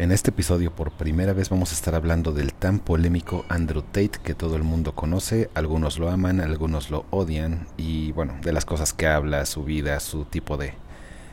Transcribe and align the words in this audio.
En 0.00 0.12
este 0.12 0.30
episodio 0.30 0.74
por 0.74 0.92
primera 0.92 1.34
vez 1.34 1.50
vamos 1.50 1.72
a 1.72 1.74
estar 1.74 1.94
hablando 1.94 2.32
del 2.32 2.54
tan 2.54 2.78
polémico 2.78 3.44
Andrew 3.50 3.82
Tate 3.82 4.12
que 4.24 4.34
todo 4.34 4.56
el 4.56 4.62
mundo 4.62 4.94
conoce, 4.94 5.50
algunos 5.52 5.98
lo 5.98 6.08
aman, 6.08 6.40
algunos 6.40 6.88
lo 6.88 7.04
odian 7.10 7.66
y 7.76 8.10
bueno, 8.12 8.38
de 8.42 8.54
las 8.54 8.64
cosas 8.64 8.94
que 8.94 9.06
habla, 9.06 9.44
su 9.44 9.62
vida, 9.62 10.00
su 10.00 10.24
tipo 10.24 10.56
de 10.56 10.72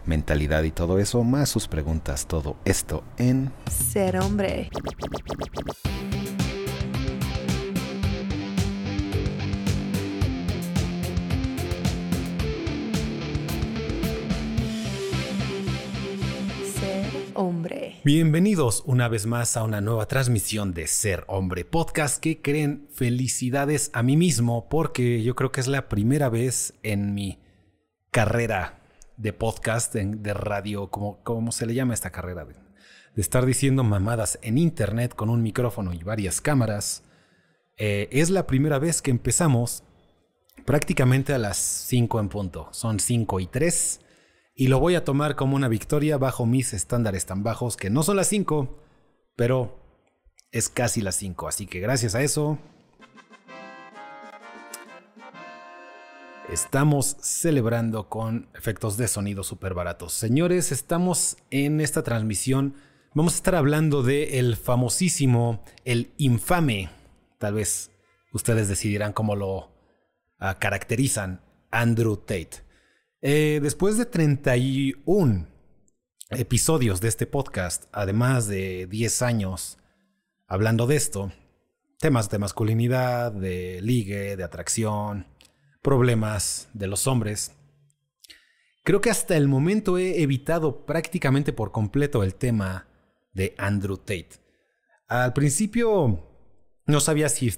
mentalidad 0.05 0.63
y 0.63 0.71
todo 0.71 0.99
eso, 0.99 1.23
más 1.23 1.47
sus 1.47 1.69
preguntas, 1.69 2.27
todo 2.27 2.57
esto 2.65 3.05
en 3.17 3.53
Ser 3.71 4.18
hombre. 4.18 4.70
Ser 16.65 17.13
hombre. 17.34 17.86
Bienvenidos 18.08 18.84
una 18.86 19.10
vez 19.10 19.26
más 19.26 19.58
a 19.58 19.64
una 19.64 19.82
nueva 19.82 20.07
transmisión 20.07 20.74
de 20.74 20.88
Ser 20.88 21.25
Hombre 21.28 21.65
Podcast 21.65 22.24
que 22.24 22.42
creen 22.42 22.88
felicidades 22.89 23.89
a 23.92 24.02
mí 24.02 24.15
mismo 24.15 24.70
porque 24.70 25.21
yo 25.24 25.36
creo 25.36 25.52
que 25.52 25.60
es 25.60 25.68
la 25.68 25.89
primera 25.89 26.29
vez 26.29 26.74
en 26.84 27.14
mi 27.14 27.38
carrera 28.10 28.79
de 29.18 29.34
podcast, 29.34 29.93
de 29.93 30.34
radio, 30.34 30.89
como, 30.89 31.21
como 31.21 31.51
se 31.51 31.65
le 31.65 31.74
llama 31.74 31.96
esta 31.96 32.12
carrera, 32.12 32.45
de, 32.45 32.56
estar 33.17 33.45
diciendo 33.45 33.84
mamadas 33.84 34.39
en 34.42 34.58
internet 34.58 35.14
con 35.14 35.30
un 35.30 35.44
micrófono 35.44 35.92
y 35.92 36.02
varias 36.02 36.39
cámaras. 36.39 37.03
Eh, 37.76 38.08
es 38.14 38.30
la 38.30 38.48
primera 38.48 38.80
vez 38.80 39.02
que 39.02 39.12
empezamos 39.12 39.84
prácticamente 40.64 41.34
a 41.34 41.39
las 41.39 41.58
5 41.58 42.22
en 42.22 42.30
punto. 42.30 42.70
Son 42.72 43.02
5 43.02 43.42
y 43.42 43.48
3 43.48 44.00
y 44.59 44.70
lo 44.70 44.80
voy 44.80 44.95
a 44.95 45.06
tomar 45.06 45.36
como 45.36 45.56
una 45.56 45.67
victoria 45.67 46.17
bajo 46.17 46.47
mis 46.47 46.73
estándares 46.73 47.28
tan 47.28 47.44
bajos 47.44 47.78
que 47.78 47.92
no 47.92 48.02
son 48.02 48.17
las 48.17 48.28
5, 48.28 48.75
pero 49.36 49.80
es 50.52 50.67
casi 50.67 51.02
las 51.02 51.16
5. 51.16 51.48
Así 51.48 51.67
que 51.67 51.80
gracias 51.80 52.16
a 52.16 52.23
eso 52.23 52.58
estamos 56.50 57.18
celebrando 57.22 58.09
con 58.09 58.50
efectos 58.56 58.98
de 58.98 59.08
sonido 59.08 59.44
súper 59.44 59.76
baratos. 59.76 60.14
Señores, 60.14 60.72
estamos 60.72 61.38
en 61.52 61.80
esta 61.80 62.02
transmisión. 62.02 62.74
Vamos 63.14 63.34
a 63.34 63.38
estar 63.38 63.53
hablando 63.53 64.02
de 64.02 64.40
el 64.40 64.56
famosísimo, 64.58 65.64
el 65.86 66.14
infame, 66.18 66.90
tal 67.38 67.53
vez 67.53 67.92
ustedes 68.34 68.68
decidirán 68.68 69.14
cómo 69.14 69.36
lo 69.36 69.58
uh, 69.58 69.68
caracterizan, 70.58 71.42
Andrew 71.70 72.18
Tate. 72.18 72.67
Eh, 73.22 73.60
después 73.64 73.98
de 73.98 74.06
31 74.06 75.48
episodios 76.30 77.02
de 77.02 77.08
este 77.08 77.26
podcast, 77.26 77.86
además 77.92 78.48
de 78.48 78.86
10 78.86 79.22
años 79.24 79.80
hablando 80.46 80.86
de 80.86 80.98
esto, 80.98 81.32
temas 82.00 82.30
de 82.30 82.38
masculinidad, 82.38 83.32
de 83.32 83.82
ligue, 83.82 84.38
de 84.38 84.44
atracción, 84.44 85.26
problemas 85.82 86.70
de 86.74 86.86
los 86.86 87.08
hombres. 87.08 87.54
Creo 88.84 89.02
que 89.02 89.09
hasta 89.09 89.36
el 89.36 89.48
momento 89.48 89.98
he 89.98 90.22
evitado 90.22 90.86
prácticamente 90.86 91.54
por 91.54 91.72
completo 91.72 92.22
el 92.22 92.36
tema 92.36 92.88
de 93.34 93.56
Andrew 93.58 93.98
Tate. 93.98 94.30
Al 95.08 95.34
principio 95.34 96.24
no 96.86 97.00
sabía 97.00 97.30
si 97.30 97.52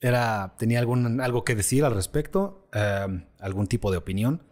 era, 0.00 0.54
tenía 0.56 0.78
algún, 0.78 1.20
algo 1.20 1.44
que 1.44 1.56
decir 1.56 1.84
al 1.84 1.94
respecto, 1.94 2.68
um, 2.74 3.24
algún 3.40 3.66
tipo 3.66 3.90
de 3.90 3.96
opinión. 3.98 4.49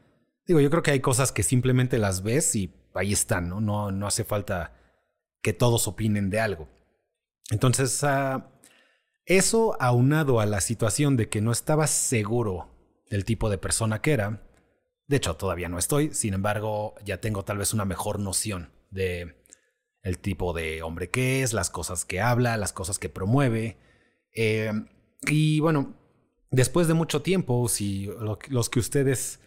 Digo, 0.48 0.60
yo 0.60 0.70
creo 0.70 0.82
que 0.82 0.92
hay 0.92 1.00
cosas 1.00 1.30
que 1.30 1.42
simplemente 1.42 1.98
las 1.98 2.22
ves 2.22 2.56
y 2.56 2.74
ahí 2.94 3.12
están, 3.12 3.50
¿no? 3.50 3.60
No, 3.60 3.92
no 3.92 4.06
hace 4.06 4.24
falta 4.24 4.72
que 5.42 5.52
todos 5.52 5.86
opinen 5.86 6.30
de 6.30 6.40
algo. 6.40 6.68
Entonces, 7.50 8.02
uh, 8.02 8.42
eso 9.26 9.76
aunado 9.78 10.40
a 10.40 10.46
la 10.46 10.62
situación 10.62 11.18
de 11.18 11.28
que 11.28 11.42
no 11.42 11.52
estaba 11.52 11.86
seguro 11.86 12.70
del 13.10 13.26
tipo 13.26 13.50
de 13.50 13.58
persona 13.58 14.00
que 14.00 14.12
era. 14.12 14.42
De 15.06 15.18
hecho, 15.18 15.36
todavía 15.36 15.68
no 15.68 15.78
estoy, 15.78 16.14
sin 16.14 16.32
embargo, 16.32 16.94
ya 17.04 17.20
tengo 17.20 17.44
tal 17.44 17.58
vez 17.58 17.74
una 17.74 17.84
mejor 17.84 18.18
noción 18.18 18.70
de 18.90 19.36
el 20.02 20.18
tipo 20.18 20.54
de 20.54 20.82
hombre 20.82 21.10
que 21.10 21.42
es, 21.42 21.52
las 21.52 21.68
cosas 21.68 22.06
que 22.06 22.22
habla, 22.22 22.56
las 22.56 22.72
cosas 22.72 22.98
que 22.98 23.10
promueve. 23.10 23.76
Eh, 24.34 24.72
y 25.26 25.60
bueno, 25.60 25.94
después 26.50 26.88
de 26.88 26.94
mucho 26.94 27.20
tiempo, 27.20 27.68
si 27.68 28.06
lo, 28.06 28.38
los 28.48 28.70
que 28.70 28.78
ustedes, 28.78 29.40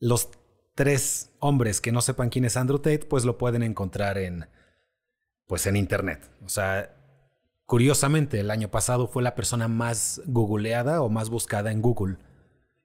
los 0.00 0.30
tres 0.76 1.32
hombres 1.40 1.80
que 1.80 1.90
no 1.90 2.02
sepan 2.02 2.28
quién 2.28 2.44
es 2.44 2.56
Andrew 2.56 2.78
Tate, 2.78 3.06
pues 3.06 3.24
lo 3.24 3.38
pueden 3.38 3.64
encontrar 3.64 4.18
en, 4.18 4.46
pues 5.48 5.66
en 5.66 5.74
internet. 5.74 6.30
O 6.44 6.48
sea, 6.48 6.94
curiosamente, 7.64 8.38
el 8.38 8.50
año 8.50 8.70
pasado 8.70 9.08
fue 9.08 9.22
la 9.22 9.34
persona 9.34 9.66
más 9.66 10.20
googleada 10.26 11.02
o 11.02 11.08
más 11.08 11.30
buscada 11.30 11.72
en 11.72 11.80
Google 11.80 12.18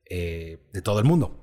eh, 0.09 0.69
de 0.71 0.81
todo 0.81 0.99
el 0.99 1.05
mundo. 1.05 1.37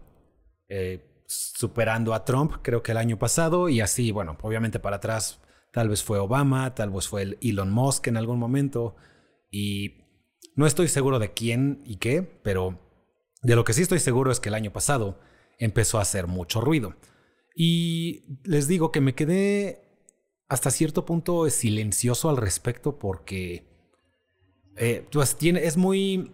Eh, 0.69 1.23
superando 1.27 2.15
a 2.15 2.25
Trump, 2.25 2.55
creo 2.63 2.83
que 2.83 2.93
el 2.93 2.99
año 2.99 3.19
pasado, 3.19 3.69
y 3.69 3.83
así, 3.83 4.11
bueno, 4.11 4.39
obviamente 4.41 4.81
para 4.81 4.97
atrás, 4.97 5.43
tal 5.75 5.91
vez 5.91 6.03
fue 6.03 6.19
Obama, 6.19 6.75
tal 6.75 6.91
vez 6.91 7.09
fue 7.09 7.23
el 7.23 7.39
Elon 7.43 7.71
Musk 7.71 8.07
en 8.07 8.17
algún 8.17 8.39
momento, 8.39 8.97
y 9.51 10.07
no 10.57 10.67
estoy 10.67 10.89
seguro 10.89 11.19
de 11.19 11.35
quién 11.35 11.83
y 11.85 11.97
qué, 11.97 12.23
pero 12.23 12.81
de 13.43 13.55
lo 13.55 13.65
que 13.65 13.75
sí 13.75 13.83
estoy 13.83 13.99
seguro 13.99 14.33
es 14.33 14.41
que 14.41 14.49
el 14.49 14.55
año 14.55 14.73
pasado 14.73 15.21
empezó 15.59 15.99
a 15.99 16.03
hacer 16.03 16.27
mucho 16.27 16.61
ruido. 16.61 16.97
Y 17.55 18.41
les 18.45 18.69
digo 18.69 18.93
que 18.93 19.01
me 19.01 19.15
quedé 19.15 19.83
hasta 20.49 20.71
cierto 20.71 21.05
punto 21.05 21.49
silencioso 21.51 22.31
al 22.31 22.37
respecto 22.37 22.99
porque 22.99 23.69
eh, 24.77 25.07
pues 25.13 25.37
es 25.41 25.77
muy 25.77 26.33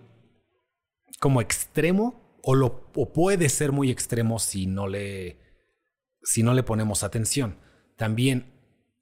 como 1.19 1.41
extremo 1.41 2.39
o, 2.43 2.55
lo, 2.55 2.91
o 2.95 3.13
puede 3.13 3.49
ser 3.49 3.73
muy 3.73 3.91
extremo 3.91 4.39
si 4.39 4.67
no, 4.67 4.87
le, 4.87 5.39
si 6.23 6.43
no 6.43 6.53
le 6.53 6.63
ponemos 6.63 7.03
atención. 7.03 7.59
También 7.97 8.53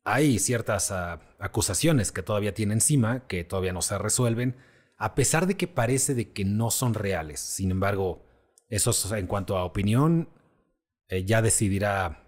hay 0.04 0.38
ciertas 0.38 0.90
uh, 0.90 1.18
acusaciones 1.38 2.12
que 2.12 2.22
todavía 2.22 2.54
tiene 2.54 2.74
encima, 2.74 3.26
que 3.26 3.44
todavía 3.44 3.72
no 3.72 3.82
se 3.82 3.98
resuelven, 3.98 4.56
a 4.96 5.14
pesar 5.14 5.46
de 5.46 5.56
que 5.56 5.66
parece 5.66 6.14
de 6.14 6.32
que 6.32 6.44
no 6.44 6.70
son 6.70 6.94
reales. 6.94 7.40
Sin 7.40 7.70
embargo, 7.70 8.24
eso 8.74 9.16
en 9.16 9.26
cuanto 9.26 9.56
a 9.56 9.64
opinión, 9.64 10.28
eh, 11.08 11.24
ya 11.24 11.42
decidirá 11.42 12.24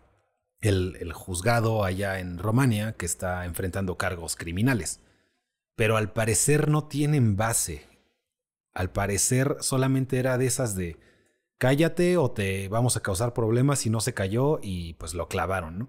el, 0.61 0.97
el 1.01 1.13
juzgado 1.13 1.85
allá 1.85 2.21
en 2.21 2.39
Romania 2.39 2.93
que 2.93 3.07
está 3.07 3.45
enfrentando 3.45 3.97
cargos 3.99 4.37
criminales. 4.37 5.01
Pero 5.77 5.97
al 5.97 6.13
parecer 6.13 6.69
no 6.69 6.87
tienen 6.87 7.37
base 7.37 7.95
al 8.75 8.91
parecer 8.91 9.57
solamente 9.61 10.19
era 10.19 10.37
de 10.37 10.47
esas 10.47 10.75
de 10.75 10.99
cállate 11.59 12.17
o 12.17 12.33
te 12.33 12.69
vamos 12.69 12.97
a 12.97 13.01
causar 13.01 13.33
problemas 13.33 13.79
si 13.79 13.91
no 13.91 14.01
se 14.01 14.15
cayó 14.15 14.59
y 14.61 14.95
pues 14.95 15.15
lo 15.15 15.29
clavaron, 15.29 15.79
¿no? 15.79 15.89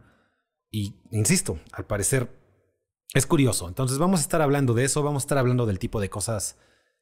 Y 0.71 0.93
insisto, 1.11 1.59
al 1.71 1.85
parecer 1.85 2.29
es 3.13 3.25
curioso. 3.25 3.67
Entonces 3.67 3.97
vamos 3.97 4.19
a 4.19 4.23
estar 4.23 4.41
hablando 4.41 4.73
de 4.73 4.83
eso, 4.83 5.01
vamos 5.03 5.23
a 5.23 5.25
estar 5.25 5.37
hablando 5.37 5.65
del 5.65 5.79
tipo 5.79 5.99
de 5.99 6.09
cosas 6.09 6.57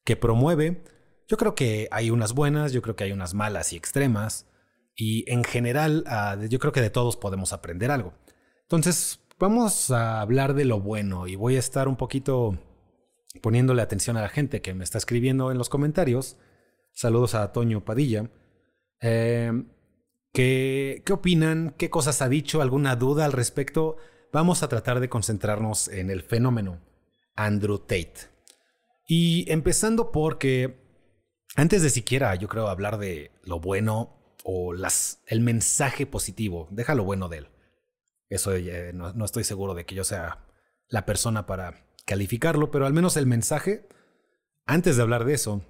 que 0.06 0.16
promueve. 0.16 0.84
Yo 1.28 1.38
creo 1.38 1.56
que 1.56 1.88
hay 1.91 2.09
unas 2.09 2.34
buenas, 2.34 2.73
yo 2.73 2.81
creo 2.81 2.95
que 2.95 3.06
hay 3.06 3.11
unas 3.11 3.34
malas 3.34 3.73
y 3.73 3.78
extremas. 3.78 4.47
Y 4.95 5.29
en 5.31 5.44
general, 5.44 6.03
uh, 6.07 6.45
yo 6.45 6.59
creo 6.59 6.72
que 6.72 6.81
de 6.81 6.89
todos 6.89 7.17
podemos 7.17 7.53
aprender 7.53 7.91
algo. 7.91 8.13
Entonces, 8.63 9.19
vamos 9.39 9.91
a 9.91 10.22
hablar 10.22 10.53
de 10.53 10.66
lo 10.66 10.79
bueno 10.79 11.28
y 11.28 11.35
voy 11.35 11.56
a 11.56 11.59
estar 11.59 11.88
un 11.88 11.95
poquito 11.95 12.59
poniéndole 13.41 13.81
atención 13.81 14.17
a 14.17 14.22
la 14.22 14.29
gente 14.29 14.62
que 14.62 14.73
me 14.73 14.83
está 14.83 14.97
escribiendo 14.97 15.51
en 15.51 15.57
los 15.57 15.69
comentarios. 15.69 16.38
Saludos 16.91 17.33
a 17.33 17.51
Toño 17.51 17.83
Padilla. 17.83 18.29
Eh, 19.01 19.51
¿qué, 20.31 21.01
¿Qué 21.06 21.13
opinan? 21.13 21.73
¿Qué 21.78 21.89
cosas 21.89 22.22
ha 22.22 22.29
dicho? 22.29 22.62
¿Alguna 22.62 22.95
duda 22.95 23.25
al 23.25 23.31
respecto? 23.31 23.97
Vamos 24.31 24.63
a 24.63 24.69
tratar 24.69 25.00
de 25.00 25.09
concentrarnos 25.09 25.88
en 25.88 26.09
el 26.09 26.22
fenómeno 26.22 26.80
Andrew 27.36 27.80
Tate. 27.80 28.31
Y 29.07 29.51
empezando 29.51 30.12
porque 30.12 30.82
antes 31.55 31.83
de 31.83 31.89
siquiera, 31.89 32.33
yo 32.35 32.47
creo, 32.47 32.67
hablar 32.67 32.97
de 32.97 33.31
lo 33.44 33.59
bueno 33.59 34.17
o 34.44 34.73
las, 34.73 35.21
el 35.27 35.41
mensaje 35.41 36.05
positivo, 36.05 36.67
deja 36.71 36.95
lo 36.95 37.03
bueno 37.03 37.29
de 37.29 37.39
él. 37.39 37.47
Eso 38.29 38.53
eh, 38.55 38.91
no, 38.94 39.25
estoy 39.25 39.44
seguro 39.44 39.75
de 39.75 39.85
que 39.85 39.95
yo 39.95 40.03
sea 40.03 40.45
la 40.88 41.05
persona 41.05 41.45
para 41.45 41.85
calificarlo, 42.05 42.71
pero 42.71 42.85
al 42.85 42.94
menos 42.94 43.15
el 43.17 43.27
mensaje, 43.27 43.88
antes 44.65 44.95
de 44.95 45.03
hablar 45.03 45.25
de 45.25 45.35
eso, 45.35 45.61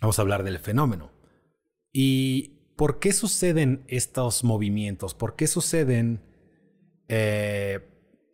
vamos 0.00 0.18
a 0.18 0.22
hablar 0.22 0.42
del 0.42 0.58
fenómeno. 0.58 1.12
¿Y 1.92 2.74
por 2.76 2.98
qué 2.98 3.12
suceden 3.12 3.84
estos 3.88 4.42
movimientos? 4.44 5.14
¿Por 5.14 5.36
qué 5.36 5.46
suceden 5.46 6.22
eh, 7.08 7.86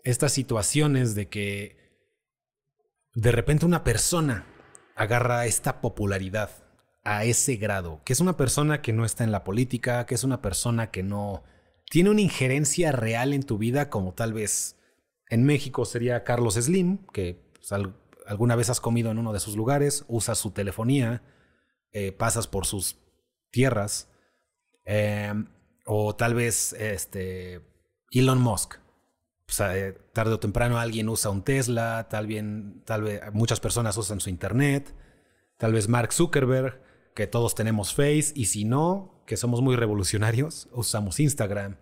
estas 0.04 0.32
situaciones 0.32 1.16
de 1.16 1.28
que 1.28 1.76
de 3.14 3.32
repente 3.32 3.66
una 3.66 3.82
persona 3.82 4.46
agarra 4.94 5.46
esta 5.46 5.80
popularidad 5.80 6.65
a 7.06 7.24
ese 7.24 7.56
grado? 7.56 8.02
Que 8.04 8.12
es 8.12 8.20
una 8.20 8.36
persona 8.36 8.82
que 8.82 8.92
no 8.92 9.04
está 9.04 9.24
en 9.24 9.32
la 9.32 9.44
política, 9.44 10.04
que 10.06 10.16
es 10.16 10.24
una 10.24 10.42
persona 10.42 10.90
que 10.90 11.02
no 11.02 11.44
tiene 11.88 12.10
una 12.10 12.20
injerencia 12.20 12.90
real 12.92 13.32
en 13.32 13.44
tu 13.44 13.58
vida 13.58 13.88
como 13.88 14.12
tal 14.12 14.32
vez 14.32 14.76
En 15.28 15.44
México 15.44 15.84
sería 15.84 16.22
Carlos 16.22 16.54
Slim, 16.54 16.98
que 17.12 17.42
pues, 17.54 17.72
alguna 18.26 18.54
vez 18.54 18.70
has 18.70 18.80
comido 18.80 19.10
en 19.10 19.18
uno 19.18 19.32
de 19.32 19.40
sus 19.40 19.56
lugares, 19.56 20.04
usas 20.06 20.38
su 20.38 20.52
telefonía, 20.52 21.22
eh, 21.92 22.12
pasas 22.12 22.46
por 22.46 22.64
sus 22.64 22.96
tierras. 23.50 24.08
Em, 24.84 25.48
o 25.84 26.14
tal 26.14 26.34
vez 26.34 26.74
este, 26.74 27.60
Elon 28.12 28.40
Musk. 28.40 28.76
Eh, 29.60 29.98
tarde 30.12 30.34
o 30.34 30.40
temprano 30.40 30.78
alguien 30.78 31.08
usa 31.08 31.30
un 31.30 31.42
Tesla, 31.42 32.08
tal, 32.08 32.26
bien, 32.26 32.82
tal 32.84 33.02
vez 33.02 33.20
muchas 33.32 33.60
personas 33.60 33.96
usan 33.96 34.20
su 34.20 34.28
internet, 34.30 34.94
tal 35.56 35.72
vez 35.72 35.88
Mark 35.88 36.12
Zuckerberg, 36.12 36.85
que 37.16 37.26
todos 37.26 37.54
tenemos 37.54 37.94
Face, 37.94 38.32
y 38.34 38.44
si 38.44 38.64
no, 38.64 39.24
que 39.26 39.38
somos 39.38 39.62
muy 39.62 39.74
revolucionarios, 39.74 40.68
usamos 40.72 41.18
Instagram. 41.18 41.78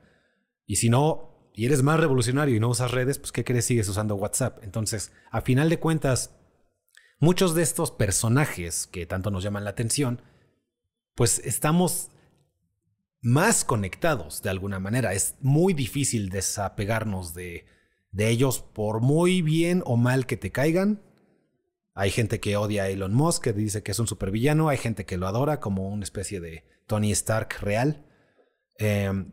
Y 0.65 0.77
si 0.77 0.89
no, 0.89 1.51
y 1.53 1.67
eres 1.67 1.83
más 1.83 1.99
revolucionario 1.99 2.55
y 2.55 2.61
no 2.61 2.69
usas 2.69 2.93
redes, 2.93 3.19
pues 3.19 3.33
¿qué 3.33 3.45
crees? 3.45 3.67
Sigues 3.67 3.89
usando 3.89 4.15
WhatsApp. 4.15 4.63
Entonces, 4.63 5.13
a 5.33 5.41
final 5.41 5.69
de 5.69 5.81
cuentas, 5.81 6.37
muchos 7.19 7.55
de 7.57 7.63
estos 7.63 7.91
personajes 7.91 8.87
que 8.87 9.07
tanto 9.07 9.33
nos 9.33 9.43
llaman 9.43 9.65
la 9.65 9.71
atención, 9.71 10.23
pues 11.17 11.41
estamos 11.41 12.11
más 13.21 13.65
conectados 13.65 14.41
de 14.41 14.51
alguna 14.51 14.79
manera. 14.79 15.15
Es 15.15 15.35
muy 15.41 15.75
difícil 15.75 16.29
desapegarnos 16.29 17.35
de, 17.35 17.67
de 18.13 18.29
ellos 18.29 18.61
por 18.61 19.01
muy 19.01 19.43
bien 19.43 19.83
o 19.85 19.97
mal 19.97 20.27
que 20.27 20.37
te 20.37 20.53
caigan. 20.53 21.03
Hay 21.95 22.11
gente 22.11 22.41
que 22.41 22.57
odia 22.57 22.85
a 22.85 22.89
Elon 22.89 23.15
Musk, 23.15 23.45
que 23.45 23.53
dice 23.53 23.83
que 23.83 23.93
es 23.93 23.99
un 23.99 24.09
supervillano. 24.09 24.69
Hay 24.69 24.79
gente 24.79 25.07
que 25.07 25.17
lo 25.17 25.29
adora 25.29 25.61
como 25.61 25.89
una 25.89 26.03
especie 26.03 26.41
de 26.41 26.65
Tony 26.87 27.13
Stark 27.13 27.61
real. 27.61 28.05
Em, 28.79 29.33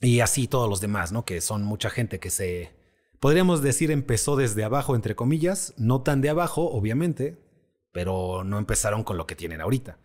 y 0.00 0.20
así 0.20 0.48
todos 0.48 0.68
los 0.68 0.80
demás, 0.80 1.12
¿no? 1.12 1.24
Que 1.24 1.40
son 1.40 1.62
mucha 1.62 1.90
gente 1.90 2.18
que 2.18 2.30
se, 2.30 2.74
podríamos 3.20 3.62
decir, 3.62 3.92
empezó 3.92 4.34
desde 4.34 4.64
abajo, 4.64 4.96
entre 4.96 5.14
comillas. 5.14 5.74
No 5.76 6.02
tan 6.02 6.20
de 6.20 6.30
abajo, 6.30 6.68
obviamente, 6.70 7.38
pero 7.92 8.42
no 8.42 8.58
empezaron 8.58 9.04
con 9.04 9.16
lo 9.16 9.26
que 9.28 9.36
tienen 9.36 9.60
ahorita. 9.60 9.98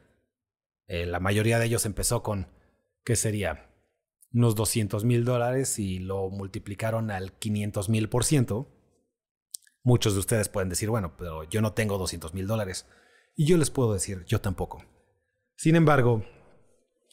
Eh, 0.88 1.08
la 1.08 1.20
mayoría 1.20 1.58
de 1.58 1.66
ellos 1.66 1.86
empezó 1.86 2.22
con 2.22 2.48
que 3.04 3.16
sería 3.16 3.72
unos 4.32 4.56
200 4.56 5.04
mil 5.04 5.26
dólares 5.26 5.80
y 5.80 6.00
lo 6.00 6.30
multiplicaron 6.30 7.10
al 7.10 7.34
500 7.34 7.90
mil 7.90 8.10
por 8.10 8.24
ciento, 8.24 8.70
muchos 9.88 10.14
de 10.16 10.20
ustedes 10.20 10.50
pueden 10.50 10.68
decir, 10.68 10.90
bueno, 10.90 11.16
pero 11.18 11.46
yo 11.46 11.62
no 11.62 11.72
tengo 11.72 11.98
200 11.98 12.34
mil 12.34 12.46
dólares. 12.46 12.86
Y 13.38 13.46
yo 13.46 13.58
les 13.58 13.72
puedo 13.72 13.94
decir, 13.94 14.26
yo 14.26 14.42
tampoco. 14.42 14.84
Sin 15.56 15.78
embargo, 15.78 16.26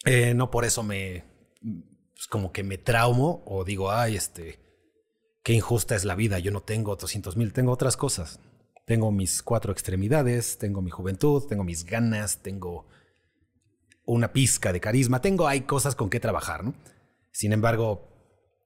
eh, 0.04 0.34
no 0.34 0.50
por 0.50 0.64
eso 0.64 0.82
me, 0.82 1.24
pues 1.62 2.26
como 2.28 2.50
que 2.52 2.64
me 2.64 2.76
traumo 2.76 3.44
o 3.46 3.64
digo, 3.64 3.92
ay, 3.92 4.16
este, 4.16 4.58
qué 5.44 5.52
injusta 5.52 5.94
es 5.94 6.04
la 6.04 6.16
vida, 6.16 6.40
yo 6.40 6.50
no 6.50 6.62
tengo 6.62 6.96
200 6.96 7.36
mil, 7.36 7.52
tengo 7.52 7.70
otras 7.70 7.96
cosas. 7.96 8.40
Tengo 8.86 9.12
mis 9.12 9.42
cuatro 9.44 9.72
extremidades, 9.72 10.58
tengo 10.58 10.82
mi 10.82 10.90
juventud, 10.90 11.46
tengo 11.48 11.62
mis 11.62 11.84
ganas, 11.84 12.42
tengo 12.42 12.88
una 14.04 14.32
pizca 14.32 14.72
de 14.72 14.80
carisma. 14.80 15.22
Tengo, 15.22 15.46
hay 15.46 15.60
cosas 15.60 15.94
con 15.94 16.10
que 16.10 16.18
trabajar, 16.18 16.64
¿no? 16.64 16.74
Sin 17.30 17.52
embargo, 17.52 18.13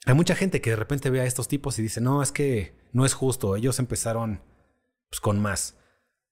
hay 0.07 0.15
mucha 0.15 0.35
gente 0.35 0.61
que 0.61 0.71
de 0.71 0.77
repente 0.77 1.11
ve 1.11 1.21
a 1.21 1.25
estos 1.25 1.49
tipos 1.49 1.79
y 1.79 1.83
dice, 1.83 2.01
no, 2.01 2.23
es 2.23 2.33
que 2.33 2.75
no 2.93 3.05
es 3.05 3.15
justo, 3.15 3.57
ellos 3.57 3.79
empezaron 3.79 4.43
pues, 5.11 5.21
con 5.21 5.41
más. 5.41 5.77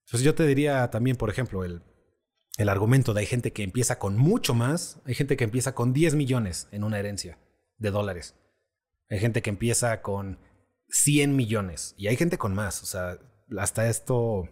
Entonces 0.07 0.25
yo 0.25 0.35
te 0.35 0.47
diría 0.47 0.89
también, 0.91 1.17
por 1.17 1.31
ejemplo, 1.31 1.65
el, 1.65 1.83
el 2.59 2.69
argumento 2.69 3.13
de 3.13 3.21
hay 3.21 3.27
gente 3.27 3.53
que 3.53 3.63
empieza 3.63 3.99
con 3.99 4.17
mucho 4.17 4.55
más, 4.55 5.01
hay 5.05 5.15
gente 5.15 5.37
que 5.37 5.45
empieza 5.45 5.75
con 5.75 5.93
10 5.93 6.15
millones 6.15 6.69
en 6.71 6.85
una 6.85 6.99
herencia 6.99 7.39
de 7.79 7.91
dólares. 7.91 8.35
Hay 9.11 9.19
gente 9.19 9.43
que 9.43 9.51
empieza 9.51 10.01
con 10.03 10.39
100 10.89 11.37
millones 11.37 11.95
y 11.99 12.09
hay 12.09 12.17
gente 12.17 12.39
con 12.39 12.55
más. 12.55 12.83
O 12.83 12.87
sea, 12.87 13.19
hasta 13.59 13.89
esto 13.89 14.49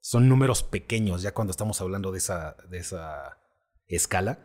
son 0.00 0.28
números 0.28 0.62
pequeños 0.62 1.22
ya 1.22 1.34
cuando 1.34 1.50
estamos 1.50 1.80
hablando 1.80 2.12
de 2.12 2.18
esa, 2.18 2.56
de 2.70 2.78
esa 2.78 3.38
escala. 3.86 4.38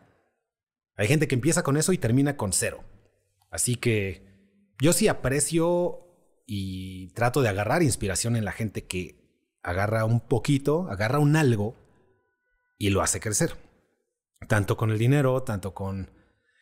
Hay 0.96 1.08
gente 1.08 1.28
que 1.28 1.36
empieza 1.36 1.64
con 1.64 1.78
eso 1.78 1.94
y 1.94 1.98
termina 1.98 2.38
con 2.38 2.54
cero. 2.54 2.84
Así 3.54 3.76
que 3.76 4.24
yo 4.82 4.94
sí 4.94 5.08
aprecio 5.08 6.08
y 6.48 7.10
trato 7.10 7.44
de 7.44 7.50
agarrar 7.50 7.84
inspiración 7.84 8.36
en 8.36 8.46
la 8.46 8.52
gente 8.52 8.88
que 8.88 9.60
agarra 9.62 10.06
un 10.06 10.22
poquito, 10.22 10.88
agarra 10.90 11.20
un 11.20 11.36
algo 11.36 11.76
y 12.80 12.90
lo 12.90 13.04
hace 13.04 13.20
crecer. 13.20 13.56
Tanto 14.50 14.76
con 14.76 14.90
el 14.90 14.98
dinero, 14.98 15.44
tanto 15.44 15.76
con 15.76 16.10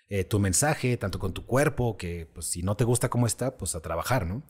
eh, 0.09 0.25
tu 0.25 0.37
mensaje, 0.39 0.97
tanto 0.97 1.17
con 1.17 1.31
tu 1.33 1.45
cuerpo, 1.45 1.95
que 1.95 2.25
pues 2.25 2.47
si 2.47 2.61
no 2.61 2.75
te 2.75 2.83
gusta 2.83 3.09
cómo 3.09 3.25
está, 3.25 3.55
pues 3.55 3.73
a 3.73 3.81
trabajar, 3.81 4.27
¿no? 4.27 4.43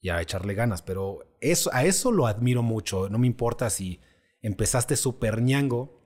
Y 0.00 0.08
a 0.08 0.20
echarle 0.20 0.54
ganas. 0.54 0.82
Pero 0.82 1.38
eso, 1.40 1.70
a 1.72 1.84
eso 1.84 2.10
lo 2.10 2.26
admiro 2.26 2.64
mucho. 2.64 3.08
No 3.08 3.18
me 3.18 3.28
importa 3.28 3.70
si 3.70 4.00
empezaste 4.42 4.96
súper 4.96 5.42
ñango 5.42 6.02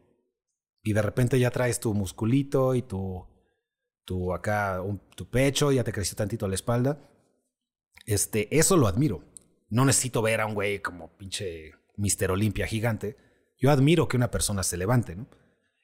y 0.82 0.92
de 0.92 1.00
repente 1.00 1.40
ya 1.40 1.50
traes 1.50 1.80
tu 1.80 1.94
musculito 1.94 2.74
y 2.74 2.82
tu, 2.82 3.26
tu 4.04 4.32
acá, 4.32 4.82
tu 5.14 5.28
pecho, 5.28 5.72
ya 5.72 5.84
te 5.84 5.92
creció 5.92 6.16
tantito 6.16 6.48
la 6.48 6.54
espalda. 6.54 7.08
Este, 8.06 8.56
eso 8.56 8.76
lo 8.76 8.86
admiro. 8.88 9.24
No 9.68 9.84
necesito 9.84 10.22
ver 10.22 10.40
a 10.40 10.46
un 10.46 10.54
güey 10.54 10.80
como 10.80 11.16
pinche 11.16 11.72
Mister 11.96 12.30
Olimpia 12.30 12.66
gigante. 12.66 13.16
Yo 13.58 13.70
admiro 13.70 14.08
que 14.08 14.16
una 14.16 14.30
persona 14.30 14.62
se 14.62 14.76
levante, 14.76 15.14
¿no? 15.14 15.28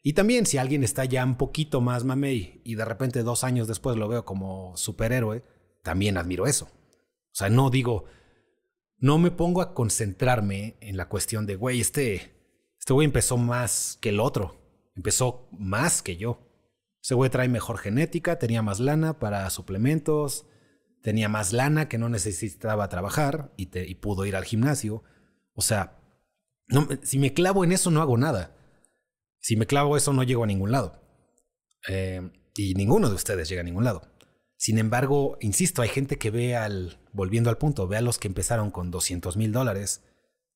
Y 0.02 0.12
también 0.12 0.46
si 0.46 0.58
alguien 0.58 0.84
está 0.84 1.04
ya 1.04 1.24
un 1.24 1.36
poquito 1.36 1.80
más 1.80 2.04
mamey 2.04 2.62
y 2.64 2.76
de 2.76 2.84
repente 2.84 3.22
dos 3.22 3.44
años 3.44 3.66
después 3.68 3.96
lo 3.96 4.08
veo 4.08 4.24
como 4.24 4.76
superhéroe, 4.76 5.44
también 5.82 6.16
admiro 6.16 6.46
eso. 6.46 6.66
O 6.66 7.34
sea, 7.38 7.48
no 7.48 7.70
digo, 7.70 8.04
no 8.98 9.18
me 9.18 9.30
pongo 9.30 9.60
a 9.60 9.74
concentrarme 9.74 10.76
en 10.80 10.96
la 10.96 11.08
cuestión 11.08 11.46
de, 11.46 11.56
güey, 11.56 11.80
este, 11.80 12.34
este 12.78 12.92
güey 12.92 13.04
empezó 13.04 13.36
más 13.36 13.98
que 14.00 14.08
el 14.10 14.20
otro. 14.20 14.56
Empezó 14.96 15.48
más 15.52 16.02
que 16.02 16.16
yo. 16.16 16.47
Ese 17.02 17.14
güey 17.14 17.30
trae 17.30 17.48
mejor 17.48 17.78
genética, 17.78 18.38
tenía 18.38 18.62
más 18.62 18.80
lana 18.80 19.18
para 19.18 19.48
suplementos, 19.50 20.46
tenía 21.02 21.28
más 21.28 21.52
lana 21.52 21.88
que 21.88 21.98
no 21.98 22.08
necesitaba 22.08 22.88
trabajar 22.88 23.52
y, 23.56 23.66
pudo 23.96 24.26
ir 24.26 24.36
al 24.36 24.44
gimnasio. 24.44 25.04
O 25.54 25.62
sea, 25.62 26.00
si 27.02 27.18
me 27.18 27.32
clavo 27.32 27.64
en 27.64 27.72
eso 27.72 27.90
no 27.90 28.00
hago 28.00 28.16
nada. 28.18 28.56
Si 29.40 29.56
me 29.56 29.66
clavo 29.66 29.96
eso 29.96 30.12
no 30.12 30.22
llego 30.22 30.44
a 30.44 30.48
ningún 30.48 30.72
lado. 30.72 31.00
Eh, 31.88 32.30
y 32.54 32.74
ninguno 32.74 33.08
de 33.08 33.14
ustedes 33.14 33.48
llega 33.48 33.60
a 33.60 33.64
ningún 33.64 33.84
lado. 33.84 34.02
Sin 34.56 34.78
embargo, 34.78 35.38
insisto, 35.40 35.82
hay 35.82 35.88
gente 35.88 36.18
que 36.18 36.32
ve 36.32 36.56
al, 36.56 36.98
volviendo 37.12 37.48
al 37.48 37.58
punto, 37.58 37.86
ve 37.86 37.96
a 37.96 38.02
los 38.02 38.18
que 38.18 38.26
empezaron 38.26 38.72
con 38.72 38.90
200 38.90 39.36
mil 39.36 39.52
dólares 39.52 40.02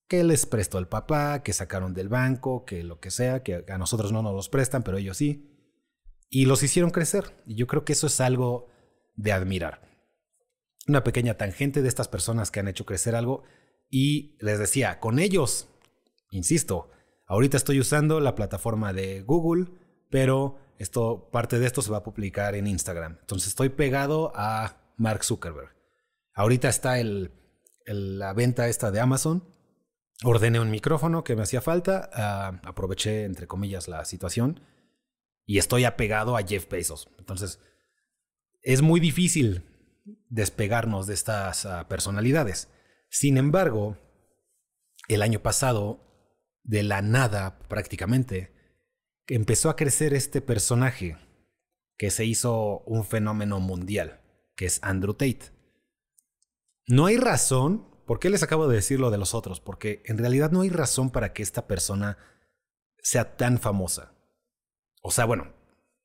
que 0.08 0.24
les 0.24 0.44
prestó 0.44 0.78
el 0.78 0.88
papá, 0.88 1.42
que 1.42 1.52
sacaron 1.52 1.94
del 1.94 2.08
banco, 2.08 2.66
que 2.66 2.82
lo 2.82 3.00
que 3.00 3.10
sea, 3.10 3.42
que 3.42 3.64
a 3.66 3.78
nosotros 3.78 4.12
no 4.12 4.20
nos 4.20 4.34
los 4.34 4.48
prestan, 4.48 4.82
pero 4.82 4.98
ellos 4.98 5.16
sí. 5.16 5.51
Y 6.34 6.46
los 6.46 6.62
hicieron 6.62 6.90
crecer. 6.90 7.24
Y 7.46 7.56
yo 7.56 7.66
creo 7.66 7.84
que 7.84 7.92
eso 7.92 8.06
es 8.06 8.18
algo 8.18 8.68
de 9.16 9.32
admirar. 9.32 9.82
Una 10.88 11.04
pequeña 11.04 11.34
tangente 11.34 11.82
de 11.82 11.88
estas 11.88 12.08
personas 12.08 12.50
que 12.50 12.58
han 12.58 12.68
hecho 12.68 12.86
crecer 12.86 13.14
algo. 13.14 13.42
Y 13.90 14.38
les 14.40 14.58
decía, 14.58 14.98
con 14.98 15.18
ellos, 15.18 15.68
insisto, 16.30 16.90
ahorita 17.26 17.58
estoy 17.58 17.78
usando 17.78 18.18
la 18.18 18.34
plataforma 18.34 18.94
de 18.94 19.20
Google, 19.20 19.66
pero 20.10 20.56
esto, 20.78 21.28
parte 21.30 21.58
de 21.58 21.66
esto 21.66 21.82
se 21.82 21.90
va 21.90 21.98
a 21.98 22.02
publicar 22.02 22.54
en 22.54 22.66
Instagram. 22.66 23.18
Entonces 23.20 23.48
estoy 23.48 23.68
pegado 23.68 24.32
a 24.34 24.94
Mark 24.96 25.24
Zuckerberg. 25.24 25.76
Ahorita 26.32 26.70
está 26.70 26.96
la 27.84 28.32
venta 28.32 28.68
esta 28.68 28.90
de 28.90 29.00
Amazon 29.00 29.52
ordené 30.24 30.60
un 30.60 30.70
micrófono 30.70 31.24
que 31.24 31.36
me 31.36 31.42
hacía 31.42 31.60
falta, 31.60 32.08
ah, 32.12 32.60
aproveché, 32.64 33.24
entre 33.24 33.46
comillas, 33.46 33.88
la 33.88 34.04
situación 34.04 34.60
y 35.46 35.58
estoy 35.58 35.84
apegado 35.84 36.36
a 36.36 36.42
Jeff 36.42 36.68
Bezos. 36.68 37.08
Entonces, 37.18 37.60
es 38.62 38.82
muy 38.82 39.00
difícil 39.00 39.64
despegarnos 40.28 41.06
de 41.06 41.14
estas 41.14 41.66
ah, 41.66 41.88
personalidades. 41.88 42.68
Sin 43.10 43.36
embargo, 43.36 43.98
el 45.08 45.22
año 45.22 45.40
pasado, 45.40 46.00
de 46.62 46.82
la 46.82 47.02
nada 47.02 47.58
prácticamente, 47.68 48.52
empezó 49.26 49.70
a 49.70 49.76
crecer 49.76 50.14
este 50.14 50.40
personaje 50.40 51.16
que 51.98 52.10
se 52.10 52.24
hizo 52.24 52.80
un 52.80 53.04
fenómeno 53.04 53.60
mundial, 53.60 54.20
que 54.56 54.66
es 54.66 54.78
Andrew 54.82 55.14
Tate. 55.14 55.50
No 56.86 57.06
hay 57.06 57.16
razón 57.16 57.92
¿Por 58.06 58.18
qué 58.18 58.30
les 58.30 58.42
acabo 58.42 58.68
de 58.68 58.76
decir 58.76 59.00
lo 59.00 59.10
de 59.10 59.18
los 59.18 59.34
otros? 59.34 59.60
Porque 59.60 60.02
en 60.06 60.18
realidad 60.18 60.50
no 60.50 60.62
hay 60.62 60.68
razón 60.68 61.10
para 61.10 61.32
que 61.32 61.42
esta 61.42 61.66
persona 61.66 62.18
sea 62.98 63.36
tan 63.36 63.58
famosa. 63.58 64.11
O 65.02 65.10
sea, 65.10 65.24
bueno, 65.26 65.52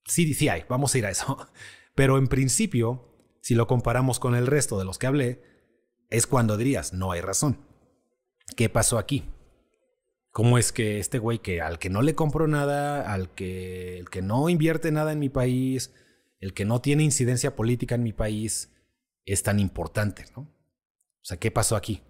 sí, 0.05 0.33
sí 0.33 0.49
hay, 0.49 0.65
vamos 0.67 0.93
a 0.93 0.97
ir 0.97 1.05
a 1.05 1.11
eso. 1.11 1.47
Pero 1.95 2.17
en 2.17 2.27
principio, 2.27 3.07
si 3.41 3.55
lo 3.55 3.67
comparamos 3.67 4.19
con 4.19 4.35
el 4.35 4.47
resto 4.47 4.77
de 4.77 4.85
los 4.85 4.97
que 4.97 5.07
hablé, 5.07 5.41
es 6.09 6.27
cuando 6.27 6.57
dirías, 6.57 6.93
no 6.93 7.11
hay 7.11 7.21
razón. 7.21 7.65
¿Qué 8.55 8.69
pasó 8.69 8.97
aquí? 8.97 9.23
¿Cómo 10.31 10.57
es 10.57 10.71
que 10.71 10.99
este 10.99 11.19
güey 11.19 11.39
que 11.39 11.61
al 11.61 11.79
que 11.79 11.89
no 11.89 12.01
le 12.01 12.15
compro 12.15 12.47
nada, 12.47 13.11
al 13.11 13.33
que 13.33 13.97
el 13.97 14.09
que 14.09 14.21
no 14.21 14.49
invierte 14.49 14.91
nada 14.91 15.11
en 15.11 15.19
mi 15.19 15.29
país, 15.29 15.93
el 16.39 16.53
que 16.53 16.65
no 16.65 16.81
tiene 16.81 17.03
incidencia 17.03 17.55
política 17.55 17.95
en 17.95 18.03
mi 18.03 18.13
país, 18.13 18.71
es 19.25 19.43
tan 19.43 19.59
importante, 19.59 20.25
¿no? 20.35 20.41
O 20.41 21.23
sea, 21.23 21.37
¿qué 21.37 21.51
pasó 21.51 21.75
aquí? 21.75 22.03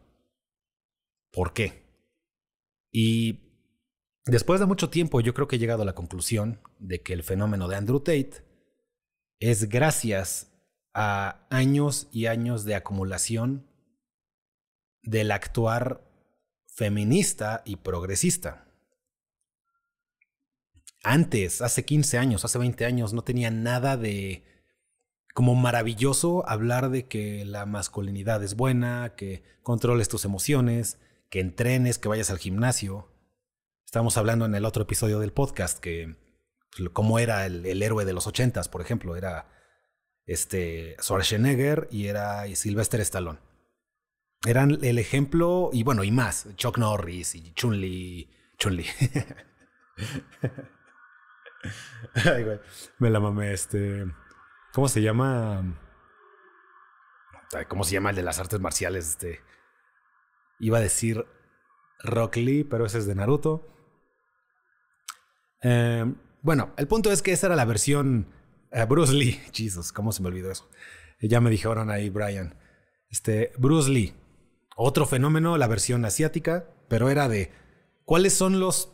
¿Por 1.31 1.53
qué? 1.53 1.85
Y 2.91 3.46
después 4.27 4.59
de 4.59 4.65
mucho 4.65 4.89
tiempo 4.89 5.21
yo 5.21 5.33
creo 5.33 5.47
que 5.47 5.55
he 5.55 5.59
llegado 5.59 5.83
a 5.83 5.85
la 5.85 5.95
conclusión 5.95 6.59
de 6.79 7.01
que 7.01 7.13
el 7.13 7.23
fenómeno 7.23 7.67
de 7.67 7.75
Andrew 7.75 7.99
Tate 7.99 8.43
es 9.39 9.69
gracias 9.69 10.51
a 10.93 11.45
años 11.49 12.07
y 12.11 12.25
años 12.25 12.65
de 12.65 12.75
acumulación 12.75 13.67
del 15.03 15.31
actuar 15.31 16.01
feminista 16.65 17.61
y 17.65 17.77
progresista. 17.77 18.67
Antes, 21.03 21.61
hace 21.61 21.85
15 21.85 22.17
años, 22.17 22.43
hace 22.43 22.57
20 22.57 22.85
años, 22.85 23.13
no 23.13 23.23
tenía 23.23 23.49
nada 23.49 23.95
de 23.95 24.43
como 25.33 25.53
maravilloso 25.53 26.47
hablar 26.49 26.89
de 26.89 27.05
que 27.05 27.45
la 27.45 27.65
masculinidad 27.67 28.43
es 28.43 28.55
buena, 28.55 29.13
que 29.15 29.43
controles 29.61 30.09
tus 30.09 30.25
emociones, 30.25 30.97
que 31.29 31.39
entrenes, 31.39 31.99
que 31.99 32.09
vayas 32.09 32.31
al 32.31 32.39
gimnasio. 32.39 33.07
Estamos 33.87 34.17
hablando 34.17 34.43
en 34.45 34.53
el 34.53 34.65
otro 34.65 34.83
episodio 34.83 35.17
del 35.19 35.31
podcast 35.31 35.79
que 35.79 36.17
pues, 36.75 36.89
cómo 36.89 37.19
era 37.19 37.45
el, 37.45 37.81
héroe 37.81 38.03
de 38.03 38.11
los 38.11 38.27
ochentas, 38.27 38.67
por 38.67 38.81
ejemplo, 38.81 39.15
era 39.15 39.47
este 40.25 40.97
Schwarzenegger 40.99 41.87
y 41.89 42.07
era 42.07 42.43
Sylvester 42.53 42.99
Stallone. 42.99 43.39
Eran 44.45 44.77
el 44.81 44.99
ejemplo 44.99 45.69
y 45.71 45.83
bueno, 45.83 46.03
y 46.03 46.11
más, 46.11 46.49
Chuck 46.57 46.77
Norris 46.77 47.33
y 47.35 47.53
Chun-Li, 47.53 48.29
Chun-Li. 48.57 48.85
Me 52.99 53.09
la 53.09 53.21
mamé 53.21 53.53
este 53.53 54.05
¿Cómo 54.73 54.89
se 54.89 55.01
llama? 55.01 55.63
¿Cómo 57.69 57.85
se 57.85 57.93
llama 57.93 58.09
el 58.09 58.17
de 58.17 58.23
las 58.23 58.39
artes 58.39 58.59
marciales? 58.59 59.07
Este 59.07 59.39
Iba 60.59 60.79
a 60.79 60.81
decir 60.81 61.25
Rock 62.03 62.35
Lee, 62.35 62.65
pero 62.65 62.85
ese 62.85 62.97
es 62.97 63.05
de 63.07 63.15
Naruto. 63.15 63.76
Eh, 65.61 66.05
bueno, 66.41 66.73
el 66.77 66.87
punto 66.87 67.11
es 67.11 67.21
que 67.21 67.31
esa 67.31 67.47
era 67.47 67.55
la 67.55 67.65
versión 67.65 68.27
eh, 68.71 68.85
Bruce 68.85 69.13
Lee. 69.13 69.39
Jesus, 69.53 69.91
¿cómo 69.91 70.11
se 70.11 70.21
me 70.21 70.29
olvidó 70.29 70.51
eso? 70.51 70.69
Ya 71.21 71.41
me 71.41 71.49
dijeron 71.49 71.89
ahí, 71.89 72.09
Brian. 72.09 72.55
Este, 73.09 73.51
Bruce 73.57 73.89
Lee. 73.89 74.13
Otro 74.75 75.05
fenómeno, 75.05 75.57
la 75.57 75.67
versión 75.67 76.05
asiática, 76.05 76.69
pero 76.87 77.09
era 77.09 77.27
de 77.27 77.51
cuáles 78.05 78.33
son 78.33 78.59
los 78.59 78.93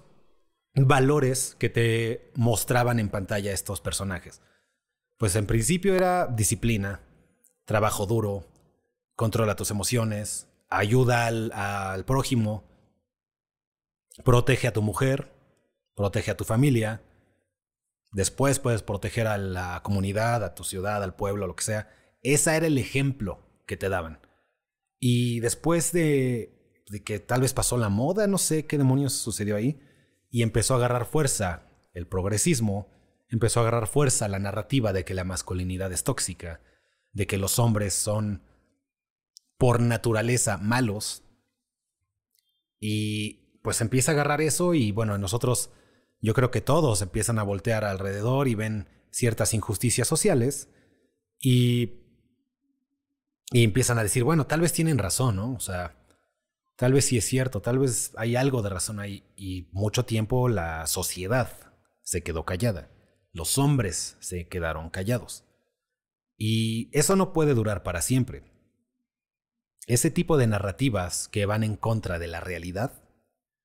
valores 0.76 1.56
que 1.60 1.70
te 1.70 2.32
mostraban 2.36 3.00
en 3.00 3.10
pantalla 3.10 3.52
estos 3.52 3.82
personajes. 3.82 4.42
Pues 5.18 5.36
en 5.36 5.46
principio 5.46 5.96
era 5.96 6.28
disciplina, 6.28 7.02
trabajo 7.66 8.06
duro, 8.06 8.48
controla 9.16 9.56
tus 9.56 9.72
emociones, 9.72 10.48
ayuda 10.70 11.28
al, 11.28 12.06
prójimo, 12.06 12.64
protege 14.24 14.68
a 14.68 14.74
tu 14.74 14.82
mujer, 14.82 15.33
protege 15.96 16.32
a 16.32 16.38
tu 16.38 16.44
familia, 16.44 17.02
después 18.12 18.60
puedes 18.60 18.84
proteger 18.84 19.28
a 19.28 19.38
la 19.38 19.82
comunidad, 19.84 20.44
a 20.44 20.56
tu 20.56 20.64
ciudad, 20.64 21.04
al 21.04 21.16
pueblo, 21.16 21.48
lo 21.48 21.56
que 21.56 21.64
sea. 21.64 21.90
Ese 22.22 22.56
era 22.56 22.68
el 22.68 22.78
ejemplo 22.78 23.46
que 23.66 23.78
te 23.78 23.90
daban. 23.90 24.20
Y 25.00 25.40
después 25.42 25.92
de, 25.92 26.84
de, 26.90 27.04
que 27.04 27.20
tal 27.20 27.42
vez 27.42 27.54
pasó 27.54 27.78
la 27.78 27.90
moda, 27.90 28.28
no 28.28 28.38
sé 28.38 28.66
qué 28.66 28.78
demonios 28.78 29.14
sucedió 29.14 29.56
ahí, 29.56 29.80
y 30.30 30.42
empezó 30.42 30.74
a 30.74 30.78
agarrar 30.78 31.06
fuerza 31.06 31.68
el 31.94 32.08
progresismo, 32.08 32.90
empezó 33.30 33.60
a 33.60 33.64
agarrar 33.64 33.88
fuerza 33.88 34.28
la 34.28 34.40
narrativa 34.40 34.94
de 34.94 35.06
que 35.06 35.14
la 35.14 35.24
masculinidad 35.24 35.92
es 35.92 36.04
tóxica, 36.04 36.62
de 37.12 37.28
que 37.28 37.38
los 37.38 37.60
hombres 37.60 37.94
son 37.94 38.44
por 39.58 39.80
naturaleza 39.80 40.58
malos. 40.58 41.24
Y 42.80 43.60
pues 43.62 43.82
empieza 43.82 44.12
a 44.12 44.14
agarrar 44.14 44.42
eso 44.42 44.74
y 44.74 44.92
bueno, 44.92 45.18
nosotros, 45.18 45.72
yo 46.24 46.34
creo 46.34 46.52
que 46.52 46.62
todos 46.62 47.02
empiezan 47.02 47.38
a 47.38 47.44
voltear 47.44 47.84
alrededor 47.84 48.48
y 48.48 48.56
ven 48.56 48.88
ciertas 49.12 49.54
injusticias 49.54 50.08
sociales 50.08 50.70
y, 51.38 52.00
y 53.52 53.66
empiezan 53.66 54.00
a 54.00 54.04
decir, 54.04 54.24
bueno, 54.24 54.48
tal 54.48 54.62
vez 54.62 54.72
tienen 54.72 54.98
razón, 54.98 55.36
¿no? 55.36 55.54
O 55.54 55.60
sea, 55.60 55.98
tal 56.78 56.94
vez 56.94 57.06
sí 57.06 57.18
es 57.18 57.26
cierto, 57.26 57.62
tal 57.62 57.78
vez 57.78 58.14
hay 58.16 58.38
algo 58.38 58.62
de 58.62 58.70
razón 58.70 59.02
ahí. 59.02 59.26
Y 59.36 59.68
mucho 59.74 60.06
tiempo 60.06 60.48
la 60.48 60.88
sociedad 60.88 61.52
se 62.04 62.24
quedó 62.24 62.46
callada, 62.46 62.90
los 63.34 63.58
hombres 63.58 64.16
se 64.22 64.48
quedaron 64.48 64.90
callados. 64.92 65.44
Y 66.38 66.90
eso 66.98 67.18
no 67.18 67.34
puede 67.34 67.54
durar 67.54 67.84
para 67.84 68.02
siempre. 68.02 68.46
Ese 69.88 70.10
tipo 70.10 70.38
de 70.38 70.48
narrativas 70.48 71.28
que 71.28 71.46
van 71.46 71.66
en 71.66 71.76
contra 71.76 72.18
de 72.18 72.28
la 72.28 72.40
realidad 72.40 73.04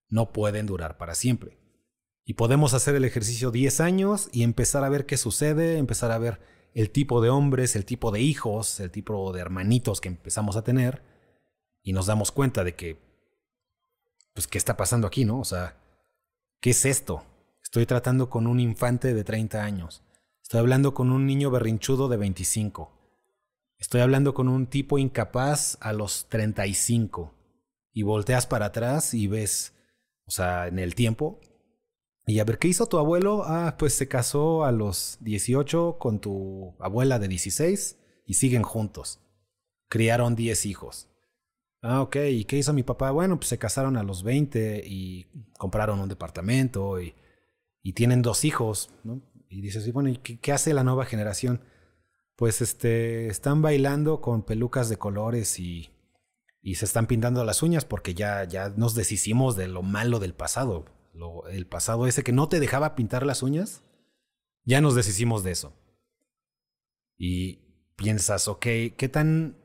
no 0.08 0.32
pueden 0.32 0.66
durar 0.66 0.98
para 0.98 1.14
siempre. 1.14 1.67
Y 2.28 2.34
podemos 2.34 2.74
hacer 2.74 2.94
el 2.94 3.06
ejercicio 3.06 3.50
10 3.50 3.80
años 3.80 4.28
y 4.32 4.42
empezar 4.42 4.84
a 4.84 4.90
ver 4.90 5.06
qué 5.06 5.16
sucede, 5.16 5.78
empezar 5.78 6.10
a 6.10 6.18
ver 6.18 6.38
el 6.74 6.90
tipo 6.90 7.22
de 7.22 7.30
hombres, 7.30 7.74
el 7.74 7.86
tipo 7.86 8.10
de 8.10 8.20
hijos, 8.20 8.80
el 8.80 8.90
tipo 8.90 9.32
de 9.32 9.40
hermanitos 9.40 10.02
que 10.02 10.08
empezamos 10.08 10.54
a 10.54 10.62
tener 10.62 11.02
y 11.82 11.94
nos 11.94 12.04
damos 12.04 12.30
cuenta 12.30 12.64
de 12.64 12.74
que, 12.74 13.00
pues, 14.34 14.46
¿qué 14.46 14.58
está 14.58 14.76
pasando 14.76 15.06
aquí, 15.06 15.24
no? 15.24 15.40
O 15.40 15.44
sea, 15.46 15.78
¿qué 16.60 16.68
es 16.68 16.84
esto? 16.84 17.24
Estoy 17.62 17.86
tratando 17.86 18.28
con 18.28 18.46
un 18.46 18.60
infante 18.60 19.14
de 19.14 19.24
30 19.24 19.64
años. 19.64 20.02
Estoy 20.42 20.60
hablando 20.60 20.92
con 20.92 21.10
un 21.12 21.24
niño 21.24 21.50
berrinchudo 21.50 22.10
de 22.10 22.18
25. 22.18 22.92
Estoy 23.78 24.02
hablando 24.02 24.34
con 24.34 24.48
un 24.48 24.66
tipo 24.66 24.98
incapaz 24.98 25.78
a 25.80 25.94
los 25.94 26.28
35 26.28 27.32
y 27.94 28.02
volteas 28.02 28.46
para 28.46 28.66
atrás 28.66 29.14
y 29.14 29.28
ves, 29.28 29.72
o 30.26 30.30
sea, 30.30 30.66
en 30.66 30.78
el 30.78 30.94
tiempo. 30.94 31.40
Y 32.28 32.38
a 32.38 32.44
ver, 32.44 32.58
¿qué 32.58 32.68
hizo 32.68 32.86
tu 32.86 32.98
abuelo? 32.98 33.42
Ah, 33.44 33.76
pues 33.78 33.94
se 33.94 34.06
casó 34.06 34.64
a 34.64 34.70
los 34.70 35.18
18 35.20 35.96
con 35.98 36.20
tu 36.20 36.76
abuela 36.78 37.18
de 37.18 37.26
16 37.26 37.98
y 38.26 38.34
siguen 38.34 38.62
juntos. 38.62 39.20
Criaron 39.88 40.36
10 40.36 40.66
hijos. 40.66 41.08
Ah, 41.82 42.02
ok. 42.02 42.16
¿Y 42.30 42.44
qué 42.44 42.58
hizo 42.58 42.72
mi 42.72 42.84
papá? 42.84 43.10
Bueno, 43.10 43.36
pues 43.38 43.48
se 43.48 43.58
casaron 43.58 43.96
a 43.96 44.04
los 44.04 44.22
20 44.22 44.84
y 44.86 45.26
compraron 45.58 45.98
un 45.98 46.08
departamento 46.08 47.00
y, 47.00 47.14
y 47.82 47.94
tienen 47.94 48.22
dos 48.22 48.44
hijos, 48.44 48.90
¿no? 49.02 49.20
Y 49.48 49.60
dices, 49.60 49.86
y 49.86 49.90
bueno, 49.90 50.10
¿y 50.10 50.18
qué, 50.18 50.38
qué 50.38 50.52
hace 50.52 50.74
la 50.74 50.84
nueva 50.84 51.06
generación? 51.06 51.62
pues 52.38 52.60
este, 52.60 53.26
están 53.26 53.62
bailando 53.62 54.20
con 54.20 54.44
pelucas 54.44 54.88
de 54.88 54.96
colores 54.96 55.58
y, 55.58 55.90
y 56.62 56.76
se 56.76 56.84
están 56.84 57.08
pintando 57.08 57.44
las 57.44 57.64
uñas 57.64 57.84
porque 57.84 58.14
ya, 58.14 58.44
ya 58.44 58.68
nos 58.68 58.94
deshicimos 58.94 59.56
de 59.56 59.66
lo 59.66 59.82
malo 59.82 60.20
del 60.20 60.34
pasado. 60.34 60.84
El 61.50 61.66
pasado 61.66 62.06
ese 62.06 62.22
que 62.22 62.32
no 62.32 62.48
te 62.48 62.60
dejaba 62.60 62.94
pintar 62.94 63.26
las 63.26 63.42
uñas, 63.42 63.82
ya 64.64 64.80
nos 64.80 64.94
deshicimos 64.94 65.42
de 65.42 65.52
eso. 65.52 65.74
Y 67.16 67.92
piensas, 67.96 68.48
ok, 68.48 68.66
¿qué 68.96 69.08
tan 69.10 69.56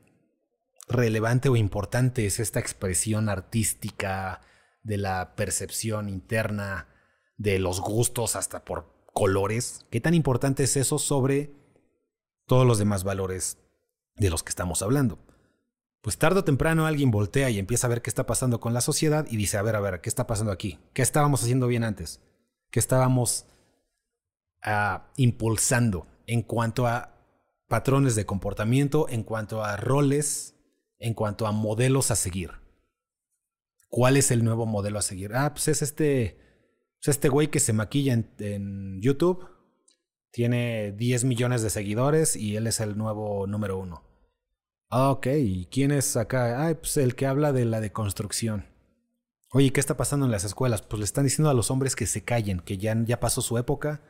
relevante 0.88 1.48
o 1.48 1.56
importante 1.56 2.26
es 2.26 2.40
esta 2.40 2.60
expresión 2.60 3.28
artística 3.28 4.40
de 4.82 4.98
la 4.98 5.34
percepción 5.36 6.08
interna, 6.08 6.88
de 7.36 7.58
los 7.58 7.80
gustos 7.80 8.36
hasta 8.36 8.64
por 8.64 9.06
colores? 9.12 9.86
¿Qué 9.90 10.00
tan 10.00 10.14
importante 10.14 10.64
es 10.64 10.76
eso 10.76 10.98
sobre 10.98 11.54
todos 12.46 12.66
los 12.66 12.78
demás 12.78 13.04
valores 13.04 13.58
de 14.16 14.30
los 14.30 14.42
que 14.42 14.50
estamos 14.50 14.82
hablando. 14.82 15.18
Pues 16.04 16.18
tarde 16.18 16.40
o 16.40 16.44
temprano 16.44 16.84
alguien 16.84 17.10
voltea 17.10 17.48
y 17.48 17.58
empieza 17.58 17.86
a 17.86 17.90
ver 17.90 18.02
qué 18.02 18.10
está 18.10 18.26
pasando 18.26 18.60
con 18.60 18.74
la 18.74 18.82
sociedad 18.82 19.26
y 19.30 19.38
dice, 19.38 19.56
a 19.56 19.62
ver, 19.62 19.74
a 19.74 19.80
ver, 19.80 20.02
¿qué 20.02 20.10
está 20.10 20.26
pasando 20.26 20.52
aquí? 20.52 20.78
¿Qué 20.92 21.00
estábamos 21.00 21.42
haciendo 21.42 21.66
bien 21.66 21.82
antes? 21.82 22.20
¿Qué 22.70 22.78
estábamos 22.78 23.46
ah, 24.62 25.10
impulsando 25.16 26.06
en 26.26 26.42
cuanto 26.42 26.86
a 26.86 27.16
patrones 27.68 28.16
de 28.16 28.26
comportamiento, 28.26 29.08
en 29.08 29.22
cuanto 29.22 29.64
a 29.64 29.78
roles, 29.78 30.56
en 30.98 31.14
cuanto 31.14 31.46
a 31.46 31.52
modelos 31.52 32.10
a 32.10 32.16
seguir? 32.16 32.50
¿Cuál 33.88 34.18
es 34.18 34.30
el 34.30 34.44
nuevo 34.44 34.66
modelo 34.66 34.98
a 34.98 35.02
seguir? 35.02 35.34
Ah, 35.34 35.54
pues 35.54 35.68
es 35.68 35.80
este, 35.80 36.36
pues 37.02 37.16
este 37.16 37.30
güey 37.30 37.48
que 37.48 37.60
se 37.60 37.72
maquilla 37.72 38.12
en 38.12 39.00
YouTube 39.00 39.48
tiene 40.30 40.92
10 40.92 41.24
millones 41.24 41.62
de 41.62 41.70
seguidores 41.70 42.36
y 42.36 42.56
él 42.56 42.66
es 42.66 42.80
el 42.80 42.98
nuevo 42.98 43.46
número 43.46 43.78
uno. 43.78 44.13
Ah, 44.96 45.10
ok, 45.10 45.26
¿y 45.26 45.66
quién 45.72 45.90
es 45.90 46.16
acá? 46.16 46.68
Ah, 46.68 46.74
pues 46.76 46.96
el 46.98 47.16
que 47.16 47.26
habla 47.26 47.52
de 47.52 47.64
la 47.64 47.80
deconstrucción. 47.80 48.68
Oye, 49.50 49.72
¿qué 49.72 49.80
está 49.80 49.96
pasando 49.96 50.24
en 50.24 50.30
las 50.30 50.44
escuelas? 50.44 50.82
Pues 50.82 51.00
le 51.00 51.04
están 51.04 51.24
diciendo 51.24 51.50
a 51.50 51.54
los 51.54 51.72
hombres 51.72 51.96
que 51.96 52.06
se 52.06 52.22
callen, 52.22 52.60
que 52.60 52.78
ya, 52.78 52.94
ya 53.04 53.18
pasó 53.18 53.42
su 53.42 53.58
época, 53.58 54.02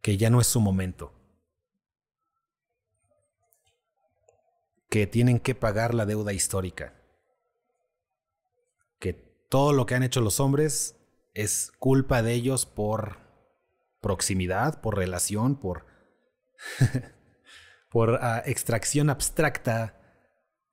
que 0.00 0.16
ya 0.16 0.30
no 0.30 0.40
es 0.40 0.46
su 0.46 0.60
momento. 0.60 1.12
Que 4.88 5.08
tienen 5.08 5.40
que 5.40 5.56
pagar 5.56 5.92
la 5.92 6.06
deuda 6.06 6.32
histórica. 6.32 6.94
Que 9.00 9.14
todo 9.14 9.72
lo 9.72 9.86
que 9.86 9.96
han 9.96 10.04
hecho 10.04 10.20
los 10.20 10.38
hombres 10.38 10.94
es 11.34 11.72
culpa 11.80 12.22
de 12.22 12.34
ellos 12.34 12.64
por 12.64 13.18
proximidad, 14.00 14.80
por 14.82 14.98
relación, 14.98 15.56
por, 15.56 15.84
ah, 18.20 18.40
extracción 18.46 19.10
abstracta 19.10 19.97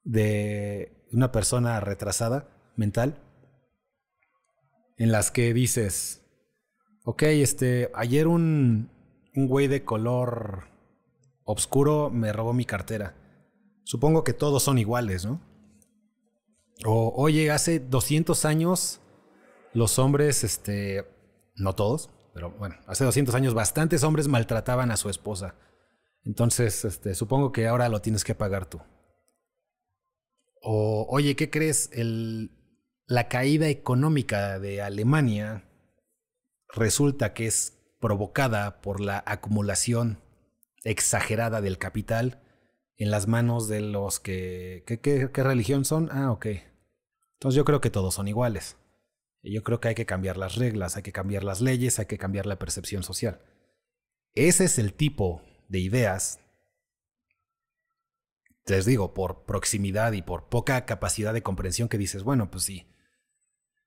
de 0.05 1.05
una 1.11 1.31
persona 1.33 1.79
retrasada 1.81 2.47
mental 2.77 3.21
en 4.97 5.11
las 5.11 5.31
que 5.31 5.53
dices, 5.53 6.21
ok, 7.03 7.23
este, 7.23 7.91
ayer 7.93 8.27
un, 8.27 8.89
un 9.35 9.47
güey 9.47 9.67
de 9.67 9.83
color 9.83 10.69
oscuro 11.43 12.09
me 12.09 12.31
robó 12.31 12.53
mi 12.53 12.65
cartera. 12.65 13.15
Supongo 13.83 14.23
que 14.23 14.33
todos 14.33 14.63
son 14.63 14.77
iguales, 14.77 15.25
¿no? 15.25 15.41
O, 16.85 17.13
oye, 17.15 17.51
hace 17.51 17.79
200 17.79 18.45
años 18.45 19.01
los 19.73 19.99
hombres, 19.99 20.43
este, 20.43 21.05
no 21.55 21.73
todos, 21.73 22.09
pero 22.33 22.51
bueno, 22.51 22.75
hace 22.87 23.03
200 23.03 23.35
años 23.35 23.53
bastantes 23.53 24.03
hombres 24.03 24.27
maltrataban 24.27 24.91
a 24.91 24.97
su 24.97 25.09
esposa. 25.09 25.55
Entonces, 26.23 26.85
este, 26.85 27.13
supongo 27.15 27.51
que 27.51 27.67
ahora 27.67 27.89
lo 27.89 28.01
tienes 28.01 28.23
que 28.23 28.35
pagar 28.35 28.65
tú. 28.65 28.81
O, 30.67 31.05
oye, 31.09 31.35
¿qué 31.35 31.51
crees? 31.51 31.91
El, 31.93 32.49
la 33.05 33.27
caída 33.27 33.69
económica 33.69 34.57
de 34.57 34.81
Alemania 34.81 35.63
resulta 36.73 37.35
que 37.35 37.45
es 37.45 37.77
provocada 37.99 38.81
por 38.81 38.99
la 38.99 39.23
acumulación 39.27 40.17
exagerada 40.83 41.61
del 41.61 41.77
capital 41.77 42.41
en 42.97 43.11
las 43.11 43.27
manos 43.27 43.67
de 43.67 43.81
los 43.81 44.19
que... 44.19 44.83
¿Qué, 44.87 44.99
qué 44.99 45.43
religión 45.43 45.85
son? 45.85 46.09
Ah, 46.11 46.31
ok. 46.31 46.47
Entonces 47.33 47.55
yo 47.55 47.63
creo 47.63 47.79
que 47.79 47.91
todos 47.91 48.15
son 48.15 48.27
iguales. 48.27 48.75
Yo 49.43 49.61
creo 49.61 49.79
que 49.79 49.89
hay 49.89 49.95
que 49.95 50.07
cambiar 50.07 50.37
las 50.37 50.55
reglas, 50.55 50.97
hay 50.97 51.03
que 51.03 51.11
cambiar 51.11 51.43
las 51.43 51.61
leyes, 51.61 51.99
hay 51.99 52.07
que 52.07 52.17
cambiar 52.17 52.47
la 52.47 52.57
percepción 52.57 53.03
social. 53.03 53.39
Ese 54.33 54.65
es 54.65 54.79
el 54.79 54.93
tipo 54.93 55.43
de 55.69 55.77
ideas 55.77 56.39
les 58.65 58.85
digo, 58.85 59.13
por 59.13 59.45
proximidad 59.45 60.13
y 60.13 60.21
por 60.21 60.49
poca 60.49 60.85
capacidad 60.85 61.33
de 61.33 61.43
comprensión 61.43 61.87
que 61.89 61.97
dices, 61.97 62.23
bueno, 62.23 62.49
pues 62.49 62.63
sí, 62.63 62.87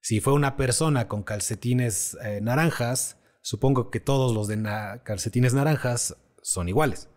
si 0.01 0.21
fue 0.21 0.33
una 0.33 0.57
persona 0.57 1.09
con 1.09 1.23
calcetines 1.23 2.17
eh, 2.23 2.41
naranjas, 2.41 3.19
supongo 3.43 3.91
que 3.91 4.01
todos 4.01 4.35
los 4.35 4.49
de 4.49 4.63
calcetines 5.05 5.55
naranjas 5.55 6.17
son 6.43 6.69
iguales. 6.69 7.09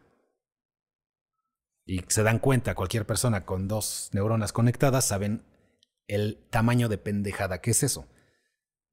Y 1.86 2.02
se 2.08 2.24
dan 2.24 2.40
cuenta, 2.40 2.76
cualquier 2.76 3.06
persona 3.06 3.46
con 3.46 3.68
dos 3.68 4.10
neuronas 4.14 4.54
conectadas 4.54 5.06
saben 5.06 5.44
el 6.08 6.48
tamaño 6.50 6.90
de 6.90 6.98
pendejada 6.98 7.62
que 7.62 7.72
es 7.72 7.84
eso. 7.84 8.08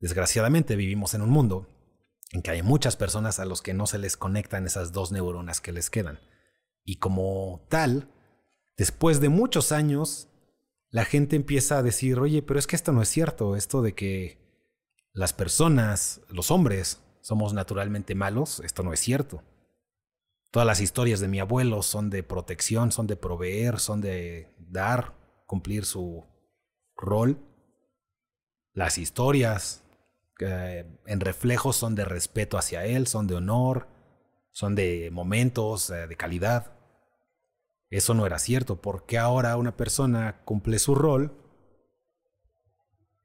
Desgraciadamente 0.01 0.77
vivimos 0.77 1.15
en 1.15 1.23
un 1.23 1.31
mundo 1.31 1.69
en 2.31 2.43
que 2.43 2.51
hay 2.51 2.63
muchas 2.63 2.97
personas 2.97 3.41
a 3.41 3.47
los 3.47 3.63
que 3.63 3.75
no 3.75 3.87
se 3.87 3.99
les 3.99 4.17
conectan 4.17 4.67
esas 4.67 4.93
dos 4.93 5.13
neuronas 5.13 5.61
que 5.61 5.73
les 5.73 5.91
quedan. 5.91 6.21
Y 6.85 6.99
como 6.99 7.67
tal, 7.69 8.09
después 8.79 9.21
de 9.21 9.29
muchos 9.29 9.73
años, 9.73 10.29
la 10.91 11.05
gente 11.05 11.37
empieza 11.37 11.77
a 11.77 11.83
decir, 11.83 12.19
oye, 12.19 12.41
pero 12.43 12.59
es 12.59 12.67
que 12.67 12.77
esto 12.77 12.93
no 12.93 13.03
es 13.03 13.09
cierto, 13.11 13.57
esto 13.57 13.83
de 13.83 13.95
que 13.95 14.39
las 15.13 15.35
personas, 15.35 16.23
los 16.29 16.51
hombres, 16.51 17.03
somos 17.21 17.53
naturalmente 17.53 18.15
malos, 18.15 18.61
esto 18.61 18.83
no 18.83 18.95
es 18.95 19.01
cierto. 19.01 19.43
Todas 20.51 20.65
las 20.65 20.81
historias 20.81 21.21
de 21.21 21.29
mi 21.29 21.41
abuelo 21.41 21.83
son 21.83 22.09
de 22.09 22.23
protección, 22.23 22.91
son 22.91 23.07
de 23.07 23.17
proveer, 23.17 23.81
son 23.81 24.01
de 24.01 24.55
dar, 24.59 25.13
cumplir 25.47 25.85
su 25.85 26.25
rol. 26.97 27.39
Las 28.73 28.97
historias 28.97 29.83
en 30.39 31.21
reflejos 31.21 31.77
son 31.77 31.95
de 31.97 32.05
respeto 32.05 32.57
hacia 32.57 32.87
él, 32.87 33.07
son 33.07 33.27
de 33.27 33.35
honor, 33.35 33.89
son 34.53 34.75
de 34.75 35.11
momentos, 35.11 35.91
eh, 35.91 36.07
de 36.07 36.17
calidad. 36.17 36.78
Eso 37.91 38.15
no 38.15 38.27
era 38.27 38.39
cierto, 38.39 38.81
porque 38.81 39.19
ahora 39.19 39.57
una 39.57 39.77
persona 39.77 40.43
cumple 40.45 40.79
su 40.79 40.95
rol, 40.95 41.33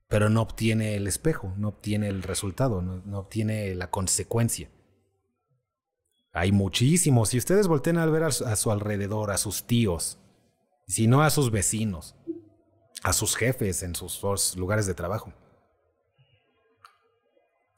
pero 0.08 0.30
no 0.30 0.42
obtiene 0.42 0.96
el 0.96 1.08
espejo, 1.08 1.54
no 1.58 1.70
obtiene 1.70 2.08
el 2.08 2.24
resultado, 2.24 2.82
no, 2.82 3.20
obtiene 3.20 3.76
la 3.76 3.90
consecuencia. 3.90 4.70
Hay 6.32 6.52
muchísimos. 6.52 7.30
Si 7.30 7.38
ustedes 7.38 7.68
voltean 7.68 7.98
a 7.98 8.06
ver 8.06 8.24
a 8.24 8.32
su, 8.32 8.72
alrededor, 8.72 9.32
a 9.32 9.38
sus 9.38 9.66
tíos, 9.66 10.18
si 10.88 11.08
no 11.08 11.24
a 11.24 11.30
sus 11.30 11.52
vecinos, 11.52 12.16
a 13.04 13.12
sus 13.12 13.36
jefes 13.36 13.84
en 13.84 13.96
sus 13.96 14.56
lugares 14.56 14.86
de 14.86 14.94
trabajo. 14.94 15.34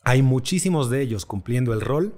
Hay 0.02 0.22
muchísimos 0.22 0.90
de 0.92 1.02
ellos 1.02 1.26
cumpliendo 1.26 1.74
el 1.74 1.82
rol 1.82 2.14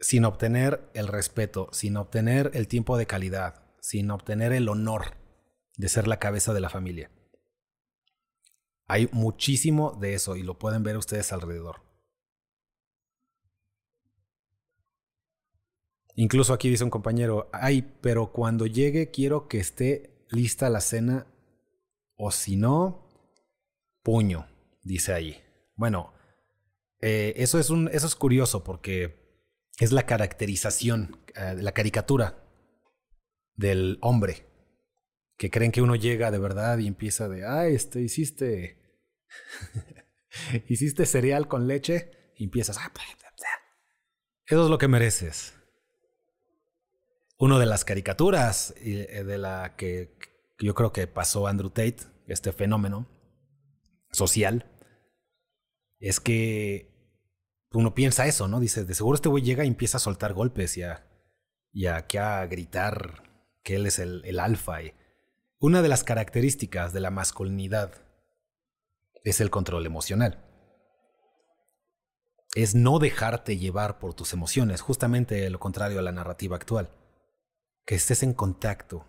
sin 0.00 0.24
obtener 0.24 0.90
el 0.94 1.08
respeto, 1.08 1.68
sin 1.72 1.96
obtener 1.96 2.50
el 2.54 2.68
tiempo 2.68 2.96
de 2.96 3.06
calidad, 3.06 3.66
sin 3.80 4.10
obtener 4.10 4.52
el 4.52 4.68
honor 4.68 5.16
de 5.76 5.88
ser 5.88 6.08
la 6.08 6.18
cabeza 6.18 6.52
de 6.54 6.60
la 6.60 6.70
familia. 6.70 7.10
Hay 8.88 9.08
muchísimo 9.12 9.96
de 10.00 10.14
eso 10.14 10.36
y 10.36 10.42
lo 10.42 10.58
pueden 10.58 10.82
ver 10.82 10.96
ustedes 10.96 11.32
alrededor. 11.32 11.82
Incluso 16.14 16.54
aquí 16.54 16.70
dice 16.70 16.84
un 16.84 16.90
compañero, 16.90 17.50
ay, 17.52 17.82
pero 18.00 18.32
cuando 18.32 18.66
llegue 18.66 19.10
quiero 19.10 19.48
que 19.48 19.58
esté 19.58 20.24
lista 20.30 20.70
la 20.70 20.80
cena 20.80 21.26
o 22.16 22.30
si 22.30 22.56
no, 22.56 23.08
puño, 24.02 24.46
dice 24.82 25.12
ahí. 25.12 25.42
Bueno, 25.74 26.14
eh, 27.00 27.34
eso, 27.36 27.58
es 27.58 27.68
un, 27.68 27.88
eso 27.92 28.06
es 28.06 28.14
curioso 28.14 28.64
porque 28.64 29.25
es 29.84 29.92
la 29.92 30.06
caracterización, 30.06 31.20
eh, 31.34 31.54
la 31.58 31.72
caricatura 31.72 32.42
del 33.54 33.98
hombre. 34.00 34.46
Que 35.38 35.50
creen 35.50 35.70
que 35.70 35.82
uno 35.82 35.96
llega 35.96 36.30
de 36.30 36.38
verdad 36.38 36.78
y 36.78 36.86
empieza 36.86 37.28
de, 37.28 37.44
ah, 37.46 37.66
este, 37.66 38.00
hiciste, 38.00 38.80
hiciste 40.68 41.04
cereal 41.04 41.46
con 41.46 41.66
leche 41.66 42.32
y 42.36 42.44
empiezas, 42.44 42.78
ah, 42.78 42.90
eso 44.48 44.62
es 44.62 44.70
lo 44.70 44.78
que 44.78 44.86
mereces. 44.86 45.54
Una 47.36 47.58
de 47.58 47.66
las 47.66 47.84
caricaturas 47.84 48.74
eh, 48.76 49.24
de 49.24 49.38
la 49.38 49.74
que 49.76 50.16
yo 50.60 50.74
creo 50.74 50.92
que 50.92 51.08
pasó 51.08 51.48
Andrew 51.48 51.70
Tate, 51.70 51.98
este 52.28 52.52
fenómeno 52.52 53.08
social, 54.12 54.70
es 55.98 56.20
que 56.20 56.95
uno 57.76 57.94
piensa 57.94 58.26
eso, 58.26 58.48
¿no? 58.48 58.58
Dice, 58.58 58.84
de 58.84 58.94
seguro 58.94 59.16
este 59.16 59.28
güey 59.28 59.42
llega 59.42 59.64
y 59.64 59.68
empieza 59.68 59.98
a 59.98 60.00
soltar 60.00 60.32
golpes 60.32 60.76
y 60.76 60.82
a, 60.82 61.06
y 61.72 61.86
a, 61.86 61.96
a 61.96 62.46
gritar 62.46 63.22
que 63.62 63.76
él 63.76 63.86
es 63.86 63.98
el, 63.98 64.22
el 64.24 64.40
alfa. 64.40 64.78
una 65.58 65.82
de 65.82 65.88
las 65.88 66.04
características 66.04 66.92
de 66.92 67.00
la 67.00 67.10
masculinidad 67.10 67.92
es 69.24 69.40
el 69.40 69.50
control 69.50 69.84
emocional. 69.84 70.42
Es 72.54 72.74
no 72.74 72.98
dejarte 72.98 73.58
llevar 73.58 73.98
por 73.98 74.14
tus 74.14 74.32
emociones, 74.32 74.80
justamente 74.80 75.50
lo 75.50 75.58
contrario 75.58 75.98
a 75.98 76.02
la 76.02 76.12
narrativa 76.12 76.56
actual. 76.56 76.90
Que 77.84 77.96
estés 77.96 78.22
en 78.22 78.32
contacto, 78.32 79.06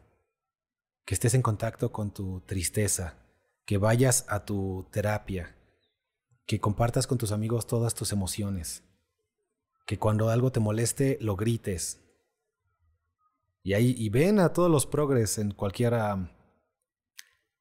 que 1.05 1.13
estés 1.13 1.33
en 1.35 1.41
contacto 1.41 1.91
con 1.91 2.11
tu 2.11 2.41
tristeza, 2.41 3.15
que 3.65 3.77
vayas 3.77 4.25
a 4.27 4.43
tu 4.43 4.87
terapia, 4.91 5.56
que 6.47 6.59
compartas 6.59 7.05
con 7.05 7.17
tus 7.17 7.31
amigos 7.31 7.67
todas 7.67 7.93
tus 7.93 8.13
emociones, 8.13 8.83
que 9.85 9.99
cuando 9.99 10.29
algo 10.29 10.51
te 10.51 10.61
moleste 10.61 11.17
lo 11.21 11.35
grites. 11.35 12.01
Y 13.61 13.73
ahí 13.73 13.93
y 13.97 14.09
ven 14.09 14.39
a 14.39 14.53
todos 14.53 14.71
los 14.71 14.87
progres 14.87 15.37
en 15.37 15.51
cualquier 15.51 15.93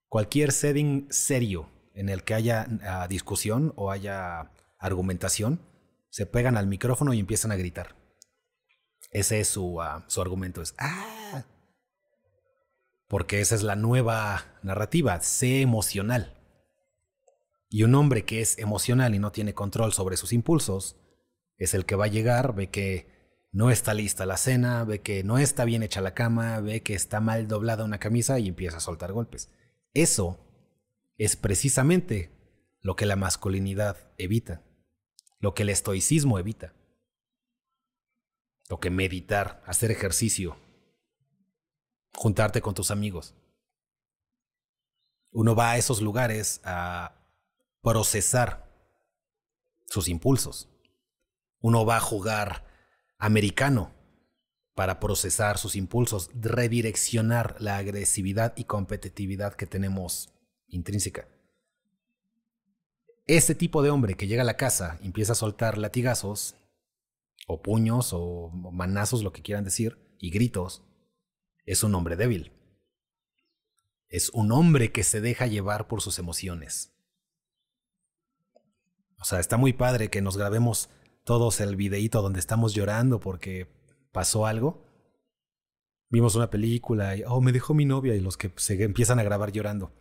cualquier 0.09 0.53
setting 0.53 1.09
serio 1.11 1.69
en 1.95 2.09
el 2.09 2.23
que 2.23 2.35
haya 2.35 2.67
ah, 2.85 3.09
discusión 3.09 3.73
o 3.75 3.91
haya 3.91 4.53
argumentación, 4.79 5.61
se 6.11 6.27
pegan 6.27 6.57
al 6.57 6.69
micrófono 6.69 7.13
y 7.13 7.19
empiezan 7.19 7.51
a 7.51 7.57
gritar. 7.57 7.97
Ese 9.11 9.41
es 9.41 9.49
su, 9.49 9.81
ah, 9.83 10.05
su 10.07 10.21
argumento, 10.23 10.63
es 10.63 10.75
¡ah! 10.79 11.45
Porque 13.09 13.41
esa 13.41 13.57
es 13.57 13.63
la 13.63 13.77
nueva 13.77 14.45
narrativa, 14.63 15.21
sé 15.21 15.61
emocional. 15.61 16.36
Y 17.69 17.83
un 17.83 17.95
hombre 17.95 18.25
que 18.25 18.41
es 18.41 18.59
emocional 18.59 19.15
y 19.15 19.19
no 19.19 19.33
tiene 19.33 19.55
control 19.55 19.93
sobre 19.93 20.17
sus 20.17 20.33
impulsos 20.33 20.97
es 21.59 21.75
el 21.75 21.87
que 21.87 21.97
va 21.97 22.05
a 22.05 22.09
llegar, 22.09 22.55
ve 22.55 22.71
que 22.71 23.09
no 23.53 23.71
está 23.71 23.95
lista 23.95 24.27
la 24.27 24.37
cena, 24.37 24.85
ve 24.85 25.01
que 25.01 25.25
no 25.25 25.39
está 25.39 25.65
bien 25.65 25.83
hecha 25.83 26.01
la 26.01 26.15
cama, 26.15 26.61
ve 26.61 26.83
que 26.83 26.95
está 26.95 27.21
mal 27.21 27.49
doblada 27.49 27.85
una 27.85 27.99
camisa 27.99 28.39
y 28.39 28.49
empieza 28.49 28.77
a 28.77 28.81
soltar 28.81 29.13
golpes. 29.13 29.51
Eso 29.95 30.39
es 31.17 31.37
precisamente 31.37 32.31
lo 32.81 32.97
que 32.97 33.07
la 33.07 33.17
masculinidad 33.17 33.97
evita, 34.19 34.63
lo 35.41 35.55
que 35.55 35.63
el 35.63 35.71
estoicismo 35.71 36.39
evita, 36.39 36.75
lo 38.69 38.79
que 38.79 38.91
meditar, 38.91 39.63
hacer 39.67 39.91
ejercicio, 39.91 40.57
juntarte 42.15 42.61
con 42.61 42.75
tus 42.75 42.91
amigos. 42.91 43.35
Uno 45.33 45.55
va 45.55 45.73
a 45.73 45.79
esos 45.79 46.01
lugares 46.01 46.61
a 46.65 47.26
procesar 47.87 48.69
sus 49.85 50.09
impulsos. 50.09 50.69
Uno 51.61 51.87
va 51.87 51.99
a 51.99 52.01
jugar 52.01 52.67
americano 53.17 53.95
para 54.75 54.99
procesar 54.99 55.57
sus 55.57 55.77
impulsos, 55.77 56.29
redireccionar 56.35 57.55
la 57.61 57.77
agresividad 57.77 58.55
y 58.57 58.65
competitividad 58.65 59.55
que 59.55 59.69
tenemos 59.69 60.35
intrínseca. 60.67 61.29
Ese 63.29 63.55
tipo 63.55 63.85
de 63.85 63.91
hombre 63.91 64.17
que 64.17 64.27
llega 64.27 64.43
a 64.43 64.47
la 64.47 64.57
casa 64.57 64.99
y 65.01 65.07
empieza 65.07 65.35
a 65.35 65.37
soltar 65.37 65.79
latigazos, 65.79 66.57
o 67.47 67.63
puños, 67.63 68.11
o 68.13 68.51
manazos, 68.51 69.23
lo 69.23 69.33
que 69.33 69.43
quieran 69.43 69.63
decir, 69.63 69.97
y 70.19 70.31
gritos, 70.31 70.83
es 71.65 71.85
un 71.85 71.95
hombre 71.95 72.17
débil. 72.17 72.51
Es 74.09 74.31
un 74.31 74.51
hombre 74.51 74.91
que 74.91 75.05
se 75.05 75.21
deja 75.21 75.47
llevar 75.47 75.87
por 75.87 76.03
sus 76.03 76.19
emociones. 76.19 76.96
O 79.19 79.25
sea, 79.25 79.41
está 79.41 79.57
muy 79.57 79.73
padre 79.73 80.11
que 80.11 80.23
nos 80.23 80.37
grabemos 80.37 80.91
todos 81.25 81.61
el 81.61 81.77
videíto 81.77 82.23
donde 82.23 82.41
estamos 82.41 82.75
llorando 82.75 83.21
porque 83.21 83.69
pasó 84.13 84.47
algo. 84.47 84.85
Vimos 86.09 86.37
una 86.37 86.51
película 86.51 87.17
y, 87.17 87.25
oh, 87.27 87.41
me 87.41 87.53
dejó 87.53 87.75
mi 87.75 87.85
novia 87.85 88.15
y 88.15 88.21
los 88.21 88.37
que 88.37 88.53
se 88.57 88.81
empiezan 88.83 89.19
a 89.19 89.25
grabar 89.25 89.51
llorando. 89.51 89.93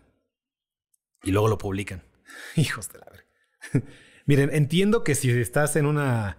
Y 1.24 1.32
luego 1.32 1.48
lo 1.48 1.58
publican. 1.58 2.04
Hijos 2.56 2.90
de 2.92 3.00
la 3.00 3.06
verga. 3.06 3.88
Miren, 4.26 4.54
entiendo 4.54 5.04
que 5.04 5.16
si 5.16 5.32
estás 5.32 5.76
en 5.76 5.86
una, 5.86 6.38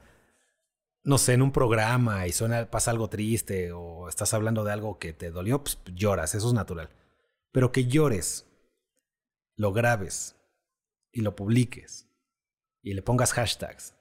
no 1.02 1.18
sé, 1.18 1.34
en 1.34 1.42
un 1.42 1.52
programa 1.52 2.26
y 2.26 2.32
suena, 2.32 2.70
pasa 2.70 2.90
algo 2.90 3.08
triste 3.08 3.72
o 3.72 4.08
estás 4.08 4.34
hablando 4.34 4.64
de 4.64 4.72
algo 4.72 4.98
que 4.98 5.12
te 5.12 5.30
dolió, 5.30 5.62
pues 5.62 5.78
lloras, 5.86 6.34
eso 6.34 6.48
es 6.48 6.54
natural. 6.54 6.90
Pero 7.52 7.72
que 7.72 7.86
llores, 7.86 8.46
lo 9.56 9.72
grabes 9.72 10.36
y 11.10 11.22
lo 11.22 11.34
publiques 11.34 12.05
y 12.86 12.94
le 12.94 13.02
pongas 13.02 13.32
hashtags. 13.32 13.96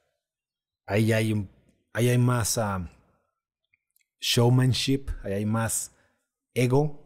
Ahí 0.86 1.12
hay, 1.12 1.50
ahí 1.92 2.10
hay 2.10 2.20
más 2.20 2.60
ah, 2.60 2.88
showmanship, 4.20 5.08
ahí 5.24 5.34
hay 5.34 5.46
más 5.48 5.96
ego 6.54 7.04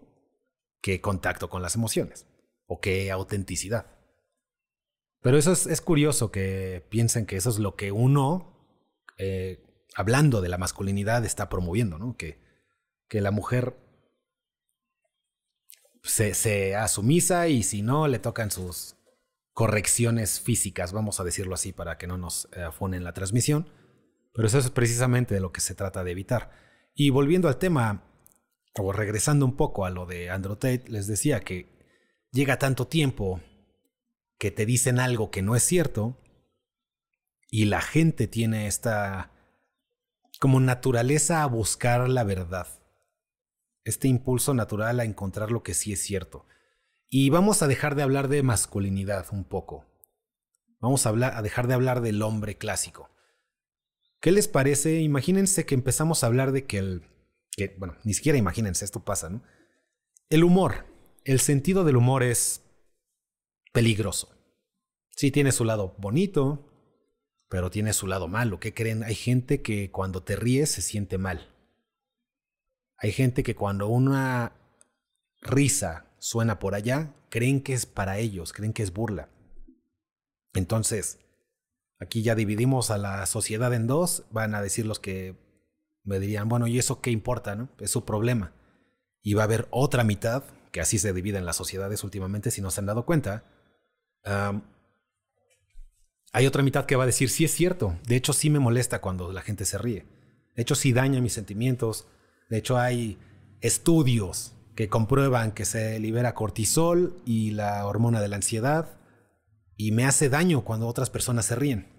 que 0.81 0.99
contacto 0.99 1.49
con 1.49 1.61
las 1.61 1.75
emociones 1.75 2.27
o 2.65 2.81
que 2.81 3.09
autenticidad. 3.11 3.97
Pero 5.21 5.37
eso 5.37 5.53
es, 5.53 5.79
curioso 5.79 6.31
que 6.31 6.85
piensen 6.89 7.25
que 7.25 7.37
eso 7.37 7.49
es 7.49 7.59
lo 7.59 7.77
que 7.77 7.93
uno, 7.93 8.57
eh, 9.17 9.63
hablando 9.95 10.41
de 10.41 10.49
la 10.49 10.57
masculinidad, 10.57 11.23
está 11.23 11.47
promoviendo, 11.47 11.97
¿no? 11.97 12.17
Que, 12.17 12.41
que 13.07 13.21
la 13.21 13.31
mujer 13.31 13.77
se, 16.03 16.33
se 16.33 16.75
asumisa 16.75 17.47
y 17.47 17.63
si 17.63 17.83
no, 17.83 18.09
le 18.09 18.19
tocan 18.19 18.51
sus 18.51 18.98
correcciones 19.59 20.39
físicas, 20.39 20.93
vamos 20.93 21.19
a 21.19 21.25
decirlo 21.25 21.53
así, 21.53 21.73
para 21.73 21.97
que 21.97 22.07
no 22.07 22.17
nos 22.17 22.47
eh, 22.53 22.61
afonen 22.61 23.03
la 23.03 23.11
transmisión. 23.11 23.67
Pero 24.33 24.47
eso 24.47 24.57
es 24.57 24.69
precisamente 24.69 25.33
de 25.33 25.41
lo 25.41 25.51
que 25.51 25.59
se 25.59 25.75
trata 25.75 26.05
de 26.05 26.11
evitar. 26.11 26.51
Y 26.95 27.09
volviendo 27.09 27.49
al 27.49 27.57
tema, 27.57 28.05
o 28.75 28.93
regresando 28.93 29.45
un 29.45 29.57
poco 29.57 29.85
a 29.85 29.89
lo 29.89 30.05
de 30.05 30.29
Andrew 30.29 30.55
Tate, 30.55 30.85
les 30.87 31.07
decía 31.07 31.41
que 31.41 31.77
llega 32.31 32.57
tanto 32.57 32.87
tiempo 32.87 33.41
que 34.37 34.49
te 34.49 34.65
dicen 34.65 34.97
algo 34.97 35.29
que 35.29 35.41
no 35.41 35.57
es 35.57 35.63
cierto 35.63 36.17
y 37.51 37.65
la 37.65 37.81
gente 37.81 38.27
tiene 38.27 38.65
esta 38.67 39.33
como 40.39 40.61
naturaleza 40.61 41.43
a 41.43 41.47
buscar 41.47 42.07
la 42.07 42.23
verdad, 42.23 42.67
este 43.83 44.07
impulso 44.07 44.53
natural 44.53 45.01
a 45.01 45.03
encontrar 45.03 45.51
lo 45.51 45.63
que 45.63 45.73
sí 45.73 45.91
es 45.91 46.01
cierto. 46.01 46.45
Y 47.09 47.31
vamos 47.31 47.63
a 47.63 47.67
dejar 47.67 47.95
de 47.95 48.03
hablar 48.03 48.27
de 48.27 48.43
masculinidad 48.43 49.25
un 49.31 49.43
poco. 49.43 49.85
Vamos 50.79 51.05
a, 51.05 51.09
hablar, 51.09 51.33
a 51.35 51.41
dejar 51.41 51.67
de 51.67 51.73
hablar 51.73 52.01
del 52.01 52.21
hombre 52.21 52.57
clásico. 52.57 53.09
¿Qué 54.21 54.31
les 54.31 54.47
parece? 54.47 54.99
Imagínense 54.99 55.65
que 55.65 55.75
empezamos 55.75 56.23
a 56.23 56.27
hablar 56.27 56.51
de 56.51 56.65
que 56.65 56.77
el... 56.77 57.03
Que, 57.51 57.75
bueno, 57.77 57.95
ni 58.03 58.13
siquiera 58.13 58.37
imagínense, 58.37 58.85
esto 58.85 59.03
pasa, 59.03 59.29
¿no? 59.29 59.43
El 60.29 60.43
humor. 60.43 60.85
El 61.25 61.39
sentido 61.39 61.83
del 61.83 61.97
humor 61.97 62.21
es 62.21 62.63
peligroso. 63.73 64.35
Sí 65.09 65.31
tiene 65.31 65.51
su 65.51 65.65
lado 65.65 65.95
bonito, 65.97 66.71
pero 67.49 67.71
tiene 67.71 67.93
su 67.93 68.07
lado 68.07 68.27
malo. 68.27 68.59
¿Qué 68.59 68.73
creen? 68.73 69.03
Hay 69.03 69.15
gente 69.15 69.61
que 69.61 69.89
cuando 69.89 70.21
te 70.23 70.35
ríes 70.35 70.69
se 70.71 70.81
siente 70.81 71.17
mal. 71.17 71.53
Hay 72.97 73.11
gente 73.11 73.43
que 73.43 73.55
cuando 73.55 73.87
una 73.87 74.53
risa 75.41 76.08
suena 76.19 76.59
por 76.59 76.75
allá, 76.75 77.15
creen 77.29 77.61
que 77.61 77.73
es 77.73 77.85
para 77.85 78.17
ellos, 78.17 78.53
creen 78.53 78.73
que 78.73 78.83
es 78.83 78.93
burla. 78.93 79.29
Entonces, 80.53 81.19
aquí 81.99 82.21
ya 82.21 82.35
dividimos 82.35 82.91
a 82.91 82.97
la 82.97 83.25
sociedad 83.25 83.73
en 83.73 83.87
dos, 83.87 84.25
van 84.31 84.55
a 84.55 84.61
decir 84.61 84.85
los 84.85 84.99
que 84.99 85.35
me 86.03 86.19
dirían, 86.19 86.49
bueno, 86.49 86.67
¿y 86.67 86.79
eso 86.79 87.01
qué 87.01 87.11
importa? 87.11 87.55
No? 87.55 87.69
Es 87.79 87.91
su 87.91 88.05
problema. 88.05 88.53
Y 89.21 89.33
va 89.33 89.43
a 89.43 89.45
haber 89.45 89.67
otra 89.71 90.03
mitad, 90.03 90.43
que 90.71 90.81
así 90.81 90.99
se 90.99 91.13
dividen 91.13 91.45
las 91.45 91.55
sociedades 91.55 92.03
últimamente, 92.03 92.51
si 92.51 92.61
no 92.61 92.71
se 92.71 92.79
han 92.79 92.85
dado 92.85 93.05
cuenta, 93.05 93.43
hay 96.31 96.45
otra 96.45 96.61
mitad 96.63 96.85
que 96.85 96.95
va 96.95 97.03
a 97.03 97.07
decir, 97.07 97.29
sí 97.29 97.45
es 97.45 97.51
cierto, 97.51 97.97
de 98.07 98.15
hecho 98.15 98.33
sí 98.33 98.49
me 98.49 98.59
molesta 98.59 99.01
cuando 99.01 99.31
la 99.31 99.41
gente 99.41 99.65
se 99.65 99.77
ríe, 99.77 100.05
de 100.55 100.61
hecho 100.61 100.75
sí 100.75 100.93
daña 100.93 101.21
mis 101.21 101.33
sentimientos, 101.33 102.07
de 102.49 102.57
hecho 102.57 102.77
hay 102.77 103.17
estudios 103.61 104.53
que 104.79 104.87
comprueban 104.87 105.51
que 105.51 105.65
se 105.65 105.99
libera 105.99 106.33
cortisol 106.33 107.21
y 107.25 107.51
la 107.51 107.85
hormona 107.85 108.21
de 108.21 108.29
la 108.29 108.37
ansiedad 108.37 108.97
y 109.75 109.91
me 109.91 110.05
hace 110.05 110.29
daño 110.29 110.63
cuando 110.63 110.87
otras 110.87 111.09
personas 111.09 111.47
se 111.47 111.55
ríen. 111.55 111.91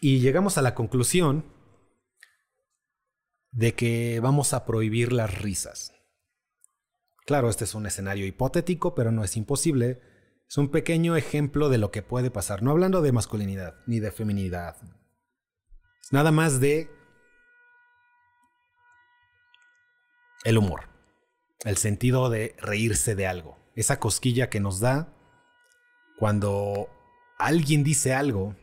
Y 0.00 0.20
llegamos 0.20 0.56
a 0.56 0.62
la 0.62 0.74
conclusión 0.74 1.44
de 3.50 3.74
que 3.74 4.20
vamos 4.22 4.54
a 4.54 4.64
prohibir 4.64 5.12
las 5.12 5.38
risas. 5.42 5.92
Claro, 7.26 7.50
este 7.50 7.64
es 7.64 7.74
un 7.74 7.84
escenario 7.84 8.24
hipotético, 8.24 8.94
pero 8.94 9.12
no 9.12 9.22
es 9.22 9.36
imposible 9.36 10.00
es 10.48 10.56
un 10.56 10.70
pequeño 10.70 11.14
ejemplo 11.14 11.68
de 11.68 11.76
lo 11.76 11.90
que 11.90 12.02
puede 12.02 12.30
pasar, 12.30 12.62
no 12.62 12.70
hablando 12.70 13.02
de 13.02 13.12
masculinidad 13.12 13.74
ni 13.86 14.00
de 14.00 14.12
feminidad. 14.12 14.76
Es 16.02 16.10
nada 16.10 16.30
más 16.30 16.58
de 16.58 16.90
el 20.44 20.56
humor, 20.56 20.91
el 21.64 21.76
sentido 21.76 22.30
de 22.30 22.54
reírse 22.58 23.14
de 23.14 23.26
algo, 23.26 23.58
esa 23.74 24.00
cosquilla 24.00 24.50
que 24.50 24.60
nos 24.60 24.80
da 24.80 25.12
cuando 26.18 26.88
alguien 27.38 27.84
dice 27.84 28.14
algo 28.14 28.56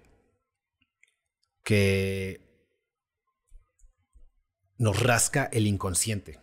que 1.63 2.41
nos 4.77 5.01
rasca 5.01 5.49
el 5.51 5.67
inconsciente. 5.67 6.39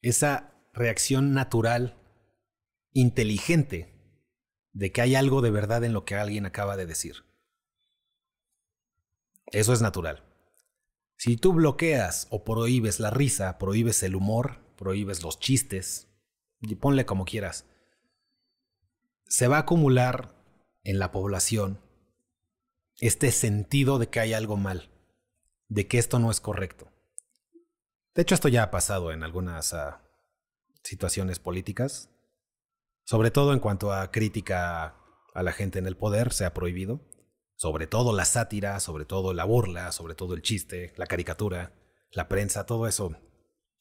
Esa 0.00 0.52
reacción 0.72 1.32
natural 1.32 1.96
inteligente 2.92 3.92
de 4.72 4.90
que 4.90 5.00
hay 5.00 5.14
algo 5.14 5.42
de 5.42 5.50
verdad 5.50 5.84
en 5.84 5.92
lo 5.92 6.04
que 6.04 6.16
alguien 6.16 6.46
acaba 6.46 6.76
de 6.76 6.86
decir. 6.86 7.24
Eso 9.46 9.72
es 9.72 9.82
natural. 9.82 10.24
Si 11.16 11.36
tú 11.36 11.52
bloqueas 11.52 12.26
o 12.30 12.42
prohíbes 12.42 12.98
la 12.98 13.10
risa, 13.10 13.58
prohíbes 13.58 14.02
el 14.02 14.16
humor, 14.16 14.61
prohíbes 14.82 15.22
los 15.22 15.38
chistes, 15.38 16.08
y 16.60 16.74
ponle 16.74 17.06
como 17.06 17.24
quieras, 17.24 17.66
se 19.26 19.46
va 19.46 19.58
a 19.58 19.60
acumular 19.60 20.34
en 20.82 20.98
la 20.98 21.12
población 21.12 21.80
este 22.98 23.30
sentido 23.30 24.00
de 24.00 24.08
que 24.08 24.18
hay 24.18 24.32
algo 24.32 24.56
mal, 24.56 24.90
de 25.68 25.86
que 25.86 25.98
esto 25.98 26.18
no 26.18 26.32
es 26.32 26.40
correcto. 26.40 26.90
De 28.16 28.22
hecho, 28.22 28.34
esto 28.34 28.48
ya 28.48 28.64
ha 28.64 28.70
pasado 28.72 29.12
en 29.12 29.22
algunas 29.22 29.72
ah, 29.72 30.02
situaciones 30.82 31.38
políticas. 31.38 32.10
Sobre 33.04 33.30
todo 33.30 33.52
en 33.52 33.60
cuanto 33.60 33.92
a 33.92 34.10
crítica 34.10 34.96
a 35.34 35.42
la 35.44 35.52
gente 35.52 35.78
en 35.78 35.86
el 35.86 35.96
poder, 35.96 36.32
se 36.32 36.44
ha 36.44 36.54
prohibido. 36.54 37.00
Sobre 37.54 37.86
todo 37.86 38.12
la 38.12 38.24
sátira, 38.24 38.80
sobre 38.80 39.04
todo 39.04 39.32
la 39.32 39.44
burla, 39.44 39.92
sobre 39.92 40.16
todo 40.16 40.34
el 40.34 40.42
chiste, 40.42 40.92
la 40.96 41.06
caricatura, 41.06 41.72
la 42.10 42.28
prensa, 42.28 42.66
todo 42.66 42.88
eso. 42.88 43.16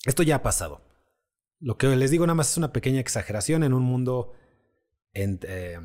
Esto 0.05 0.21
ya 0.21 0.35
ha 0.37 0.43
pasado. 0.43 0.90
Lo 1.61 1.77
que 1.77 1.87
les 1.95 2.11
digo 2.11 2.25
nada 2.25 2.35
más 2.35 2.51
es 2.51 2.57
una 2.57 2.73
pequeña 2.73 2.99
exageración 2.99 3.63
en 3.63 3.73
un 3.73 3.83
mundo 3.83 4.33
eh, 5.13 5.79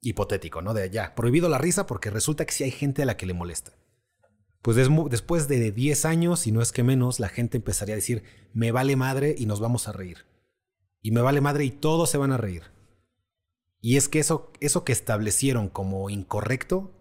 hipotético, 0.00 0.60
¿no? 0.60 0.74
De 0.74 0.90
ya, 0.90 1.14
prohibido 1.14 1.48
la 1.48 1.58
risa 1.58 1.86
porque 1.86 2.10
resulta 2.10 2.44
que 2.44 2.52
sí 2.52 2.64
hay 2.64 2.72
gente 2.72 3.02
a 3.02 3.06
la 3.06 3.16
que 3.16 3.26
le 3.26 3.34
molesta. 3.34 3.72
Pues 4.60 4.76
después 4.76 5.48
de 5.48 5.72
10 5.72 6.04
años, 6.04 6.46
y 6.46 6.52
no 6.52 6.60
es 6.60 6.72
que 6.72 6.82
menos, 6.82 7.18
la 7.18 7.28
gente 7.28 7.56
empezaría 7.56 7.94
a 7.94 7.96
decir, 7.96 8.24
me 8.52 8.72
vale 8.72 8.94
madre 8.96 9.34
y 9.38 9.46
nos 9.46 9.60
vamos 9.60 9.88
a 9.88 9.92
reír. 9.92 10.26
Y 11.00 11.12
me 11.12 11.22
vale 11.22 11.40
madre 11.40 11.64
y 11.64 11.70
todos 11.70 12.10
se 12.10 12.18
van 12.18 12.32
a 12.32 12.36
reír. 12.36 12.64
Y 13.80 13.96
es 13.96 14.08
que 14.08 14.18
eso, 14.18 14.52
eso 14.60 14.84
que 14.84 14.92
establecieron 14.92 15.70
como 15.70 16.10
incorrecto 16.10 16.92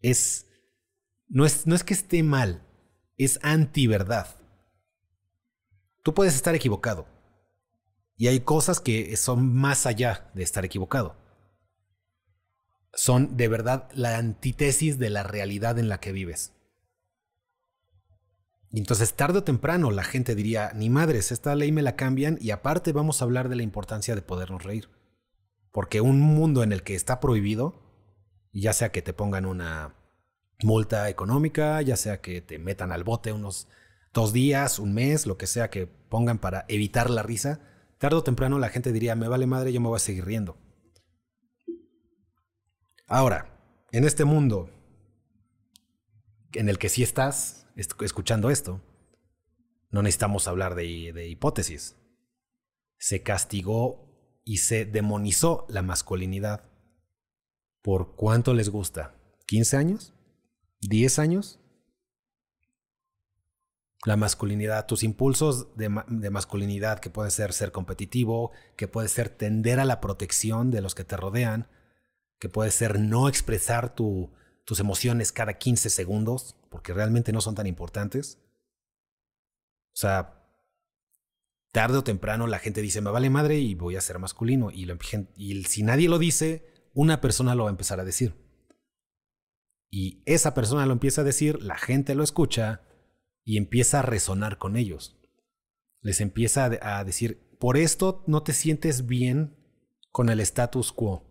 es 0.00 0.46
no, 1.28 1.44
es. 1.44 1.66
no 1.66 1.74
es 1.74 1.82
que 1.82 1.94
esté 1.94 2.22
mal, 2.22 2.62
es 3.16 3.40
anti-verdad. 3.42 4.28
Tú 6.06 6.14
puedes 6.14 6.36
estar 6.36 6.54
equivocado. 6.54 7.08
Y 8.16 8.28
hay 8.28 8.38
cosas 8.38 8.78
que 8.78 9.16
son 9.16 9.52
más 9.52 9.86
allá 9.86 10.30
de 10.34 10.44
estar 10.44 10.64
equivocado. 10.64 11.16
Son 12.94 13.36
de 13.36 13.48
verdad 13.48 13.88
la 13.92 14.16
antítesis 14.16 15.00
de 15.00 15.10
la 15.10 15.24
realidad 15.24 15.80
en 15.80 15.88
la 15.88 15.98
que 15.98 16.12
vives. 16.12 16.52
Y 18.70 18.78
entonces 18.78 19.14
tarde 19.14 19.40
o 19.40 19.42
temprano 19.42 19.90
la 19.90 20.04
gente 20.04 20.36
diría, 20.36 20.70
ni 20.76 20.90
madres, 20.90 21.32
esta 21.32 21.56
ley 21.56 21.72
me 21.72 21.82
la 21.82 21.96
cambian 21.96 22.38
y 22.40 22.52
aparte 22.52 22.92
vamos 22.92 23.20
a 23.20 23.24
hablar 23.24 23.48
de 23.48 23.56
la 23.56 23.64
importancia 23.64 24.14
de 24.14 24.22
podernos 24.22 24.62
reír. 24.62 24.88
Porque 25.72 26.00
un 26.00 26.20
mundo 26.20 26.62
en 26.62 26.70
el 26.70 26.84
que 26.84 26.94
está 26.94 27.18
prohibido, 27.18 27.82
ya 28.52 28.72
sea 28.72 28.92
que 28.92 29.02
te 29.02 29.12
pongan 29.12 29.44
una 29.44 29.96
multa 30.62 31.08
económica, 31.08 31.82
ya 31.82 31.96
sea 31.96 32.20
que 32.20 32.42
te 32.42 32.60
metan 32.60 32.92
al 32.92 33.02
bote 33.02 33.32
unos 33.32 33.66
dos 34.16 34.32
días, 34.32 34.78
un 34.78 34.94
mes, 34.94 35.26
lo 35.26 35.36
que 35.36 35.46
sea 35.46 35.68
que 35.70 35.86
pongan 35.86 36.38
para 36.38 36.64
evitar 36.68 37.10
la 37.10 37.22
risa, 37.22 37.60
tarde 37.98 38.16
o 38.16 38.24
temprano 38.24 38.58
la 38.58 38.70
gente 38.70 38.90
diría, 38.90 39.14
me 39.14 39.28
vale 39.28 39.46
madre, 39.46 39.72
yo 39.72 39.80
me 39.80 39.88
voy 39.88 39.96
a 39.96 40.00
seguir 40.00 40.24
riendo. 40.24 40.56
Ahora, 43.06 43.46
en 43.92 44.04
este 44.04 44.24
mundo 44.24 44.70
en 46.54 46.68
el 46.70 46.78
que 46.78 46.88
sí 46.88 47.02
estás 47.02 47.66
escuchando 47.76 48.48
esto, 48.50 48.80
no 49.90 50.02
necesitamos 50.02 50.48
hablar 50.48 50.74
de, 50.74 51.12
de 51.12 51.28
hipótesis. 51.28 51.96
Se 52.98 53.22
castigó 53.22 54.40
y 54.44 54.58
se 54.58 54.86
demonizó 54.86 55.66
la 55.68 55.82
masculinidad. 55.82 56.64
¿Por 57.82 58.16
cuánto 58.16 58.54
les 58.54 58.70
gusta? 58.70 59.14
¿15 59.46 59.76
años? 59.76 60.14
¿10 60.80 61.18
años? 61.18 61.60
La 64.06 64.16
masculinidad, 64.16 64.86
tus 64.86 65.02
impulsos 65.02 65.76
de, 65.76 65.88
masculinidad, 65.88 67.00
que 67.00 67.10
puede 67.10 67.32
ser 67.32 67.52
ser 67.52 67.72
competitivo, 67.72 68.52
que 68.76 68.86
puede 68.86 69.08
ser 69.08 69.28
tender 69.28 69.80
a 69.80 69.84
la 69.84 70.00
protección 70.00 70.70
de 70.70 70.80
los 70.80 70.94
que 70.94 71.02
te 71.02 71.16
rodean, 71.16 71.66
que 72.38 72.48
puede 72.48 72.70
ser 72.70 73.00
no 73.00 73.28
expresar 73.28 73.96
tus 73.96 74.78
emociones 74.78 75.32
cada 75.32 75.54
15 75.54 75.90
segundos, 75.90 76.54
porque 76.70 76.92
realmente 76.92 77.32
no 77.32 77.40
son 77.40 77.56
tan 77.56 77.66
importantes. 77.66 78.38
O 79.92 79.98
sea, 79.98 80.40
tarde 81.72 81.98
o 81.98 82.04
temprano 82.04 82.46
la 82.46 82.60
gente 82.60 82.82
dice, 82.82 83.00
me 83.00 83.10
vale 83.10 83.28
madre 83.28 83.58
y 83.58 83.74
voy 83.74 83.96
a 83.96 84.00
ser 84.00 84.20
masculino. 84.20 84.70
Y, 84.70 84.88
y 85.34 85.64
si 85.64 85.82
nadie 85.82 86.08
lo 86.08 86.20
dice, 86.20 86.72
una 86.94 87.20
persona 87.20 87.56
lo 87.56 87.64
va 87.64 87.70
a 87.70 87.72
empezar 87.72 87.98
a 87.98 88.04
decir. 88.04 88.36
Y 89.90 90.22
esa 90.26 90.54
persona 90.54 90.86
lo 90.86 90.92
empieza 90.92 91.22
a 91.22 91.24
decir, 91.24 91.60
la 91.60 91.76
gente 91.76 92.14
lo 92.14 92.22
escucha 92.22 92.85
y 93.46 93.56
empieza 93.58 94.00
a 94.00 94.02
resonar 94.02 94.58
con 94.58 94.76
ellos. 94.76 95.16
Les 96.02 96.20
empieza 96.20 96.64
a 96.64 97.04
decir, 97.04 97.56
por 97.58 97.76
esto 97.76 98.24
no 98.26 98.42
te 98.42 98.52
sientes 98.52 99.06
bien 99.06 99.56
con 100.10 100.28
el 100.28 100.40
status 100.40 100.92
quo. 100.92 101.22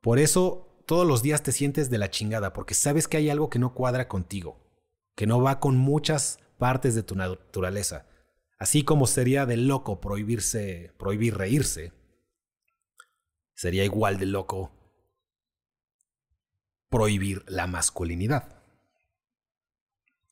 Por 0.00 0.20
eso 0.20 0.82
todos 0.86 1.06
los 1.06 1.20
días 1.22 1.42
te 1.42 1.50
sientes 1.50 1.90
de 1.90 1.98
la 1.98 2.10
chingada, 2.10 2.52
porque 2.52 2.74
sabes 2.74 3.08
que 3.08 3.16
hay 3.16 3.28
algo 3.28 3.50
que 3.50 3.58
no 3.58 3.74
cuadra 3.74 4.06
contigo, 4.06 4.64
que 5.16 5.26
no 5.26 5.42
va 5.42 5.58
con 5.58 5.76
muchas 5.76 6.38
partes 6.58 6.94
de 6.94 7.02
tu 7.02 7.16
naturaleza. 7.16 8.06
Así 8.60 8.84
como 8.84 9.08
sería 9.08 9.46
de 9.46 9.56
loco 9.56 10.00
prohibirse, 10.00 10.94
prohibir 10.96 11.36
reírse, 11.36 11.92
sería 13.54 13.84
igual 13.84 14.18
de 14.18 14.26
loco 14.26 14.70
prohibir 16.88 17.44
la 17.48 17.66
masculinidad. 17.66 18.57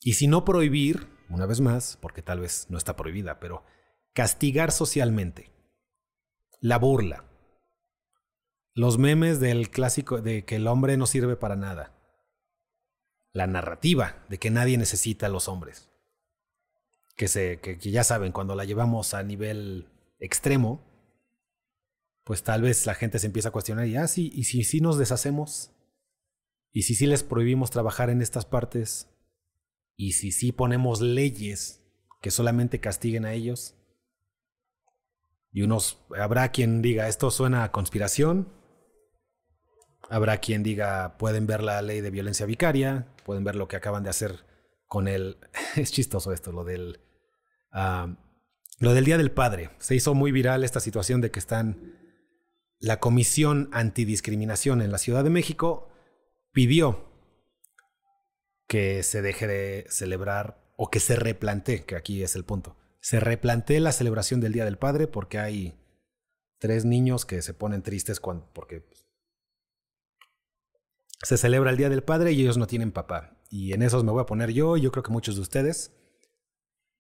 Y 0.07 0.13
si 0.13 0.29
no 0.29 0.45
prohibir, 0.45 1.09
una 1.29 1.47
vez 1.47 1.61
más, 1.61 1.99
porque 2.01 2.23
tal 2.23 2.39
vez 2.39 2.67
no 2.71 2.79
está 2.79 2.95
prohibida, 2.95 3.41
pero 3.41 3.65
castigar 4.15 4.71
socialmente, 4.71 5.51
la 6.61 6.79
burla, 6.79 7.25
los 8.73 8.99
memes 8.99 9.41
del 9.41 9.69
clásico 9.69 10.23
de 10.23 10.45
que 10.45 10.55
el 10.55 10.69
hombre 10.69 10.97
no 10.97 11.07
sirve 11.07 11.35
para 11.35 11.57
nada, 11.57 11.93
la 13.33 13.49
narrativa 13.49 14.25
de 14.29 14.39
que 14.39 14.49
nadie 14.49 14.79
necesita 14.79 15.27
a 15.27 15.29
los 15.29 15.49
hombres, 15.49 15.91
que, 17.17 17.27
se, 17.27 17.59
que, 17.59 17.77
ya 17.77 18.05
saben, 18.05 18.31
cuando 18.31 18.55
la 18.55 18.65
llevamos 18.65 19.13
a 19.13 19.25
nivel 19.25 19.89
extremo, 20.21 20.85
pues 22.23 22.45
tal 22.45 22.63
vez 22.63 22.87
la 22.87 22.95
gente 22.95 23.19
se 23.19 23.27
empieza 23.27 23.49
a 23.49 23.53
cuestionar 23.53 23.89
y, 23.89 23.97
ah, 23.97 24.07
sí, 24.07 24.31
y 24.33 24.45
si 24.45 24.63
sí 24.63 24.81
nos 24.81 24.99
deshacemos, 24.99 25.73
y 26.71 26.83
si 26.83 26.95
sí 26.95 27.07
les 27.07 27.25
prohibimos 27.25 27.73
trabajar 27.73 28.09
en 28.09 28.23
estas 28.23 28.47
partes, 28.47 29.09
y 29.97 30.13
si 30.13 30.31
sí 30.31 30.53
ponemos 30.53 31.01
leyes 31.01 31.83
que 32.21 32.31
solamente 32.31 32.81
castiguen 32.81 33.25
a 33.25 33.33
ellos, 33.33 33.75
y 35.53 35.63
unos, 35.63 36.05
habrá 36.19 36.51
quien 36.51 36.83
diga, 36.83 37.09
esto 37.09 37.31
suena 37.31 37.65
a 37.65 37.73
conspiración, 37.73 38.53
habrá 40.11 40.39
quien 40.39 40.63
diga, 40.63 41.17
pueden 41.17 41.47
ver 41.47 41.63
la 41.63 41.81
ley 41.81 42.03
de 42.03 42.11
violencia 42.11 42.45
vicaria, 42.45 43.15
pueden 43.25 43.43
ver 43.43 43.57
lo 43.57 43.67
que 43.67 43.77
acaban 43.77 44.03
de 44.03 44.11
hacer 44.11 44.45
con 44.87 45.09
el, 45.09 45.39
es 45.77 45.93
chistoso 45.93 46.33
esto, 46.33 46.53
lo 46.53 46.65
del, 46.65 47.01
ah, 47.73 48.17
lo 48.79 48.93
del 48.93 49.07
Día 49.07 49.17
del 49.17 49.31
Padre. 49.31 49.71
Se 49.79 49.95
hizo 49.95 50.15
muy 50.15 50.31
viral 50.31 50.63
esta 50.63 50.81
situación 50.81 51.21
de 51.21 51.31
que 51.31 51.39
están, 51.39 51.95
la 52.79 53.01
Comisión 53.01 53.71
Antidiscriminación 53.73 54.83
en 54.83 54.93
la 54.93 54.99
Ciudad 54.99 55.25
de 55.25 55.31
México 55.31 55.89
pidió 56.53 57.06
que 58.67 59.03
se 59.03 59.23
deje 59.23 59.47
de 59.47 59.87
celebrar 59.89 60.63
o 60.77 60.91
que 60.91 61.01
se 61.01 61.17
replantee, 61.17 61.85
que 61.85 61.97
aquí 61.97 62.23
es 62.23 62.37
el 62.37 62.45
punto, 62.45 62.77
se 63.01 63.21
replantee 63.21 63.81
la 63.81 63.93
celebración 63.93 64.41
del 64.41 64.53
Día 64.53 64.65
del 64.65 64.79
Padre 64.79 65.07
porque 65.07 65.39
hay 65.39 65.79
tres 66.59 66.85
niños 66.85 67.25
que 67.25 67.43
se 67.43 67.55
ponen 67.55 67.83
tristes 67.83 68.21
cuando, 68.21 68.51
porque 68.53 68.81
pues, 68.81 69.07
se 71.23 71.37
celebra 71.37 71.71
el 71.71 71.77
Día 71.77 71.89
del 71.89 72.03
Padre 72.03 72.33
y 72.33 72.43
ellos 72.43 72.59
no 72.59 72.67
tienen 72.67 72.93
papá. 72.93 73.39
Y 73.49 73.73
en 73.73 73.83
esos 73.83 74.05
me 74.05 74.13
voy 74.13 74.23
a 74.23 74.27
poner 74.27 74.51
yo 74.51 74.77
y 74.77 74.83
yo 74.83 74.91
creo 74.91 75.03
que 75.03 75.13
muchos 75.13 75.37
de 75.37 75.43
ustedes. 75.43 75.93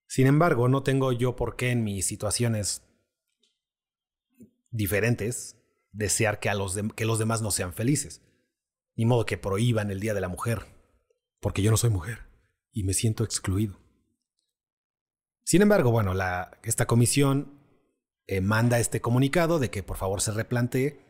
Sin 0.06 0.26
embargo, 0.26 0.68
no 0.68 0.82
tengo 0.82 1.12
yo 1.12 1.36
por 1.36 1.56
qué 1.56 1.70
en 1.70 1.82
mis 1.82 2.06
situaciones 2.06 2.82
diferentes 4.70 5.56
desear 5.92 6.38
que, 6.38 6.48
a 6.48 6.54
los 6.54 6.76
que 6.94 7.04
los 7.04 7.18
demás 7.18 7.42
no 7.42 7.50
sean 7.50 7.72
felices. 7.72 8.22
Ni 8.94 9.04
modo 9.04 9.26
que 9.26 9.38
prohíban 9.38 9.90
el 9.90 10.00
Día 10.00 10.14
de 10.14 10.20
la 10.20 10.28
Mujer, 10.28 10.75
porque 11.40 11.62
yo 11.62 11.70
no 11.70 11.76
soy 11.76 11.90
mujer 11.90 12.26
y 12.72 12.84
me 12.84 12.94
siento 12.94 13.24
excluido. 13.24 13.78
Sin 15.44 15.62
embargo, 15.62 15.90
bueno, 15.90 16.12
la, 16.12 16.58
esta 16.64 16.86
comisión 16.86 17.60
eh, 18.26 18.40
manda 18.40 18.80
este 18.80 19.00
comunicado 19.00 19.58
de 19.58 19.70
que 19.70 19.82
por 19.82 19.96
favor 19.96 20.20
se 20.20 20.32
replantee 20.32 21.00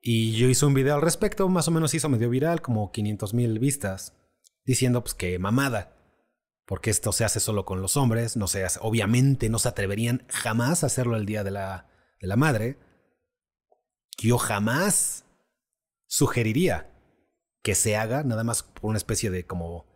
y 0.00 0.32
yo 0.32 0.48
hice 0.48 0.64
un 0.64 0.74
video 0.74 0.94
al 0.94 1.02
respecto, 1.02 1.48
más 1.48 1.68
o 1.68 1.70
menos 1.70 1.92
hizo 1.94 2.08
medio 2.08 2.30
viral, 2.30 2.62
como 2.62 2.92
500 2.92 3.34
mil 3.34 3.58
vistas, 3.58 4.14
diciendo 4.64 5.02
pues 5.02 5.14
que 5.14 5.38
mamada, 5.38 5.96
porque 6.64 6.90
esto 6.90 7.12
se 7.12 7.24
hace 7.24 7.40
solo 7.40 7.64
con 7.64 7.82
los 7.82 7.96
hombres, 7.96 8.36
no 8.36 8.46
se 8.46 8.64
hace, 8.64 8.78
obviamente 8.82 9.48
no 9.48 9.58
se 9.58 9.68
atreverían 9.68 10.24
jamás 10.28 10.82
a 10.82 10.86
hacerlo 10.86 11.16
el 11.16 11.26
Día 11.26 11.44
de 11.44 11.50
la, 11.50 11.88
de 12.20 12.26
la 12.26 12.36
Madre. 12.36 12.78
Yo 14.18 14.38
jamás 14.38 15.24
sugeriría 16.06 16.90
que 17.62 17.74
se 17.74 17.96
haga, 17.96 18.22
nada 18.22 18.44
más 18.44 18.62
por 18.62 18.90
una 18.90 18.98
especie 18.98 19.30
de 19.30 19.46
como 19.46 19.86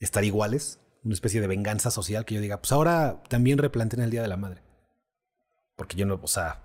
estar 0.00 0.24
iguales, 0.24 0.80
una 1.04 1.14
especie 1.14 1.40
de 1.40 1.46
venganza 1.46 1.90
social, 1.90 2.24
que 2.24 2.34
yo 2.34 2.40
diga, 2.40 2.60
pues 2.60 2.72
ahora 2.72 3.22
también 3.28 3.58
replanteen 3.58 4.02
el 4.02 4.10
Día 4.10 4.22
de 4.22 4.28
la 4.28 4.36
Madre. 4.36 4.62
Porque 5.76 5.96
yo 5.96 6.06
no, 6.06 6.20
o 6.22 6.28
sea, 6.28 6.64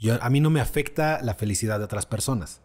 yo, 0.00 0.18
a 0.22 0.30
mí 0.30 0.40
no 0.40 0.50
me 0.50 0.60
afecta 0.60 1.20
la 1.22 1.34
felicidad 1.34 1.78
de 1.78 1.84
otras 1.84 2.06
personas. 2.06 2.60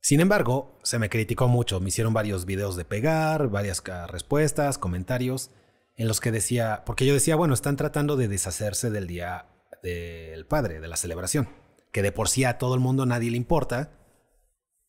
Sin 0.00 0.20
embargo, 0.20 0.78
se 0.82 0.98
me 0.98 1.08
criticó 1.08 1.46
mucho, 1.46 1.78
me 1.80 1.88
hicieron 1.88 2.12
varios 2.12 2.44
videos 2.44 2.76
de 2.76 2.84
pegar, 2.84 3.48
varias 3.48 3.82
respuestas, 4.08 4.78
comentarios, 4.78 5.50
en 5.96 6.08
los 6.08 6.20
que 6.20 6.32
decía, 6.32 6.82
porque 6.84 7.06
yo 7.06 7.14
decía, 7.14 7.36
bueno, 7.36 7.54
están 7.54 7.76
tratando 7.76 8.16
de 8.16 8.26
deshacerse 8.26 8.90
del 8.90 9.06
Día 9.06 9.46
del 9.82 10.44
Padre, 10.46 10.80
de 10.80 10.88
la 10.88 10.96
celebración 10.96 11.61
que 11.92 12.02
de 12.02 12.10
por 12.10 12.28
sí 12.28 12.44
a 12.44 12.58
todo 12.58 12.74
el 12.74 12.80
mundo 12.80 13.06
nadie 13.06 13.30
le 13.30 13.36
importa. 13.36 13.98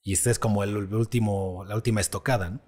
Y 0.02 0.14
este 0.14 0.32
es 0.32 0.40
como 0.40 0.64
el 0.64 0.76
último, 0.76 1.64
la 1.66 1.76
última 1.76 2.02
estocada. 2.02 2.62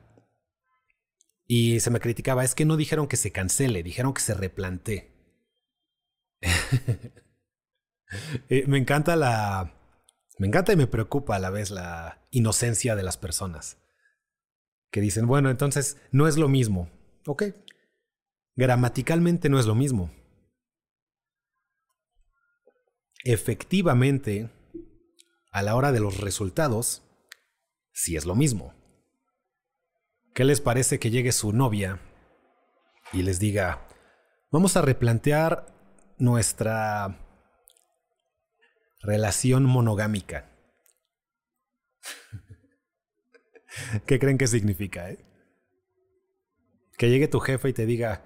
Y 1.48 1.80
se 1.80 1.89
me 1.89 2.00
criticaba, 2.00 2.43
es 2.43 2.56
que 2.56 2.65
no 2.65 2.78
dijeron 2.78 3.08
que 3.08 3.17
se 3.17 3.32
cancele, 3.32 3.84
dijeron 3.84 4.13
que 4.13 4.21
se 4.21 4.34
replantee. 4.34 5.12
Eh, 8.50 8.65
me 8.67 8.78
encanta 8.78 9.15
la... 9.15 9.74
Me 10.38 10.45
encanta 10.48 10.71
y 10.71 10.78
me 10.78 10.86
preocupa 10.86 11.36
a 11.36 11.39
la 11.39 11.50
vez 11.50 11.71
la 11.71 12.24
inocencia 12.30 12.95
de 12.95 13.02
las 13.02 13.17
personas. 13.17 13.80
Que 14.91 15.02
dicen, 15.02 15.26
bueno, 15.26 15.50
entonces 15.50 15.98
no 16.12 16.28
es 16.28 16.38
lo 16.38 16.48
mismo. 16.48 16.88
Ok. 17.26 17.45
Gramaticalmente 18.56 19.50
no 19.50 19.60
es 19.60 19.65
lo 19.65 19.74
mismo 19.74 20.12
efectivamente, 23.25 24.49
a 25.51 25.63
la 25.63 25.75
hora 25.75 25.91
de 25.91 25.99
los 25.99 26.21
resultados, 26.21 27.03
sí 27.91 28.15
es 28.15 28.25
lo 28.25 28.35
mismo. 28.35 28.73
¿Qué 30.33 30.45
les 30.45 30.61
parece 30.61 30.99
que 30.99 31.09
llegue 31.09 31.31
su 31.31 31.51
novia 31.51 31.99
y 33.11 33.23
les 33.23 33.39
diga, 33.39 33.88
vamos 34.51 34.77
a 34.77 34.81
replantear 34.81 35.65
nuestra 36.17 37.19
relación 39.01 39.65
monogámica? 39.65 40.51
¿Qué 44.05 44.19
creen 44.19 44.38
que 44.38 44.47
significa? 44.47 45.09
Eh? 45.09 45.25
Que 46.97 47.09
llegue 47.09 47.27
tu 47.27 47.39
jefe 47.39 47.69
y 47.69 47.73
te 47.73 47.88
diga, 47.88 48.23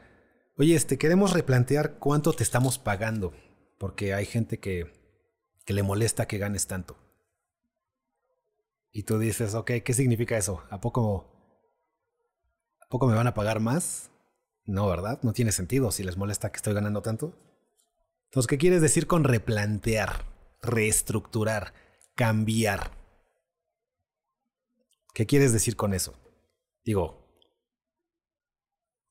oye, 0.57 0.75
este, 0.75 0.97
queremos 0.97 1.31
replantear 1.31 1.99
cuánto 1.99 2.33
te 2.33 2.43
estamos 2.43 2.79
pagando, 2.79 3.33
porque 3.79 4.13
hay 4.13 4.25
gente 4.25 4.59
que, 4.59 4.91
que 5.65 5.73
le 5.73 5.81
molesta 5.81 6.27
que 6.27 6.37
ganes 6.37 6.67
tanto. 6.67 6.95
Y 8.91 9.03
tú 9.03 9.17
dices, 9.17 9.55
ok, 9.55 9.71
¿qué 9.83 9.93
significa 9.93 10.37
eso? 10.37 10.63
¿A 10.69 10.81
poco, 10.81 11.25
¿A 12.81 12.87
poco 12.89 13.07
me 13.07 13.15
van 13.15 13.27
a 13.27 13.33
pagar 13.33 13.59
más? 13.59 14.11
No, 14.65 14.87
¿verdad? 14.87 15.19
No 15.23 15.33
tiene 15.33 15.51
sentido 15.51 15.91
si 15.91 16.03
les 16.03 16.17
molesta 16.17 16.51
que 16.51 16.57
estoy 16.57 16.73
ganando 16.73 17.01
tanto. 17.01 17.33
Entonces, 18.25 18.47
¿qué 18.47 18.57
quieres 18.57 18.81
decir 18.81 19.07
con 19.07 19.23
replantear, 19.23 20.25
reestructurar, 20.61 21.73
cambiar? 22.15 22.91
¿Qué 25.13 25.25
quieres 25.25 25.53
decir 25.53 25.75
con 25.75 25.93
eso? 25.93 26.13
Digo, 26.83 27.25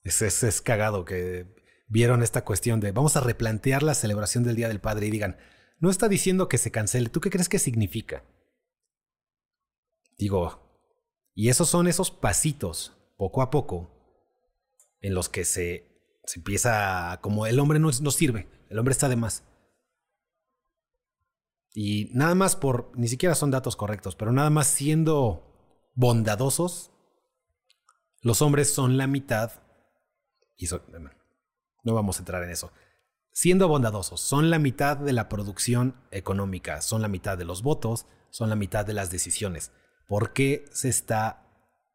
es, 0.04 0.22
es, 0.22 0.42
es, 0.42 0.60
cagado 0.60 1.04
que 1.04 1.57
vieron 1.88 2.22
esta 2.22 2.44
cuestión 2.44 2.80
de 2.80 2.92
vamos 2.92 3.16
a 3.16 3.20
replantear 3.20 3.82
la 3.82 3.94
celebración 3.94 4.44
del 4.44 4.56
Día 4.56 4.68
del 4.68 4.80
Padre 4.80 5.06
y 5.06 5.10
digan, 5.10 5.38
no 5.80 5.90
está 5.90 6.08
diciendo 6.08 6.48
que 6.48 6.58
se 6.58 6.70
cancele, 6.70 7.08
¿tú 7.08 7.20
qué 7.20 7.30
crees 7.30 7.48
que 7.48 7.58
significa? 7.58 8.24
Digo, 10.18 10.82
y 11.34 11.48
esos 11.48 11.68
son 11.68 11.86
esos 11.86 12.10
pasitos, 12.10 12.96
poco 13.16 13.42
a 13.42 13.50
poco, 13.50 13.94
en 15.00 15.14
los 15.14 15.28
que 15.28 15.44
se, 15.44 16.20
se 16.24 16.40
empieza, 16.40 17.18
como 17.22 17.46
el 17.46 17.58
hombre 17.60 17.78
no, 17.78 17.90
no 18.02 18.10
sirve, 18.10 18.48
el 18.68 18.78
hombre 18.78 18.92
está 18.92 19.08
de 19.08 19.16
más. 19.16 19.44
Y 21.72 22.10
nada 22.12 22.34
más 22.34 22.56
por, 22.56 22.90
ni 22.96 23.06
siquiera 23.06 23.36
son 23.36 23.52
datos 23.52 23.76
correctos, 23.76 24.16
pero 24.16 24.32
nada 24.32 24.50
más 24.50 24.66
siendo 24.66 25.90
bondadosos, 25.94 26.90
los 28.20 28.42
hombres 28.42 28.72
son 28.72 28.96
la 28.96 29.06
mitad, 29.06 29.52
y 30.56 30.66
son, 30.66 30.82
no 31.88 31.94
vamos 31.94 32.16
a 32.16 32.20
entrar 32.20 32.42
en 32.42 32.50
eso, 32.50 32.72
siendo 33.32 33.66
bondadosos, 33.68 34.20
son 34.20 34.50
la 34.50 34.58
mitad 34.58 34.96
de 34.96 35.12
la 35.12 35.28
producción 35.28 35.96
económica, 36.10 36.82
son 36.82 37.02
la 37.02 37.08
mitad 37.08 37.38
de 37.38 37.44
los 37.44 37.62
votos, 37.62 38.06
son 38.30 38.50
la 38.50 38.56
mitad 38.56 38.84
de 38.84 38.94
las 38.94 39.10
decisiones. 39.10 39.72
¿Por 40.06 40.32
qué 40.32 40.66
se 40.70 40.88
está 40.88 41.46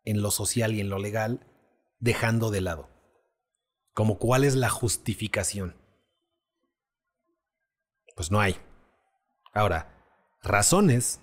en 0.03 0.21
lo 0.21 0.31
social 0.31 0.73
y 0.73 0.81
en 0.81 0.89
lo 0.89 0.99
legal 0.99 1.45
dejando 1.99 2.49
de 2.49 2.61
lado? 2.61 2.89
Como 3.93 4.17
cuál 4.17 4.43
es 4.43 4.55
la 4.55 4.69
justificación. 4.69 5.75
Pues 8.15 8.31
no 8.31 8.39
hay. 8.39 8.55
Ahora, 9.53 9.93
razones, 10.41 11.21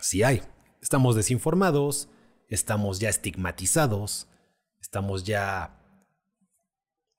sí 0.00 0.22
hay. 0.22 0.42
Estamos 0.80 1.16
desinformados, 1.16 2.08
estamos 2.48 2.98
ya 2.98 3.08
estigmatizados, 3.08 4.28
estamos 4.80 5.24
ya, 5.24 5.80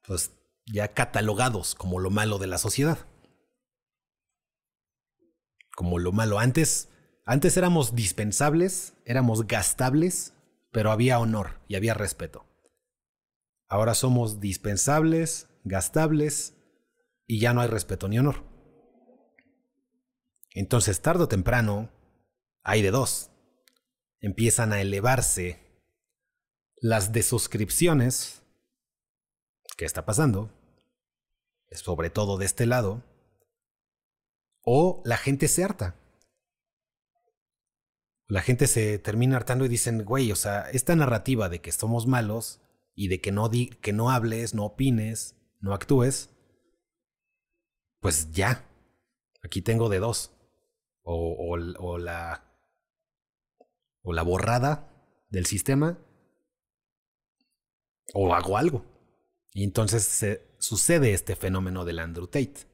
pues, 0.06 0.32
ya 0.66 0.94
catalogados 0.94 1.76
como 1.76 2.00
lo 2.00 2.10
malo 2.10 2.38
de 2.38 2.48
la 2.48 2.58
sociedad. 2.58 3.00
Como 5.76 6.00
lo 6.00 6.12
malo. 6.12 6.40
Antes, 6.40 6.90
antes 7.26 7.58
éramos 7.58 7.96
dispensables, 7.96 8.94
éramos 9.06 9.48
gastables, 9.48 10.34
pero 10.72 10.92
había 10.92 11.20
honor 11.20 11.62
y 11.68 11.76
había 11.76 11.94
respeto. 11.94 12.46
Ahora 13.68 13.94
somos 13.94 14.40
dispensables, 14.40 15.48
gastables 15.64 16.54
y 17.28 17.40
ya 17.40 17.54
no 17.54 17.62
hay 17.62 17.68
respeto 17.68 18.08
ni 18.08 18.20
honor. 18.20 18.44
Entonces, 20.52 21.02
tarde 21.02 21.24
o 21.24 21.28
temprano, 21.28 21.92
hay 22.64 22.82
de 22.82 22.92
dos. 22.92 23.32
Empiezan 24.22 24.72
a 24.72 24.82
elevarse 24.82 25.60
las 26.78 27.12
desuscripciones. 27.12 28.44
¿Qué 29.76 29.86
está 29.86 30.06
pasando? 30.06 30.52
Sobre 31.72 32.10
todo 32.10 32.38
de 32.38 32.46
este 32.46 32.66
lado. 32.66 33.04
O 34.62 35.02
la 35.06 35.18
gente 35.18 35.48
se 35.48 35.64
harta. 35.64 35.96
La 38.28 38.42
gente 38.42 38.68
se 38.68 38.98
termina 38.98 39.38
hartando 39.38 39.66
y 39.66 39.70
dicen, 39.70 40.04
güey, 40.04 40.32
o 40.32 40.36
sea, 40.36 40.70
esta 40.72 40.96
narrativa 40.96 41.50
de 41.50 41.62
que 41.62 41.72
somos 41.72 42.08
malos 42.08 42.62
y 42.96 43.08
de 43.10 43.22
que 43.22 43.32
no, 43.32 43.50
que 43.50 43.94
no 43.94 44.10
hables, 44.10 44.56
no 44.56 44.66
opines, 44.66 45.36
no 45.60 45.74
actúes, 45.74 46.30
pues 48.00 48.32
ya, 48.32 48.68
aquí 49.44 49.62
tengo 49.62 49.90
de 49.90 50.00
dos. 50.00 50.32
O, 51.04 51.56
o, 51.80 51.98
la, 52.00 52.44
o 54.02 54.14
la 54.14 54.24
borrada 54.24 54.92
del 55.30 55.46
sistema, 55.46 56.00
o 58.14 58.34
hago 58.34 58.58
algo. 58.58 58.95
Y 59.56 59.64
entonces 59.64 60.04
se, 60.04 60.46
sucede 60.60 61.14
este 61.14 61.38
fenómeno 61.38 61.86
del 61.86 62.00
Andrew 62.00 62.28
Tate, 62.28 62.68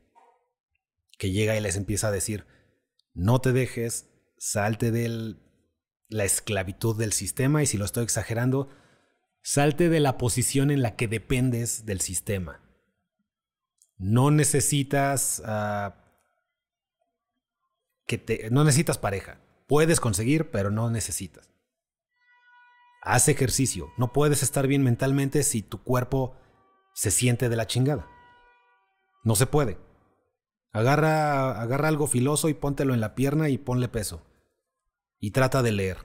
que 1.20 1.30
llega 1.30 1.56
y 1.56 1.62
les 1.62 1.76
empieza 1.76 2.08
a 2.08 2.12
decir, 2.12 2.48
no 3.14 3.40
te 3.40 3.52
dejes, 3.52 4.10
salte 4.40 4.90
de 4.90 5.36
la 6.08 6.26
esclavitud 6.26 6.98
del 6.98 7.14
sistema 7.14 7.62
y 7.62 7.68
si 7.68 7.78
lo 7.78 7.86
estoy 7.86 8.04
exagerando, 8.04 8.68
salte 9.44 9.90
de 9.90 10.00
la 10.00 10.18
posición 10.18 10.72
en 10.72 10.82
la 10.82 10.96
que 10.96 11.08
dependes 11.08 11.86
del 11.86 12.02
sistema. 12.02 12.60
No 14.00 14.32
necesitas 14.32 15.44
uh, 15.46 15.94
que 18.08 18.18
te, 18.18 18.50
no 18.50 18.64
necesitas 18.64 18.98
pareja. 18.98 19.40
Puedes 19.68 20.00
conseguir, 20.00 20.50
pero 20.50 20.72
no 20.72 20.90
necesitas. 20.90 21.48
Haz 23.04 23.28
ejercicio. 23.28 23.94
No 24.00 24.14
puedes 24.14 24.42
estar 24.42 24.66
bien 24.66 24.82
mentalmente 24.82 25.44
si 25.44 25.62
tu 25.62 25.84
cuerpo 25.84 26.42
se 26.94 27.12
siente 27.12 27.50
de 27.50 27.56
la 27.56 27.68
chingada. 27.68 28.08
No 29.24 29.36
se 29.36 29.46
puede. 29.46 29.78
Agarra, 30.72 31.62
agarra 31.62 31.88
algo 31.88 32.08
filoso 32.08 32.50
y 32.50 32.54
póntelo 32.54 32.94
en 32.94 33.02
la 33.02 33.16
pierna 33.16 33.50
y 33.50 33.58
ponle 33.58 33.88
peso 33.88 34.26
y 35.20 35.32
trata 35.32 35.62
de 35.62 35.72
leer. 35.72 35.98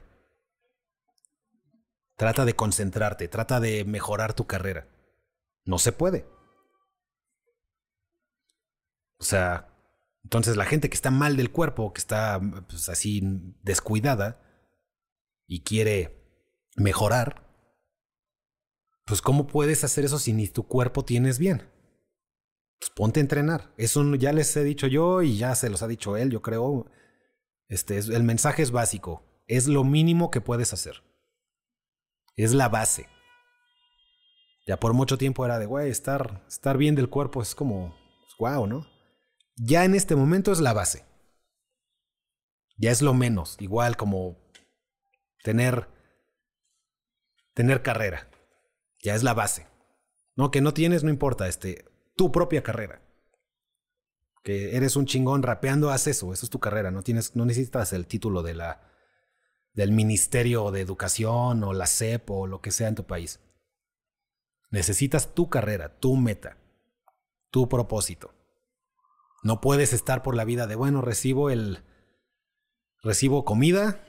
Trata 2.16 2.44
de 2.44 2.55
concentrarte, 2.55 3.29
trata 3.29 3.61
de 3.61 3.85
mejorar 3.85 4.35
tu 4.35 4.46
carrera. 4.46 4.88
No 5.64 5.79
se 5.79 5.92
puede. 5.92 6.29
O 9.18 9.25
sea, 9.25 9.68
entonces 10.22 10.57
la 10.57 10.66
gente 10.66 10.88
que 10.88 10.94
está 10.94 11.11
mal 11.11 11.37
del 11.37 11.51
cuerpo, 11.51 11.92
que 11.92 12.01
está 12.01 12.40
pues, 12.68 12.88
así 12.88 13.22
descuidada 13.62 14.42
y 15.46 15.62
quiere 15.62 16.22
mejorar, 16.77 17.45
pues 19.07 19.23
¿cómo 19.23 19.47
puedes 19.47 19.85
hacer 19.85 20.05
eso 20.05 20.19
si 20.19 20.33
ni 20.33 20.49
tu 20.49 20.66
cuerpo 20.66 21.05
tienes 21.05 21.38
bien? 21.38 21.62
Pues 22.81 22.90
ponte 22.90 23.21
a 23.21 23.23
entrenar. 23.23 23.73
Eso 23.79 24.14
ya 24.16 24.33
les 24.33 24.55
he 24.57 24.64
dicho 24.64 24.88
yo 24.88 25.23
y 25.23 25.38
ya 25.38 25.55
se 25.55 25.71
los 25.71 25.83
ha 25.83 25.88
dicho 25.88 26.16
él, 26.16 26.31
yo 26.31 26.42
creo. 26.42 26.90
Este, 27.69 27.99
el 27.99 28.25
mensaje 28.25 28.62
es 28.62 28.73
básico. 28.73 29.23
Es 29.47 29.69
lo 29.69 29.85
mínimo 29.85 30.31
que 30.31 30.40
puedes 30.40 30.73
hacer. 30.73 31.05
Es 32.35 32.53
la 32.53 32.69
base. 32.69 33.09
Ya 34.66 34.79
por 34.79 34.92
mucho 34.92 35.16
tiempo 35.16 35.45
era 35.45 35.61
de, 35.61 35.66
güey, 35.66 35.88
estar, 35.88 36.45
estar 36.49 36.77
bien 36.77 36.97
del 36.97 37.09
cuerpo 37.09 37.40
es 37.40 37.55
como, 37.55 37.97
pues, 38.37 38.69
¿no? 38.69 38.87
Ya 39.57 39.85
en 39.85 39.95
este 39.95 40.16
momento 40.16 40.51
es 40.51 40.61
la 40.61 40.73
base. 40.73 41.05
Ya 42.77 42.90
es 42.90 43.03
lo 43.03 43.14
menos. 43.14 43.57
Igual 43.61 43.97
como 43.97 44.37
tener, 45.45 45.88
tener 47.55 47.83
carrera. 47.83 48.29
Ya 49.07 49.14
es 49.14 49.23
la 49.23 49.35
base. 49.35 49.69
No, 50.35 50.51
que 50.51 50.61
no 50.61 50.75
tienes, 50.75 51.05
no 51.05 51.11
importa, 51.11 51.47
este, 51.47 51.85
tu 52.16 52.33
propia 52.33 52.64
carrera 52.64 53.01
que 54.42 54.77
eres 54.77 54.95
un 54.95 55.07
chingón 55.07 55.42
rapeando, 55.42 55.90
haz 55.90 56.07
eso, 56.07 56.33
eso 56.33 56.47
es 56.47 56.51
tu 56.51 56.61
carrera, 56.61 56.92
no 56.92 57.03
tienes, 57.03 57.35
no 57.35 57.45
necesitas 57.45 57.92
el 57.92 58.07
título 58.07 58.45
de 58.45 58.55
la, 58.55 58.81
del 59.75 59.92
Ministerio 59.92 60.71
de 60.73 60.81
Educación 60.81 61.62
o 61.62 61.72
la 61.72 61.87
SEP 61.87 62.30
o 62.30 62.47
lo 62.47 62.61
que 62.61 62.72
sea 62.72 62.87
en 62.87 62.97
tu 62.97 63.05
país. 63.05 63.41
Necesitas 64.70 65.35
tu 65.35 65.51
carrera, 65.51 65.99
tu 65.99 66.16
meta, 66.16 66.59
tu 67.51 67.68
propósito. 67.68 68.35
No 69.45 69.61
puedes 69.61 69.93
estar 69.93 70.22
por 70.22 70.35
la 70.35 70.45
vida 70.45 70.66
de, 70.66 70.74
bueno, 70.74 71.01
recibo 71.01 71.51
el, 71.51 71.85
recibo 73.03 73.45
comida 73.45 74.01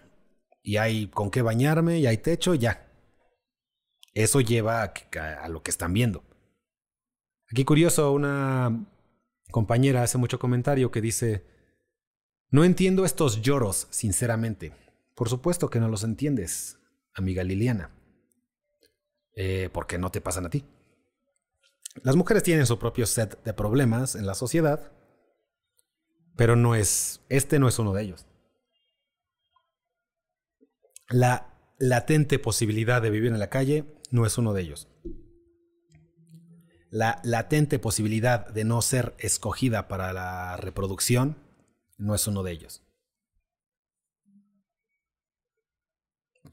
y 0.63 0.77
hay 0.77 1.07
con 1.07 1.29
qué 1.29 1.41
bañarme 1.43 1.99
y 1.99 2.07
hay 2.07 2.17
techo, 2.17 2.55
ya. 2.55 2.86
Eso 4.17 4.41
lleva 4.41 4.81
a, 4.81 5.47
lo 5.47 5.61
que 5.61 5.69
están 5.69 5.93
viendo. 5.93 6.23
Aquí 7.51 7.63
curioso, 7.63 8.11
una 8.11 8.87
compañera 9.51 10.01
hace 10.01 10.17
mucho 10.17 10.39
comentario 10.39 10.89
que 10.89 11.01
dice, 11.01 11.45
no 12.49 12.63
entiendo 12.63 13.05
estos 13.05 13.43
lloros, 13.43 13.85
sinceramente. 13.91 14.73
Por 15.13 15.29
supuesto 15.29 15.69
que 15.69 15.79
no 15.79 15.87
los 15.87 16.03
entiendes, 16.03 16.79
amiga 17.13 17.43
Liliana. 17.43 17.91
Eh, 19.35 19.69
porque 19.71 19.99
no 19.99 20.09
te 20.09 20.19
pasan 20.19 20.47
a 20.47 20.49
ti. 20.49 20.65
Las 22.01 22.15
mujeres 22.15 22.41
tienen 22.41 22.65
su 22.65 22.79
propio 22.79 23.05
set 23.05 23.43
de 23.43 23.53
problemas 23.53 24.15
en 24.15 24.25
la 24.25 24.33
sociedad, 24.33 24.91
pero 26.35 26.55
no 26.55 26.73
es, 26.73 27.21
este 27.29 27.59
no 27.59 27.67
es 27.67 27.77
uno 27.77 27.93
de 27.93 28.01
ellos. 28.01 28.25
La, 31.07 31.53
latente 31.79 32.39
posibilidad 32.39 33.01
de 33.01 33.09
vivir 33.09 33.31
en 33.31 33.39
la 33.39 33.49
calle 33.49 33.85
no 34.09 34.25
es 34.25 34.37
uno 34.37 34.53
de 34.53 34.61
ellos. 34.61 34.87
La 36.89 37.19
latente 37.23 37.79
posibilidad 37.79 38.47
de 38.47 38.63
no 38.63 38.81
ser 38.81 39.15
escogida 39.19 39.87
para 39.87 40.13
la 40.13 40.55
reproducción 40.57 41.37
no 41.97 42.15
es 42.15 42.27
uno 42.27 42.43
de 42.43 42.51
ellos. 42.51 42.83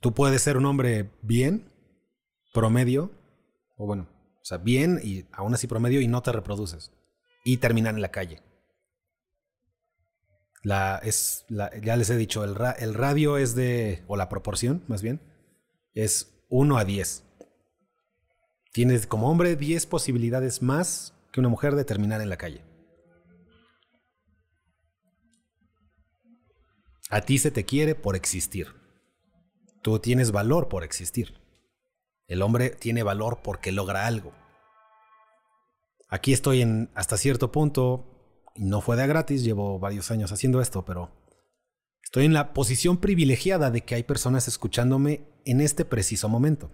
Tú 0.01 0.13
puedes 0.13 0.43
ser 0.43 0.57
un 0.57 0.67
hombre 0.67 1.11
bien, 1.23 1.73
promedio, 2.53 3.13
o 3.77 3.87
bueno, 3.87 4.09
o 4.43 4.45
sea, 4.45 4.59
bien 4.59 5.01
y 5.03 5.25
aún 5.33 5.55
así 5.55 5.67
promedio 5.67 6.01
y 6.01 6.09
no 6.09 6.23
te 6.23 6.33
reproduces. 6.33 6.93
Y 7.45 7.59
terminar 7.59 7.95
en 7.95 8.03
la 8.03 8.11
calle. 8.11 8.43
La, 10.63 10.99
es, 11.03 11.45
ya 11.49 11.97
les 11.97 12.11
he 12.11 12.17
dicho, 12.17 12.43
el, 12.43 12.57
el 12.79 12.95
radio 12.95 13.37
es 13.37 13.55
de, 13.55 14.03
o 14.07 14.17
la 14.17 14.29
proporción 14.29 14.83
más 14.89 15.03
bien, 15.03 15.21
es 15.95 16.35
1 16.49 16.77
a 16.77 16.85
10. 16.85 17.24
Tienes 18.75 19.07
como 19.07 19.31
hombre 19.31 19.55
10 19.55 19.87
posibilidades 19.87 20.61
más 20.61 21.15
que 21.31 21.39
una 21.39 21.49
mujer 21.49 21.77
de 21.77 21.85
terminar 21.85 22.21
en 22.21 22.29
la 22.29 22.37
calle. 22.37 22.65
A 27.09 27.21
ti 27.21 27.39
se 27.39 27.53
te 27.53 27.65
quiere 27.65 27.95
por 27.95 28.17
existir. 28.17 28.75
Tú 29.81 30.01
tienes 30.01 30.33
valor 30.33 30.69
por 30.69 30.83
existir. 30.83 31.41
El 32.27 32.43
hombre 32.43 32.71
tiene 32.71 33.05
valor 33.05 33.43
porque 33.45 33.71
logra 33.71 34.09
algo. 34.09 34.33
Aquí 36.09 36.33
estoy 36.33 36.61
en 36.61 36.91
hasta 36.97 37.17
cierto 37.17 37.53
punto 37.53 38.43
no 38.57 38.81
fue 38.81 38.97
de 38.97 39.07
gratis, 39.07 39.45
llevo 39.45 39.79
varios 39.79 40.11
años 40.11 40.33
haciendo 40.33 40.61
esto, 40.61 40.85
pero 40.85 41.13
estoy 42.03 42.25
en 42.25 42.33
la 42.33 42.53
posición 42.53 42.97
privilegiada 42.97 43.71
de 43.71 43.83
que 43.83 43.95
hay 43.95 44.03
personas 44.03 44.49
escuchándome 44.49 45.29
en 45.45 45.61
este 45.61 45.85
preciso 45.85 46.29
momento. 46.29 46.73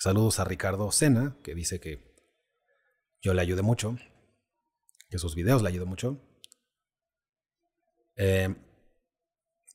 Saludos 0.00 0.40
a 0.40 0.44
Ricardo 0.44 0.90
Sena, 0.92 1.36
que 1.42 1.54
dice 1.54 1.78
que 1.78 2.16
yo 3.20 3.34
le 3.34 3.42
ayude 3.42 3.60
mucho, 3.60 3.98
que 5.10 5.18
sus 5.18 5.34
videos 5.34 5.60
le 5.60 5.68
ayudan 5.68 5.88
mucho. 5.88 6.18
Eh, 8.16 8.56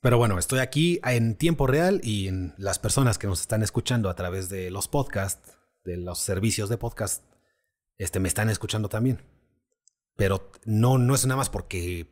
pero 0.01 0.17
bueno, 0.17 0.39
estoy 0.39 0.59
aquí 0.59 0.99
en 1.03 1.35
tiempo 1.35 1.67
real 1.67 2.01
y 2.03 2.27
en 2.27 2.55
las 2.57 2.79
personas 2.79 3.19
que 3.19 3.27
nos 3.27 3.39
están 3.39 3.61
escuchando 3.61 4.09
a 4.09 4.15
través 4.15 4.49
de 4.49 4.71
los 4.71 4.87
podcasts, 4.87 5.59
de 5.83 5.97
los 5.97 6.17
servicios 6.17 6.69
de 6.69 6.79
podcast, 6.79 7.23
este, 7.99 8.19
me 8.19 8.27
están 8.27 8.49
escuchando 8.49 8.89
también. 8.89 9.21
Pero 10.15 10.51
no, 10.65 10.97
no 10.97 11.13
es 11.13 11.23
nada 11.27 11.37
más 11.37 11.51
porque 11.51 12.07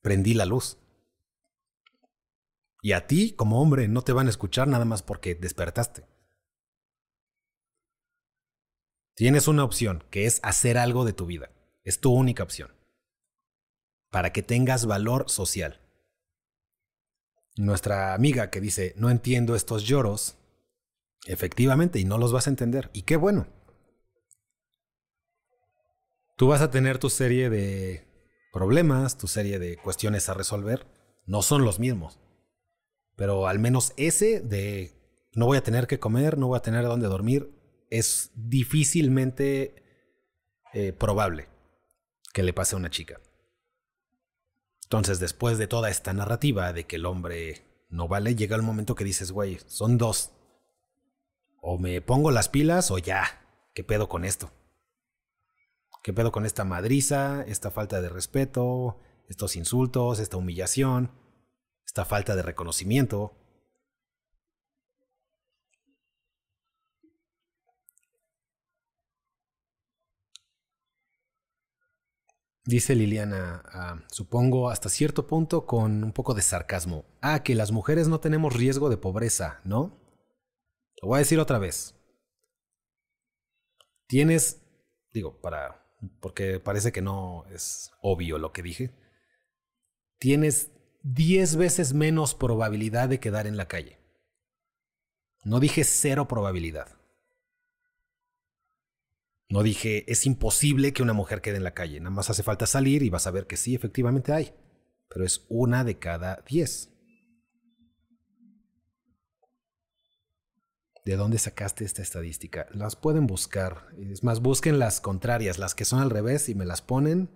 prendí 0.00 0.32
la 0.34 0.46
luz. 0.46 0.78
Y 2.82 2.92
a 2.92 3.08
ti, 3.08 3.32
como 3.32 3.60
hombre, 3.60 3.88
no 3.88 4.02
te 4.02 4.12
van 4.12 4.28
a 4.28 4.30
escuchar 4.30 4.68
nada 4.68 4.84
más 4.84 5.02
porque 5.02 5.34
despertaste. 5.34 6.04
Tienes 9.16 9.48
una 9.48 9.64
opción, 9.64 10.04
que 10.10 10.26
es 10.26 10.40
hacer 10.42 10.76
algo 10.76 11.06
de 11.06 11.14
tu 11.14 11.24
vida. 11.24 11.50
Es 11.84 12.00
tu 12.00 12.12
única 12.12 12.42
opción. 12.42 12.70
Para 14.10 14.30
que 14.30 14.42
tengas 14.42 14.84
valor 14.84 15.30
social. 15.30 15.80
Nuestra 17.56 18.12
amiga 18.12 18.50
que 18.50 18.60
dice, 18.60 18.92
no 18.98 19.08
entiendo 19.08 19.56
estos 19.56 19.84
lloros, 19.84 20.36
efectivamente, 21.26 21.98
y 21.98 22.04
no 22.04 22.18
los 22.18 22.30
vas 22.30 22.46
a 22.46 22.50
entender. 22.50 22.90
Y 22.92 23.02
qué 23.02 23.16
bueno. 23.16 23.46
Tú 26.36 26.48
vas 26.48 26.60
a 26.60 26.70
tener 26.70 26.98
tu 26.98 27.08
serie 27.08 27.48
de 27.48 28.06
problemas, 28.52 29.16
tu 29.16 29.28
serie 29.28 29.58
de 29.58 29.78
cuestiones 29.78 30.28
a 30.28 30.34
resolver. 30.34 30.86
No 31.24 31.40
son 31.40 31.64
los 31.64 31.78
mismos. 31.78 32.18
Pero 33.16 33.48
al 33.48 33.60
menos 33.60 33.94
ese 33.96 34.40
de 34.40 34.92
no 35.32 35.46
voy 35.46 35.56
a 35.56 35.62
tener 35.62 35.86
que 35.86 35.98
comer, 35.98 36.36
no 36.36 36.48
voy 36.48 36.58
a 36.58 36.62
tener 36.62 36.84
dónde 36.84 37.06
dormir, 37.06 37.55
es 37.90 38.30
difícilmente 38.34 39.82
eh, 40.72 40.92
probable 40.92 41.48
que 42.32 42.42
le 42.42 42.52
pase 42.52 42.74
a 42.74 42.78
una 42.78 42.90
chica. 42.90 43.20
Entonces, 44.84 45.18
después 45.18 45.58
de 45.58 45.66
toda 45.66 45.90
esta 45.90 46.12
narrativa 46.12 46.72
de 46.72 46.84
que 46.84 46.96
el 46.96 47.06
hombre 47.06 47.64
no 47.88 48.08
vale, 48.08 48.34
llega 48.34 48.56
el 48.56 48.62
momento 48.62 48.94
que 48.94 49.04
dices, 49.04 49.32
güey, 49.32 49.58
son 49.66 49.98
dos. 49.98 50.32
O 51.60 51.78
me 51.78 52.00
pongo 52.00 52.30
las 52.30 52.48
pilas 52.48 52.90
o 52.90 52.98
ya, 52.98 53.44
¿qué 53.74 53.82
pedo 53.82 54.08
con 54.08 54.24
esto? 54.24 54.52
¿Qué 56.02 56.12
pedo 56.12 56.30
con 56.30 56.46
esta 56.46 56.64
madriza, 56.64 57.42
esta 57.48 57.72
falta 57.72 58.00
de 58.00 58.08
respeto, 58.08 59.00
estos 59.28 59.56
insultos, 59.56 60.20
esta 60.20 60.36
humillación, 60.36 61.10
esta 61.84 62.04
falta 62.04 62.36
de 62.36 62.42
reconocimiento? 62.42 63.34
Dice 72.66 72.96
Liliana, 72.96 73.62
ah, 73.66 74.04
supongo 74.10 74.70
hasta 74.70 74.88
cierto 74.88 75.26
punto 75.26 75.66
con 75.66 76.02
un 76.02 76.12
poco 76.12 76.34
de 76.34 76.42
sarcasmo. 76.42 77.04
Ah, 77.20 77.42
que 77.44 77.54
las 77.54 77.70
mujeres 77.70 78.08
no 78.08 78.18
tenemos 78.18 78.54
riesgo 78.54 78.90
de 78.90 78.96
pobreza, 78.96 79.60
¿no? 79.64 80.00
Lo 81.00 81.08
voy 81.08 81.16
a 81.16 81.18
decir 81.20 81.38
otra 81.38 81.58
vez. 81.58 81.94
Tienes, 84.08 84.62
digo, 85.12 85.40
para 85.40 85.86
porque 86.20 86.60
parece 86.60 86.92
que 86.92 87.02
no 87.02 87.44
es 87.52 87.92
obvio 88.02 88.38
lo 88.38 88.52
que 88.52 88.62
dije, 88.62 88.94
tienes 90.18 90.72
10 91.02 91.56
veces 91.56 91.94
menos 91.94 92.34
probabilidad 92.34 93.08
de 93.08 93.20
quedar 93.20 93.46
en 93.46 93.56
la 93.56 93.68
calle. 93.68 93.98
No 95.44 95.60
dije 95.60 95.84
cero 95.84 96.26
probabilidad. 96.26 96.95
No 99.48 99.62
dije 99.62 100.10
es 100.10 100.26
imposible 100.26 100.92
que 100.92 101.02
una 101.02 101.12
mujer 101.12 101.40
quede 101.40 101.56
en 101.56 101.64
la 101.64 101.74
calle. 101.74 102.00
Nada 102.00 102.10
más 102.10 102.30
hace 102.30 102.42
falta 102.42 102.66
salir 102.66 103.02
y 103.02 103.10
vas 103.10 103.26
a 103.26 103.30
ver 103.30 103.46
que 103.46 103.56
sí, 103.56 103.74
efectivamente 103.74 104.32
hay. 104.32 104.52
Pero 105.08 105.24
es 105.24 105.46
una 105.48 105.84
de 105.84 105.98
cada 105.98 106.42
10. 106.48 106.92
¿De 111.04 111.16
dónde 111.16 111.38
sacaste 111.38 111.84
esta 111.84 112.02
estadística? 112.02 112.66
Las 112.72 112.96
pueden 112.96 113.28
buscar. 113.28 113.86
Es 113.96 114.24
más, 114.24 114.40
busquen 114.40 114.80
las 114.80 115.00
contrarias, 115.00 115.56
las 115.56 115.76
que 115.76 115.84
son 115.84 116.00
al 116.00 116.10
revés 116.10 116.48
y 116.48 116.56
me 116.56 116.66
las 116.66 116.82
ponen 116.82 117.30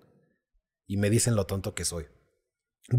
y 0.88 0.96
me 0.96 1.08
dicen 1.08 1.36
lo 1.36 1.46
tonto 1.46 1.72
que 1.72 1.84
soy. 1.84 2.06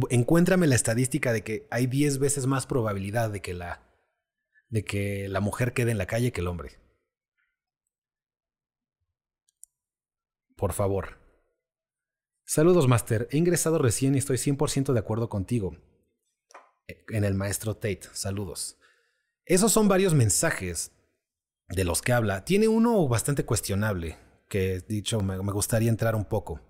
Encuéntrame 0.09 0.67
la 0.67 0.75
estadística 0.75 1.33
de 1.33 1.43
que 1.43 1.67
hay 1.71 1.87
10 1.87 2.19
veces 2.19 2.47
más 2.47 2.67
probabilidad 2.67 3.31
de 3.31 3.41
que 3.41 3.53
la 3.53 3.83
de 4.69 4.85
que 4.85 5.27
la 5.27 5.41
mujer 5.41 5.73
quede 5.73 5.91
en 5.91 5.97
la 5.97 6.05
calle 6.05 6.31
que 6.31 6.39
el 6.39 6.47
hombre. 6.47 6.79
Por 10.61 10.73
favor. 10.73 11.17
Saludos, 12.45 12.87
Master. 12.87 13.27
He 13.31 13.37
ingresado 13.37 13.79
recién 13.79 14.13
y 14.13 14.19
estoy 14.19 14.37
100% 14.37 14.93
de 14.93 14.99
acuerdo 14.99 15.27
contigo. 15.27 15.75
En 17.09 17.23
el 17.23 17.33
maestro 17.33 17.73
Tate. 17.73 18.03
Saludos. 18.13 18.77
Esos 19.43 19.71
son 19.71 19.87
varios 19.87 20.13
mensajes 20.13 20.91
de 21.67 21.83
los 21.83 22.03
que 22.03 22.13
habla. 22.13 22.45
Tiene 22.45 22.67
uno 22.67 23.07
bastante 23.07 23.43
cuestionable, 23.43 24.19
que 24.49 24.81
dicho 24.87 25.19
me, 25.21 25.35
gustaría 25.51 25.89
entrar 25.89 26.15
un 26.15 26.25
poco. 26.25 26.61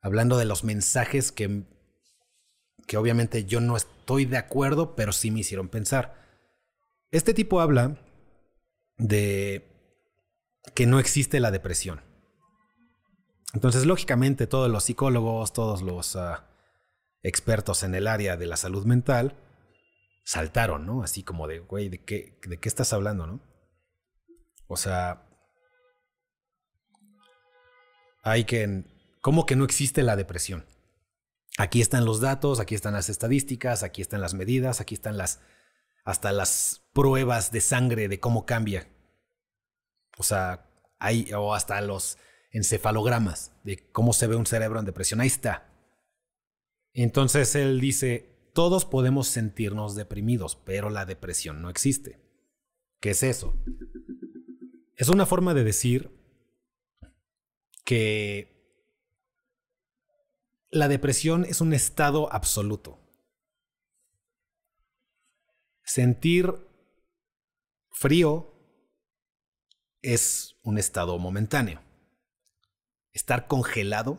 Hablando 0.00 0.38
de 0.38 0.46
los 0.46 0.64
mensajes 0.64 1.30
que, 1.30 1.64
que 2.86 2.96
obviamente 2.96 3.44
yo 3.44 3.60
no 3.60 3.76
estoy 3.76 4.24
de 4.24 4.38
acuerdo, 4.38 4.96
pero 4.96 5.12
sí 5.12 5.30
me 5.30 5.40
hicieron 5.40 5.68
pensar. 5.68 6.26
Este 7.10 7.34
tipo 7.34 7.60
habla 7.60 7.98
de 8.96 9.66
que 10.74 10.86
no 10.86 10.98
existe 10.98 11.38
la 11.38 11.50
depresión. 11.50 12.08
Entonces, 13.54 13.84
lógicamente, 13.84 14.46
todos 14.46 14.70
los 14.70 14.84
psicólogos, 14.84 15.52
todos 15.52 15.82
los 15.82 16.16
ah, 16.16 16.48
expertos 17.22 17.82
en 17.82 17.94
el 17.94 18.06
área 18.06 18.36
de 18.36 18.46
la 18.46 18.56
salud 18.56 18.84
mental, 18.84 19.36
saltaron, 20.24 20.86
¿no? 20.86 21.02
Así 21.02 21.22
como 21.22 21.48
de, 21.48 21.58
güey, 21.58 21.88
¿de 21.88 22.04
qué, 22.04 22.38
¿de 22.46 22.58
qué 22.58 22.68
estás 22.68 22.92
hablando, 22.92 23.26
no? 23.26 23.40
O 24.68 24.76
sea, 24.76 25.26
hay 28.22 28.44
que... 28.44 28.84
¿Cómo 29.20 29.44
que 29.44 29.56
no 29.56 29.64
existe 29.64 30.02
la 30.02 30.16
depresión? 30.16 30.64
Aquí 31.58 31.80
están 31.80 32.04
los 32.04 32.20
datos, 32.20 32.60
aquí 32.60 32.74
están 32.74 32.94
las 32.94 33.08
estadísticas, 33.08 33.82
aquí 33.82 34.00
están 34.00 34.20
las 34.20 34.34
medidas, 34.34 34.80
aquí 34.80 34.94
están 34.94 35.18
las... 35.18 35.40
hasta 36.04 36.30
las 36.30 36.88
pruebas 36.92 37.50
de 37.50 37.60
sangre 37.60 38.08
de 38.08 38.20
cómo 38.20 38.46
cambia. 38.46 38.88
O 40.16 40.22
sea, 40.22 40.70
hay... 41.00 41.32
o 41.32 41.52
hasta 41.52 41.80
los 41.80 42.16
encefalogramas 42.50 43.52
de 43.64 43.90
cómo 43.92 44.12
se 44.12 44.26
ve 44.26 44.36
un 44.36 44.46
cerebro 44.46 44.80
en 44.80 44.86
depresión. 44.86 45.20
Ahí 45.20 45.28
está. 45.28 45.70
Entonces 46.92 47.54
él 47.54 47.80
dice, 47.80 48.50
todos 48.52 48.84
podemos 48.84 49.28
sentirnos 49.28 49.94
deprimidos, 49.94 50.56
pero 50.56 50.90
la 50.90 51.06
depresión 51.06 51.62
no 51.62 51.70
existe. 51.70 52.18
¿Qué 53.00 53.10
es 53.10 53.22
eso? 53.22 53.54
Es 54.96 55.08
una 55.08 55.24
forma 55.24 55.54
de 55.54 55.64
decir 55.64 56.10
que 57.84 58.60
la 60.70 60.88
depresión 60.88 61.44
es 61.44 61.60
un 61.60 61.72
estado 61.72 62.32
absoluto. 62.32 62.98
Sentir 65.84 66.54
frío 67.90 68.54
es 70.02 70.56
un 70.62 70.78
estado 70.78 71.18
momentáneo. 71.18 71.82
Estar 73.12 73.46
congelado 73.46 74.18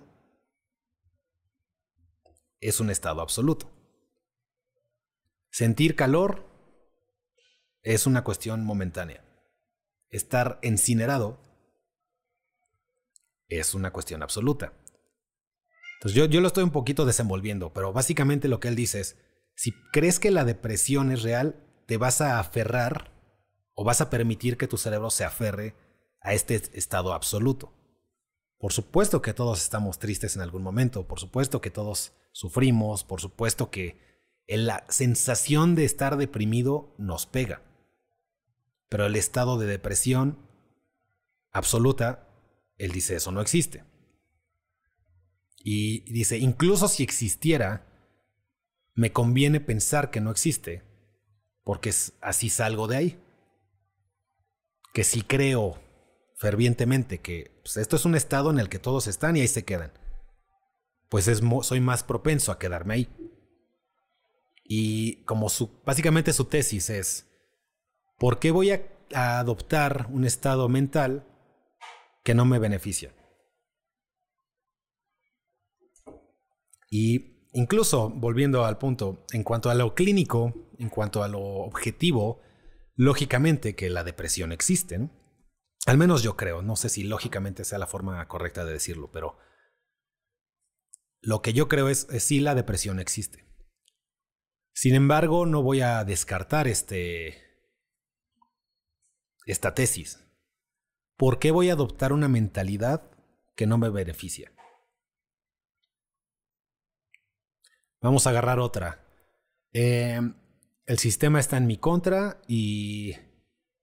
es 2.60 2.80
un 2.80 2.90
estado 2.90 3.22
absoluto. 3.22 3.72
Sentir 5.50 5.96
calor 5.96 6.46
es 7.84 8.06
una 8.06 8.24
cuestión 8.24 8.64
momentánea. 8.64 9.24
Estar 10.10 10.60
incinerado 10.62 11.40
es 13.48 13.74
una 13.74 13.92
cuestión 13.92 14.24
absoluta. 14.24 14.74
Entonces 15.96 16.16
yo, 16.16 16.26
yo 16.26 16.42
lo 16.42 16.48
estoy 16.48 16.64
un 16.64 16.72
poquito 16.72 17.06
desenvolviendo, 17.06 17.74
pero 17.74 17.94
básicamente 17.94 18.48
lo 18.48 18.60
que 18.60 18.70
él 18.70 18.76
dice 18.76 19.02
es, 19.02 19.18
si 19.56 19.72
crees 19.92 20.20
que 20.20 20.32
la 20.32 20.46
depresión 20.46 21.12
es 21.12 21.22
real, 21.22 21.56
te 21.86 21.98
vas 21.98 22.22
a 22.22 22.40
aferrar 22.40 23.12
o 23.74 23.84
vas 23.84 24.02
a 24.02 24.10
permitir 24.10 24.58
que 24.58 24.68
tu 24.68 24.78
cerebro 24.78 25.10
se 25.10 25.26
aferre 25.26 25.76
a 26.22 26.34
este 26.34 26.56
estado 26.74 27.14
absoluto. 27.14 27.74
Por 28.62 28.74
supuesto 28.74 29.24
que 29.24 29.34
todos 29.34 29.60
estamos 29.60 29.98
tristes 29.98 30.36
en 30.36 30.44
algún 30.44 30.62
momento, 30.62 31.08
por 31.08 31.20
supuesto 31.20 31.62
que 31.62 31.72
todos 31.72 32.14
sufrimos, 32.32 33.04
por 33.04 33.20
supuesto 33.20 33.72
que 33.72 34.00
la 34.48 34.86
sensación 34.88 35.74
de 35.74 35.84
estar 35.84 36.16
deprimido 36.16 36.94
nos 37.00 37.26
pega. 37.26 37.64
Pero 38.88 39.08
el 39.08 39.16
estado 39.16 39.58
de 39.58 39.66
depresión 39.66 40.38
absoluta, 41.52 42.28
él 42.78 42.92
dice, 42.92 43.16
eso 43.16 43.32
no 43.32 43.42
existe. 43.42 43.84
Y 45.64 46.02
dice, 46.12 46.38
incluso 46.38 46.88
si 46.88 47.02
existiera, 47.02 47.88
me 48.94 49.12
conviene 49.12 49.60
pensar 49.60 50.12
que 50.12 50.22
no 50.22 50.30
existe, 50.30 50.84
porque 51.64 51.92
así 52.22 52.50
salgo 52.50 52.88
de 52.88 52.98
ahí. 52.98 53.24
Que 54.94 55.04
si 55.04 55.24
creo 55.24 55.81
fervientemente 56.42 57.20
que 57.20 57.52
pues, 57.62 57.78
esto 57.78 57.96
es 57.96 58.04
un 58.04 58.16
estado 58.16 58.50
en 58.50 58.58
el 58.58 58.68
que 58.68 58.80
todos 58.80 59.06
están 59.06 59.38
y 59.38 59.42
ahí 59.42 59.48
se 59.48 59.64
quedan, 59.64 59.94
pues 61.08 61.28
es, 61.28 61.40
soy 61.62 61.80
más 61.80 62.04
propenso 62.04 62.52
a 62.52 62.58
quedarme 62.58 62.96
ahí. 62.96 63.10
Y 64.64 65.24
como 65.26 65.50
su, 65.50 65.70
básicamente 65.86 66.34
su 66.34 66.46
tesis 66.46 66.90
es, 66.90 67.28
¿por 68.18 68.40
qué 68.40 68.50
voy 68.50 68.72
a, 68.72 68.82
a 69.14 69.38
adoptar 69.38 70.08
un 70.10 70.26
estado 70.26 70.68
mental 70.68 71.28
que 72.24 72.34
no 72.34 72.46
me 72.46 72.58
beneficia? 72.58 73.14
Y 76.90 77.50
incluso, 77.54 78.10
volviendo 78.10 78.66
al 78.66 78.80
punto, 78.80 79.28
en 79.32 79.44
cuanto 79.44 79.70
a 79.70 79.76
lo 79.76 79.94
clínico, 79.94 80.72
en 80.80 80.90
cuanto 80.90 81.22
a 81.22 81.28
lo 81.28 81.40
objetivo, 81.40 82.42
lógicamente 82.96 83.76
que 83.76 83.92
la 83.92 84.04
depresión 84.04 84.52
existe, 84.52 85.08
Al 85.86 85.98
menos 85.98 86.22
yo 86.22 86.38
creo, 86.38 86.62
no 86.62 86.76
sé 86.76 86.90
si 86.90 87.04
lógicamente 87.04 87.66
sea 87.66 87.80
la 87.80 87.88
forma 87.88 88.28
correcta 88.28 88.66
de 88.66 88.74
decirlo, 88.74 89.12
pero 89.12 89.38
lo 91.22 91.42
que 91.42 91.54
yo 91.54 91.68
creo 91.68 91.90
es, 91.90 92.08
es 92.12 92.24
sí 92.24 92.40
la 92.40 92.56
depresión 92.56 93.00
existe. 93.00 93.46
Sin 94.74 94.96
embargo, 94.96 95.46
no 95.46 95.62
voy 95.64 95.82
a 95.82 96.04
descartar 96.04 96.68
este 96.68 97.52
esta 99.46 99.74
tesis. 99.74 100.20
¿Por 101.18 101.40
qué 101.40 101.52
voy 101.52 101.70
a 101.70 101.74
adoptar 101.74 102.14
una 102.14 102.28
mentalidad 102.28 103.12
que 103.56 103.68
no 103.68 103.78
me 103.78 103.90
beneficia? 103.90 104.52
Vamos 108.02 108.26
a 108.26 108.32
agarrar 108.32 108.60
otra. 108.60 109.06
Em, 109.74 110.36
el 110.86 110.98
sistema 110.98 111.40
está 111.40 111.58
en 111.58 111.68
mi 111.68 111.78
contra 111.78 112.42
y 112.48 113.16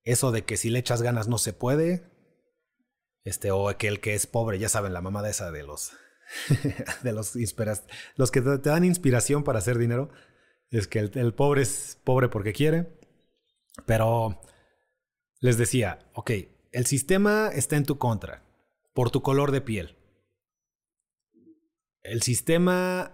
eso 0.09 0.33
de 0.33 0.43
que 0.43 0.57
si 0.57 0.71
le 0.71 0.79
echas 0.79 1.03
ganas 1.03 1.29
no 1.29 1.37
se 1.37 1.53
puede. 1.53 2.03
Este, 3.25 3.51
o 3.51 3.69
que 3.77 3.89
el 3.89 4.01
que 4.01 4.15
es 4.15 4.27
pobre, 4.27 4.59
ya 4.59 4.71
saben, 4.71 4.95
la 4.95 5.03
mamada 5.03 5.29
esa 5.29 5.51
de 5.51 5.63
los. 5.63 5.93
de 7.03 7.13
los, 7.13 7.35
los 8.17 8.31
que 8.31 8.41
te, 8.41 8.59
dan 8.59 8.85
inspiración 8.85 9.45
para 9.45 9.59
hacer 9.59 9.77
dinero. 9.77 10.11
Es 10.71 10.89
que 10.89 11.01
el, 11.01 11.35
pobre 11.35 11.63
es 11.63 11.99
pobre 12.05 12.29
porque 12.29 12.55
quiere. 12.55 12.99
Pero 13.85 14.41
les 15.41 15.59
decía, 15.59 15.99
ok, 16.15 16.31
el 16.73 16.87
sistema 16.87 17.51
está 17.53 17.77
en 17.77 17.85
tu 17.85 17.99
contra 17.99 18.43
por 18.95 19.11
tu 19.11 19.21
color 19.21 19.53
de 19.53 19.61
piel. 19.61 19.97
El 22.01 22.23
sistema 22.23 23.13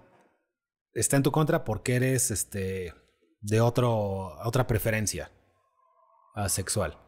está 0.93 1.17
en 1.17 1.25
tu 1.25 1.33
contra 1.33 1.65
porque 1.65 1.97
eres 1.97 2.31
este 2.31 2.95
de 3.41 3.61
otro, 3.61 4.37
otra 4.45 4.69
preferencia 4.69 5.34
sexual. 6.49 6.99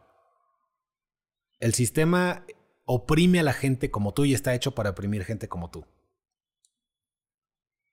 El 1.59 1.75
sistema 1.75 2.45
oprime 2.85 3.41
a 3.41 3.43
la 3.43 3.53
gente 3.53 3.91
como 3.91 4.15
tú 4.15 4.25
y 4.25 4.35
está 4.35 4.55
hecho 4.55 4.75
para 4.75 4.91
oprimir 4.91 5.25
gente 5.25 5.49
como 5.49 5.71
tú. 5.71 5.87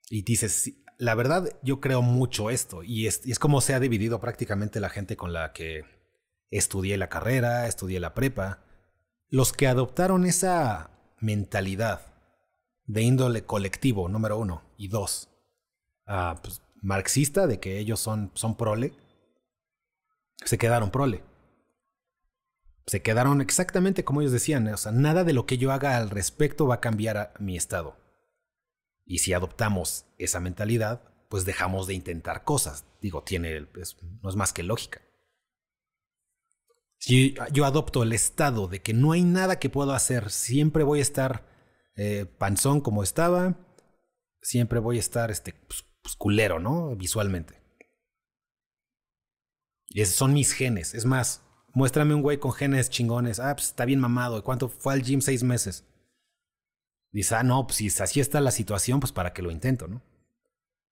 Y 0.09 0.21
dices, 0.23 0.73
la 0.97 1.15
verdad 1.15 1.49
yo 1.63 1.79
creo 1.79 2.01
mucho 2.01 2.49
esto 2.49 2.83
y 2.83 3.07
es, 3.07 3.25
y 3.25 3.31
es 3.31 3.39
como 3.39 3.61
se 3.61 3.73
ha 3.73 3.79
dividido 3.79 4.19
prácticamente 4.19 4.79
la 4.79 4.89
gente 4.89 5.17
con 5.17 5.33
la 5.33 5.53
que 5.53 5.83
estudié 6.51 6.97
la 6.97 7.09
carrera, 7.09 7.67
estudié 7.67 7.99
la 7.99 8.13
prepa. 8.13 8.63
Los 9.29 9.53
que 9.53 9.67
adoptaron 9.67 10.25
esa 10.25 10.91
mentalidad 11.19 12.13
de 12.85 13.01
índole 13.01 13.45
colectivo, 13.45 14.07
número 14.09 14.37
uno, 14.37 14.61
y 14.77 14.89
dos, 14.89 15.29
ah, 16.05 16.39
pues, 16.43 16.61
marxista 16.81 17.47
de 17.47 17.59
que 17.59 17.79
ellos 17.79 17.99
son, 17.99 18.31
son 18.35 18.55
prole, 18.55 18.93
se 20.45 20.57
quedaron 20.57 20.91
prole. 20.91 21.23
Se 22.85 23.01
quedaron 23.01 23.41
exactamente 23.41 24.03
como 24.03 24.21
ellos 24.21 24.33
decían, 24.33 24.67
o 24.67 24.77
sea, 24.77 24.91
nada 24.91 25.23
de 25.23 25.33
lo 25.33 25.45
que 25.45 25.57
yo 25.57 25.71
haga 25.71 25.97
al 25.97 26.09
respecto 26.09 26.67
va 26.67 26.75
a 26.75 26.81
cambiar 26.81 27.17
a 27.17 27.33
mi 27.39 27.55
estado. 27.55 27.97
Y 29.05 29.19
si 29.19 29.33
adoptamos 29.33 30.05
esa 30.17 30.39
mentalidad, 30.39 31.01
pues 31.29 31.45
dejamos 31.45 31.87
de 31.87 31.93
intentar 31.93 32.43
cosas. 32.43 32.85
Digo, 33.01 33.23
tiene, 33.23 33.67
no 34.21 34.29
es 34.29 34.35
más 34.35 34.53
que 34.53 34.63
lógica. 34.63 35.01
Si 36.99 37.35
yo 37.51 37.65
adopto 37.65 38.03
el 38.03 38.13
estado 38.13 38.67
de 38.67 38.81
que 38.81 38.93
no 38.93 39.11
hay 39.11 39.23
nada 39.23 39.59
que 39.59 39.69
puedo 39.69 39.91
hacer, 39.91 40.29
siempre 40.29 40.83
voy 40.83 40.99
a 40.99 41.01
estar 41.01 41.45
eh, 41.95 42.25
panzón 42.37 42.79
como 42.79 43.03
estaba, 43.03 43.57
siempre 44.41 44.79
voy 44.79 44.97
a 44.97 44.99
estar 45.01 45.29
este, 45.29 45.53
pues, 45.53 45.83
pues, 46.01 46.15
culero, 46.15 46.59
¿no? 46.59 46.95
Visualmente. 46.95 47.62
Y 49.93 50.01
esos 50.01 50.15
son 50.15 50.33
mis 50.33 50.51
genes. 50.51 50.93
Es 50.93 51.05
más, 51.05 51.41
muéstrame 51.73 52.13
un 52.13 52.21
güey 52.21 52.39
con 52.39 52.51
genes 52.51 52.89
chingones. 52.89 53.39
Ah, 53.39 53.55
pues 53.55 53.67
está 53.67 53.85
bien 53.85 53.99
mamado. 53.99 54.43
¿Cuánto 54.43 54.67
fue 54.67 54.93
al 54.93 55.03
gym? 55.03 55.21
Seis 55.21 55.43
meses. 55.43 55.85
Dice, 57.11 57.35
ah, 57.35 57.43
no, 57.43 57.65
pues 57.67 57.77
si 57.77 57.87
así 57.87 58.19
está 58.19 58.41
la 58.41 58.51
situación, 58.51 58.99
pues 58.99 59.11
para 59.11 59.33
que 59.33 59.41
lo 59.41 59.51
intento, 59.51 59.87
¿no? 59.87 60.01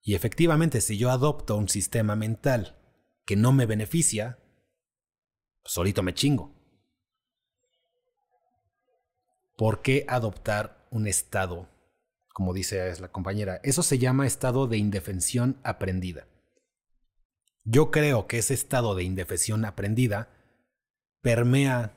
Y 0.04 0.16
efectivamente, 0.16 0.80
si 0.82 0.98
yo 0.98 1.10
adopto 1.10 1.58
un 1.58 1.68
sistema 1.68 2.16
mental 2.16 2.78
que 3.26 3.36
no 3.36 3.52
me 3.52 3.66
beneficia, 3.66 4.40
pues 5.64 5.74
solito 5.74 6.04
me 6.04 6.14
chingo. 6.14 6.54
¿Por 9.58 9.82
qué 9.82 10.06
adoptar 10.08 10.88
un 10.92 11.08
estado 11.08 11.68
como 12.34 12.54
dice 12.54 13.00
la 13.00 13.12
compañera, 13.12 13.60
eso 13.64 13.84
se 13.84 13.98
llama 13.98 14.26
estado 14.26 14.68
de 14.68 14.78
indefensión 14.78 15.58
aprendida. 15.64 16.28
Yo 17.64 17.92
creo 17.92 18.28
que 18.28 18.40
ese 18.40 18.54
estado 18.54 18.96
de 18.96 19.04
indefensión 19.04 19.66
aprendida 19.66 20.30
permea 21.22 21.94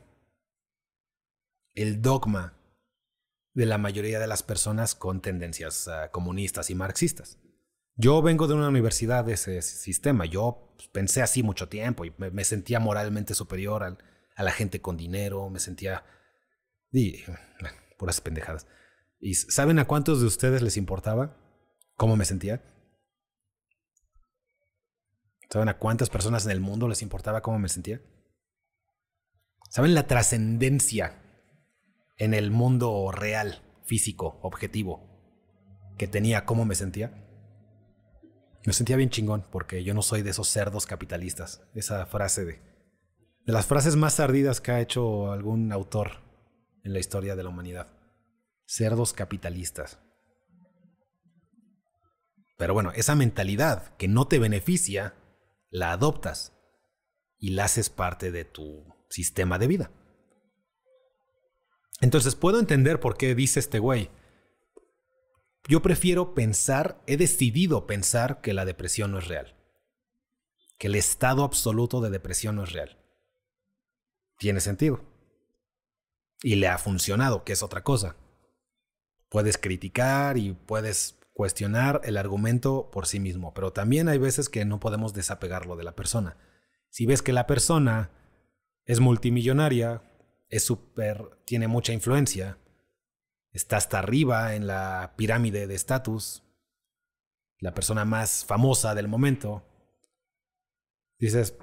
el 1.74 2.02
dogma 2.02 2.58
de 3.54 3.66
la 3.66 3.78
mayoría 3.78 4.18
de 4.18 4.26
las 4.26 4.42
personas 4.42 4.94
con 4.94 5.22
tendencias 5.22 5.88
ah, 5.88 6.10
comunistas 6.10 6.70
y 6.70 6.74
marxistas. 6.74 7.38
Yo 7.96 8.20
vengo 8.22 8.48
de 8.48 8.54
una 8.54 8.68
universidad 8.68 9.24
de 9.24 9.34
ese 9.34 9.62
sistema, 9.62 10.24
yo 10.24 10.74
pues, 10.76 10.88
pensé 10.88 11.22
así 11.22 11.42
mucho 11.42 11.68
tiempo 11.68 12.04
y 12.04 12.12
me, 12.18 12.44
sentía 12.44 12.80
moralmente 12.80 13.34
superior 13.34 13.84
a 14.36 14.42
la 14.42 14.50
gente 14.50 14.80
con 14.80 14.96
dinero, 14.96 15.48
me 15.48 15.60
sentía... 15.60 16.04
Y, 16.90 17.22
puras 17.98 18.20
pendejadas. 18.20 18.66
¿Y 19.20 19.34
saben 19.34 19.78
a 19.78 19.86
cuántos 19.86 20.20
de 20.20 20.26
ustedes 20.26 20.62
les 20.62 20.76
importaba 20.76 21.36
cómo 21.96 22.16
me 22.16 22.24
sentía? 22.24 22.62
¿Saben 25.54 25.68
a 25.68 25.78
cuántas 25.78 26.10
personas 26.10 26.44
en 26.46 26.50
el 26.50 26.58
mundo 26.58 26.88
les 26.88 27.00
importaba 27.00 27.40
cómo 27.40 27.60
me 27.60 27.68
sentía? 27.68 28.00
¿Saben 29.70 29.94
la 29.94 30.08
trascendencia 30.08 31.22
en 32.16 32.34
el 32.34 32.50
mundo 32.50 33.12
real, 33.12 33.62
físico, 33.84 34.40
objetivo, 34.42 35.06
que 35.96 36.08
tenía 36.08 36.44
cómo 36.44 36.64
me 36.64 36.74
sentía? 36.74 37.24
Me 38.66 38.72
sentía 38.72 38.96
bien 38.96 39.10
chingón 39.10 39.46
porque 39.52 39.84
yo 39.84 39.94
no 39.94 40.02
soy 40.02 40.22
de 40.22 40.30
esos 40.30 40.48
cerdos 40.48 40.86
capitalistas. 40.86 41.62
Esa 41.72 42.04
frase 42.06 42.44
de... 42.44 42.60
De 43.46 43.52
las 43.52 43.66
frases 43.66 43.94
más 43.94 44.18
ardidas 44.18 44.60
que 44.60 44.72
ha 44.72 44.80
hecho 44.80 45.30
algún 45.30 45.70
autor 45.70 46.24
en 46.82 46.94
la 46.94 46.98
historia 46.98 47.36
de 47.36 47.44
la 47.44 47.50
humanidad 47.50 47.86
cerdos 48.66 49.12
capitalistas. 49.12 50.00
Pero 52.58 52.74
bueno, 52.74 52.90
esa 52.96 53.14
mentalidad 53.14 53.94
que 53.98 54.08
no 54.08 54.26
te 54.26 54.40
beneficia, 54.40 55.14
la 55.74 55.90
adoptas. 55.90 56.52
y 57.36 57.50
la 57.50 57.64
haces 57.64 57.90
parte 57.90 58.30
de 58.30 58.46
tu 58.46 58.86
sistema 59.10 59.58
de 59.58 59.66
vida. 59.66 59.90
Entonces 62.00 62.36
puedo 62.36 62.58
entender 62.58 63.00
por 63.00 63.18
qué 63.18 63.34
dice 63.34 63.60
este 63.60 63.80
güey. 63.80 64.08
Yo 65.68 65.82
prefiero 65.82 66.32
pensar, 66.32 67.02
he 67.06 67.18
decidido 67.18 67.86
pensar 67.86 68.40
que 68.40 68.54
la 68.54 68.64
depresión 68.64 69.10
no 69.10 69.18
es 69.18 69.28
real. 69.28 69.56
Que 70.78 70.86
el 70.86 70.94
estado 70.94 71.42
absoluto 71.42 72.00
de 72.00 72.08
depresión 72.08 72.56
no 72.56 72.62
es 72.62 72.72
real. 72.72 72.96
Tiene 74.38 74.60
sentido. 74.60 75.04
Y 76.42 76.54
le 76.54 76.68
ha 76.68 76.78
funcionado, 76.78 77.44
que 77.44 77.52
es 77.52 77.62
otra 77.62 77.82
cosa. 77.82 78.16
Puedes 79.28 79.58
criticar 79.58 80.38
y 80.38 80.52
puedes 80.52 81.18
cuestionar 81.34 82.00
el 82.04 82.16
argumento 82.16 82.90
por 82.90 83.06
sí 83.06 83.20
mismo, 83.20 83.52
pero 83.52 83.72
también 83.72 84.08
hay 84.08 84.18
veces 84.18 84.48
que 84.48 84.64
no 84.64 84.80
podemos 84.80 85.12
desapegarlo 85.12 85.76
de 85.76 85.84
la 85.84 85.94
persona. 85.94 86.38
Si 86.88 87.04
ves 87.06 87.20
que 87.20 87.32
la 87.32 87.46
persona 87.46 88.10
es 88.84 89.00
multimillonaria, 89.00 90.02
es 90.48 90.64
súper, 90.64 91.42
tiene 91.44 91.68
mucha 91.68 91.92
influencia, 91.92 92.58
está 93.50 93.76
hasta 93.76 93.98
arriba 93.98 94.54
en 94.54 94.66
la 94.66 95.14
pirámide 95.16 95.66
de 95.66 95.74
estatus, 95.74 96.44
la 97.58 97.74
persona 97.74 98.04
más 98.04 98.44
famosa 98.44 98.94
del 98.94 99.08
momento. 99.08 99.64
Dices, 101.18 101.56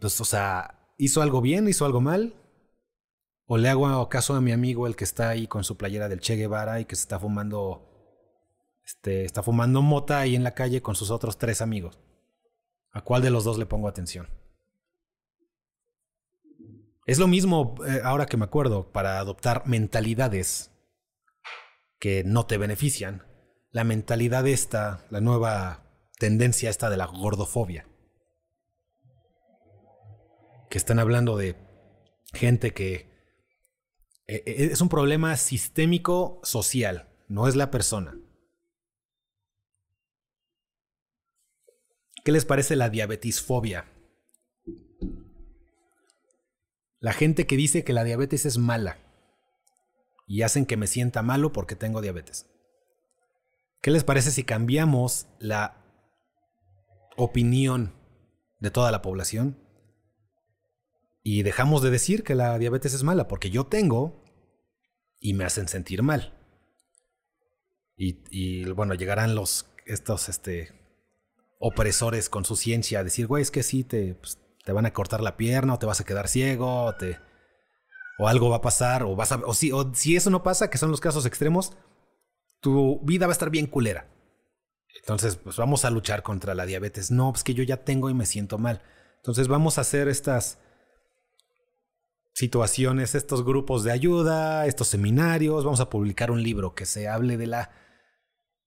pues, 0.00 0.20
o 0.20 0.24
sea, 0.24 0.92
¿hizo 0.98 1.22
algo 1.22 1.40
bien? 1.40 1.68
¿Hizo 1.68 1.86
algo 1.86 2.00
mal? 2.00 2.34
¿O 3.46 3.58
le 3.58 3.68
hago 3.68 4.08
caso 4.08 4.34
a 4.34 4.40
mi 4.40 4.52
amigo 4.52 4.86
el 4.86 4.96
que 4.96 5.04
está 5.04 5.28
ahí 5.28 5.46
con 5.46 5.64
su 5.64 5.76
playera 5.76 6.08
del 6.08 6.20
Che 6.20 6.36
Guevara 6.36 6.80
y 6.80 6.86
que 6.86 6.96
se 6.96 7.02
está 7.02 7.18
fumando, 7.18 7.93
este, 8.84 9.24
está 9.24 9.42
fumando 9.42 9.82
mota 9.82 10.20
ahí 10.20 10.34
en 10.34 10.44
la 10.44 10.54
calle 10.54 10.82
con 10.82 10.94
sus 10.94 11.10
otros 11.10 11.38
tres 11.38 11.60
amigos? 11.60 11.98
¿A 12.92 13.02
cuál 13.02 13.22
de 13.22 13.30
los 13.30 13.44
dos 13.44 13.58
le 13.58 13.66
pongo 13.66 13.88
atención? 13.88 14.28
Es 17.06 17.18
lo 17.18 17.26
mismo, 17.26 17.74
eh, 17.86 18.00
ahora 18.02 18.26
que 18.26 18.36
me 18.36 18.44
acuerdo, 18.44 18.90
para 18.90 19.18
adoptar 19.18 19.66
mentalidades 19.66 20.70
que 21.98 22.24
no 22.24 22.46
te 22.46 22.56
benefician. 22.56 23.26
La 23.70 23.84
mentalidad 23.84 24.46
esta, 24.46 25.04
la 25.10 25.20
nueva 25.20 25.84
tendencia 26.18 26.70
esta 26.70 26.88
de 26.88 26.96
la 26.96 27.06
gordofobia. 27.06 27.86
Que 30.70 30.78
están 30.78 30.98
hablando 30.98 31.36
de 31.36 31.56
gente 32.32 32.72
que 32.72 33.12
eh, 34.26 34.42
eh, 34.46 34.68
es 34.72 34.80
un 34.80 34.88
problema 34.88 35.36
sistémico 35.36 36.40
social, 36.42 37.08
no 37.28 37.48
es 37.48 37.56
la 37.56 37.70
persona. 37.70 38.18
¿Qué 42.24 42.32
les 42.32 42.46
parece 42.46 42.74
la 42.74 42.88
diabetesfobia? 42.88 43.84
La 46.98 47.12
gente 47.12 47.46
que 47.46 47.56
dice 47.56 47.84
que 47.84 47.92
la 47.92 48.02
diabetes 48.02 48.46
es 48.46 48.56
mala 48.56 48.96
y 50.26 50.40
hacen 50.40 50.64
que 50.64 50.78
me 50.78 50.86
sienta 50.86 51.20
malo 51.20 51.52
porque 51.52 51.76
tengo 51.76 52.00
diabetes. 52.00 52.46
¿Qué 53.82 53.90
les 53.90 54.04
parece 54.04 54.30
si 54.30 54.42
cambiamos 54.42 55.26
la 55.38 55.76
opinión 57.18 57.92
de 58.58 58.70
toda 58.70 58.90
la 58.90 59.02
población 59.02 59.58
y 61.22 61.42
dejamos 61.42 61.82
de 61.82 61.90
decir 61.90 62.24
que 62.24 62.34
la 62.34 62.58
diabetes 62.58 62.94
es 62.94 63.02
mala 63.02 63.28
porque 63.28 63.50
yo 63.50 63.66
tengo 63.66 64.24
y 65.20 65.34
me 65.34 65.44
hacen 65.44 65.68
sentir 65.68 66.02
mal? 66.02 66.32
Y, 67.98 68.64
bueno, 68.70 68.94
llegarán 68.94 69.34
los 69.34 69.66
estos 69.84 70.30
este, 70.30 70.83
opresores 71.66 72.28
con 72.28 72.44
su 72.44 72.56
ciencia 72.56 73.02
decir, 73.02 73.26
güey, 73.26 73.40
es 73.40 73.50
que 73.50 73.62
sí, 73.62 73.84
te, 73.84 74.14
pues, 74.16 74.38
te 74.66 74.72
van 74.72 74.84
a 74.84 74.92
cortar 74.92 75.22
la 75.22 75.38
pierna 75.38 75.72
o 75.72 75.78
te 75.78 75.86
vas 75.86 75.98
a 75.98 76.04
quedar 76.04 76.28
ciego 76.28 76.84
o, 76.84 76.94
te, 76.94 77.18
o 78.18 78.28
algo 78.28 78.50
va 78.50 78.56
a 78.56 78.60
pasar 78.60 79.02
o, 79.02 79.16
vas 79.16 79.32
a, 79.32 79.36
o, 79.46 79.54
si, 79.54 79.72
o 79.72 79.94
si 79.94 80.14
eso 80.14 80.28
no 80.28 80.42
pasa, 80.42 80.68
que 80.68 80.76
son 80.76 80.90
los 80.90 81.00
casos 81.00 81.24
extremos, 81.24 81.72
tu 82.60 83.00
vida 83.00 83.26
va 83.26 83.30
a 83.30 83.32
estar 83.32 83.48
bien 83.48 83.66
culera. 83.66 84.06
Entonces, 85.00 85.36
pues 85.36 85.56
vamos 85.56 85.86
a 85.86 85.90
luchar 85.90 86.22
contra 86.22 86.54
la 86.54 86.66
diabetes. 86.66 87.10
No, 87.10 87.32
pues 87.32 87.42
que 87.42 87.54
yo 87.54 87.64
ya 87.64 87.78
tengo 87.78 88.10
y 88.10 88.14
me 88.14 88.26
siento 88.26 88.58
mal. 88.58 88.82
Entonces 89.16 89.48
vamos 89.48 89.78
a 89.78 89.80
hacer 89.80 90.08
estas 90.08 90.58
situaciones, 92.34 93.14
estos 93.14 93.42
grupos 93.42 93.84
de 93.84 93.92
ayuda, 93.92 94.66
estos 94.66 94.88
seminarios, 94.88 95.64
vamos 95.64 95.80
a 95.80 95.88
publicar 95.88 96.30
un 96.30 96.42
libro 96.42 96.74
que 96.74 96.84
se 96.84 97.08
hable 97.08 97.38
de 97.38 97.46
la 97.46 97.70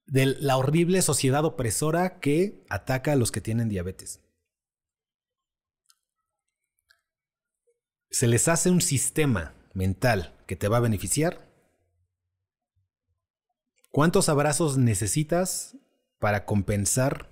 de 0.08 0.26
la 0.26 0.58
horrible 0.58 1.02
sociedad 1.02 1.46
opresora 1.46 2.20
que 2.20 2.64
ataca 2.70 3.12
a 3.12 3.16
los 3.16 3.32
que 3.32 3.42
tienen 3.42 3.70
diabetes. 3.70 4.22
se 8.18 8.26
les 8.26 8.48
hace 8.48 8.72
un 8.72 8.82
sistema 8.82 9.54
mental 9.76 10.36
que 10.48 10.56
te 10.56 10.68
va 10.68 10.78
a 10.78 10.80
beneficiar, 10.80 11.52
¿cuántos 13.92 14.28
abrazos 14.28 14.76
necesitas 14.78 15.78
para 16.18 16.44
compensar 16.46 17.30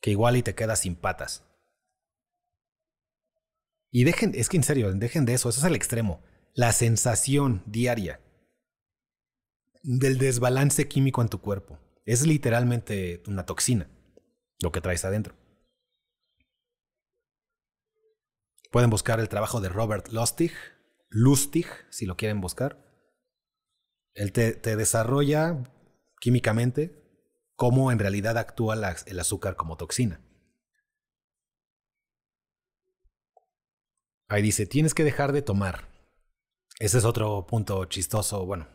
que 0.00 0.12
igual 0.12 0.38
y 0.38 0.42
te 0.42 0.54
quedas 0.54 0.80
sin 0.80 0.96
patas? 0.96 1.44
Y 3.90 4.04
dejen, 4.04 4.32
es 4.34 4.48
que 4.48 4.56
en 4.56 4.62
serio, 4.62 4.94
dejen 4.94 5.26
de 5.26 5.34
eso, 5.34 5.50
eso 5.50 5.60
es 5.60 5.66
el 5.66 5.74
extremo. 5.74 6.22
La 6.54 6.72
sensación 6.72 7.62
diaria 7.66 8.20
del 9.82 10.18
desbalance 10.18 10.88
químico 10.88 11.22
en 11.22 11.28
tu 11.28 11.40
cuerpo 11.40 11.78
es 12.04 12.26
literalmente 12.26 13.22
una 13.26 13.46
toxina, 13.46 13.88
lo 14.60 14.72
que 14.72 14.80
traes 14.80 15.04
adentro. 15.04 15.34
Pueden 18.70 18.90
buscar 18.90 19.20
el 19.20 19.28
trabajo 19.28 19.60
de 19.60 19.68
Robert 19.68 20.08
Lustig, 20.08 20.52
Lustig, 21.08 21.66
si 21.90 22.06
lo 22.06 22.16
quieren 22.16 22.40
buscar. 22.40 22.84
Él 24.14 24.32
te, 24.32 24.54
desarrolla 24.76 25.64
químicamente 26.20 26.96
cómo 27.56 27.90
en 27.90 27.98
realidad 27.98 28.38
actúa 28.38 28.74
el 29.06 29.20
azúcar 29.20 29.56
como 29.56 29.76
toxina. 29.76 30.24
Ahí 34.28 34.42
dice, 34.42 34.66
tienes 34.66 34.94
que 34.94 35.02
dejar 35.02 35.32
de 35.32 35.42
tomar. 35.42 35.89
Ese 36.80 36.96
es 36.96 37.04
otro 37.04 37.46
punto 37.46 37.84
chistoso, 37.84 38.46
bueno, 38.46 38.66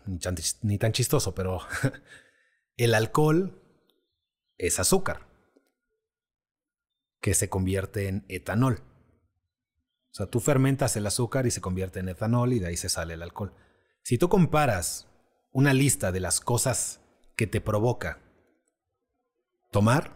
ni 0.61 0.77
tan 0.77 0.91
chistoso, 0.91 1.33
pero 1.33 1.61
el 2.77 2.93
alcohol 2.93 3.59
es 4.59 4.79
azúcar 4.79 5.27
que 7.19 7.33
se 7.33 7.49
convierte 7.49 8.07
en 8.07 8.23
etanol. 8.29 8.83
O 10.11 10.13
sea, 10.13 10.27
tú 10.27 10.39
fermentas 10.39 10.95
el 10.95 11.07
azúcar 11.07 11.47
y 11.47 11.51
se 11.51 11.61
convierte 11.61 11.99
en 11.99 12.09
etanol 12.09 12.53
y 12.53 12.59
de 12.59 12.67
ahí 12.67 12.77
se 12.77 12.89
sale 12.89 13.15
el 13.15 13.23
alcohol. 13.23 13.55
Si 14.03 14.19
tú 14.19 14.29
comparas 14.29 15.07
una 15.51 15.73
lista 15.73 16.11
de 16.11 16.19
las 16.19 16.41
cosas 16.41 17.01
que 17.35 17.47
te 17.47 17.59
provoca 17.59 18.21
tomar 19.71 20.15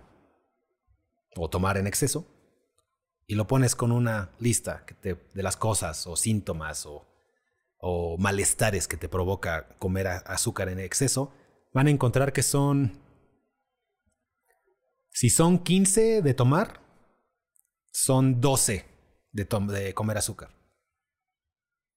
o 1.36 1.50
tomar 1.50 1.76
en 1.78 1.88
exceso 1.88 2.28
y 3.26 3.34
lo 3.34 3.48
pones 3.48 3.76
con 3.76 3.92
una 3.92 4.30
lista 4.38 4.86
de 5.02 5.42
las 5.42 5.58
cosas 5.58 6.06
o 6.06 6.16
síntomas 6.16 6.86
o, 6.86 7.09
o 7.80 8.18
malestares 8.18 8.88
que 8.88 8.98
te 8.98 9.10
provoca 9.10 9.76
comer 9.80 10.08
azúcar 10.08 10.70
en 10.70 10.80
exceso, 10.80 11.34
van 11.74 11.88
a 11.88 11.92
encontrar 11.92 12.34
que 12.34 12.44
son, 12.44 13.02
si 15.12 15.30
son 15.30 15.60
15 15.60 16.22
de 16.22 16.34
tomar, 16.34 16.82
son 17.92 18.42
12 18.42 18.86
de, 19.32 19.94
comer 19.94 20.18
azúcar. 20.18 20.50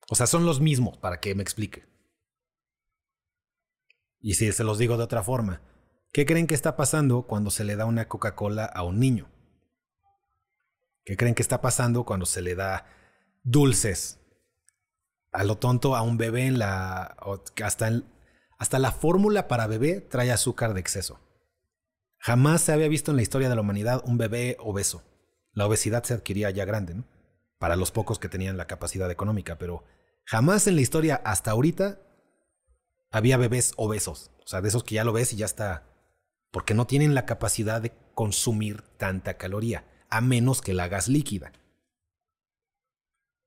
O 0.09 0.15
sea, 0.15 0.27
son 0.27 0.45
los 0.45 0.61
mismos, 0.61 0.99
para 0.99 1.21
que 1.21 1.35
me 1.35 1.43
explique. 1.43 1.85
Y 4.21 4.35
si 4.35 4.53
se 4.53 4.65
los 4.65 4.79
digo 4.79 4.97
de 4.97 5.05
otra 5.05 5.23
forma, 5.23 5.63
¿qué 6.13 6.27
creen 6.27 6.47
que 6.47 6.55
está 6.55 6.77
pasando 6.77 7.27
cuando 7.27 7.51
se 7.51 7.65
le 7.65 7.77
da 7.77 7.87
una 7.87 8.09
Coca-Cola 8.09 8.65
a 8.67 8.85
un 8.85 9.01
niño? 9.01 9.29
¿Qué 11.05 11.17
creen 11.17 11.35
que 11.35 11.43
está 11.43 11.61
pasando 11.61 12.05
cuando 12.05 12.27
se 12.27 12.43
le 12.43 12.55
da 12.55 12.87
dulces 13.43 14.22
a 15.33 15.45
lo 15.45 15.59
tonto 15.59 15.97
a 15.97 16.03
un 16.03 16.19
bebé 16.19 16.47
en 16.47 16.59
la 16.59 17.17
hasta 17.65 17.91
hasta 18.59 18.79
la 18.79 18.93
fórmula 18.93 19.49
para 19.49 19.67
bebé 19.67 20.01
trae 20.01 20.31
azúcar 20.31 20.75
de 20.75 20.81
exceso. 20.81 21.19
Jamás 22.19 22.61
se 22.61 22.73
había 22.73 22.89
visto 22.89 23.11
en 23.11 23.17
la 23.17 23.23
historia 23.23 23.49
de 23.49 23.57
la 23.57 23.63
humanidad 23.63 24.03
un 24.05 24.19
bebé 24.19 24.57
obeso. 24.61 25.03
La 25.53 25.67
obesidad 25.67 26.05
se 26.05 26.15
adquiría 26.15 26.51
ya 26.51 26.65
grande, 26.65 26.95
¿no? 26.95 27.05
para 27.63 27.77
los 27.77 27.93
pocos 27.93 28.19
que 28.19 28.29
tenían 28.29 28.57
la 28.57 28.67
capacidad 28.67 29.09
económica, 29.09 29.57
pero 29.57 29.85
jamás 30.25 30.67
en 30.67 30.75
la 30.75 30.81
historia 30.81 31.23
hasta 31.25 31.53
ahorita 31.53 32.01
había 33.13 33.37
bebés 33.37 33.73
obesos, 33.77 34.33
o 34.45 34.49
sea, 34.49 34.61
de 34.61 34.67
esos 34.67 34.83
que 34.83 34.97
ya 34.97 35.05
lo 35.05 35.13
ves 35.13 35.33
y 35.33 35.37
ya 35.37 35.47
está, 35.47 35.85
porque 36.51 36.75
no 36.75 36.89
tienen 36.89 37.15
la 37.15 37.25
capacidad 37.25 37.81
de 37.81 37.93
consumir 38.15 38.83
tanta 38.97 39.35
caloría, 39.35 39.85
a 40.11 40.21
menos 40.21 40.61
que 40.61 40.75
la 40.75 40.85
hagas 40.85 41.07
líquida. 41.07 41.53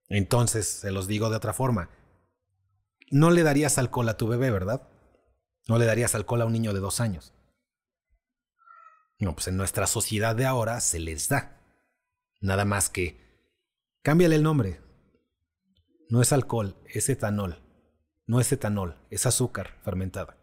Entonces, 0.08 0.68
se 0.68 0.91
los 0.91 1.08
digo 1.08 1.30
de 1.30 1.38
otra 1.38 1.53
forma, 1.53 1.89
no 3.12 3.32
le 3.32 3.43
darías 3.43 3.78
alcohol 3.78 4.10
a 4.10 4.18
tu 4.18 4.28
bebé, 4.28 4.51
¿verdad? 4.51 4.88
No 5.68 5.78
le 5.78 5.86
darías 5.86 6.16
alcohol 6.16 6.41
a 6.41 6.45
un 6.45 6.53
niño 6.53 6.74
de 6.74 6.80
dos 6.80 6.99
años. 6.99 7.34
No, 9.18 9.34
pues 9.34 9.47
en 9.47 9.58
nuestra 9.58 9.88
sociedad 9.88 10.36
de 10.36 10.45
ahora 10.45 10.82
se 10.82 10.99
les 10.99 11.30
da. 11.30 11.62
Nada 12.41 12.66
más 12.66 12.89
que 12.89 13.26
Cámbiale 14.06 14.36
el 14.36 14.43
nombre. 14.43 14.80
No 16.10 16.22
es 16.22 16.32
alcohol, 16.32 16.76
es 16.86 17.10
etanol. 17.10 17.64
No 18.28 18.39
es 18.39 18.51
etanol, 18.51 19.03
es 19.10 19.26
azúcar 19.26 19.80
fermentada. 19.84 20.38